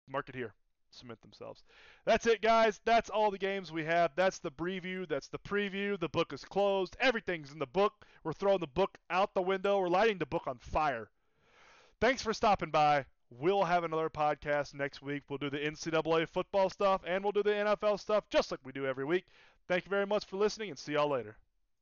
Mark 0.09 0.27
it 0.27 0.35
here 0.35 0.53
cement 0.93 1.21
themselves. 1.21 1.63
That's 2.05 2.25
it, 2.25 2.41
guys. 2.41 2.79
That's 2.85 3.09
all 3.09 3.31
the 3.31 3.37
games 3.37 3.71
we 3.71 3.83
have. 3.85 4.11
That's 4.15 4.39
the 4.39 4.51
preview. 4.51 5.07
That's 5.07 5.27
the 5.27 5.39
preview. 5.39 5.99
The 5.99 6.09
book 6.09 6.33
is 6.33 6.43
closed. 6.43 6.95
Everything's 6.99 7.51
in 7.51 7.59
the 7.59 7.65
book. 7.65 8.05
We're 8.23 8.33
throwing 8.33 8.59
the 8.59 8.67
book 8.67 8.97
out 9.09 9.33
the 9.33 9.41
window. 9.41 9.79
We're 9.79 9.89
lighting 9.89 10.17
the 10.17 10.25
book 10.25 10.47
on 10.47 10.57
fire. 10.59 11.09
Thanks 11.99 12.21
for 12.21 12.33
stopping 12.33 12.69
by. 12.69 13.05
We'll 13.29 13.63
have 13.63 13.83
another 13.83 14.09
podcast 14.09 14.73
next 14.73 15.01
week. 15.01 15.23
We'll 15.27 15.39
do 15.39 15.49
the 15.49 15.57
NCAA 15.57 16.27
football 16.27 16.69
stuff 16.69 17.01
and 17.07 17.23
we'll 17.23 17.31
do 17.31 17.43
the 17.43 17.51
NFL 17.51 17.99
stuff 17.99 18.29
just 18.29 18.51
like 18.51 18.59
we 18.63 18.71
do 18.71 18.85
every 18.85 19.05
week. 19.05 19.25
Thank 19.67 19.85
you 19.85 19.89
very 19.89 20.05
much 20.05 20.25
for 20.25 20.37
listening 20.37 20.69
and 20.69 20.77
see 20.77 20.93
y'all 20.93 21.09
later. 21.09 21.37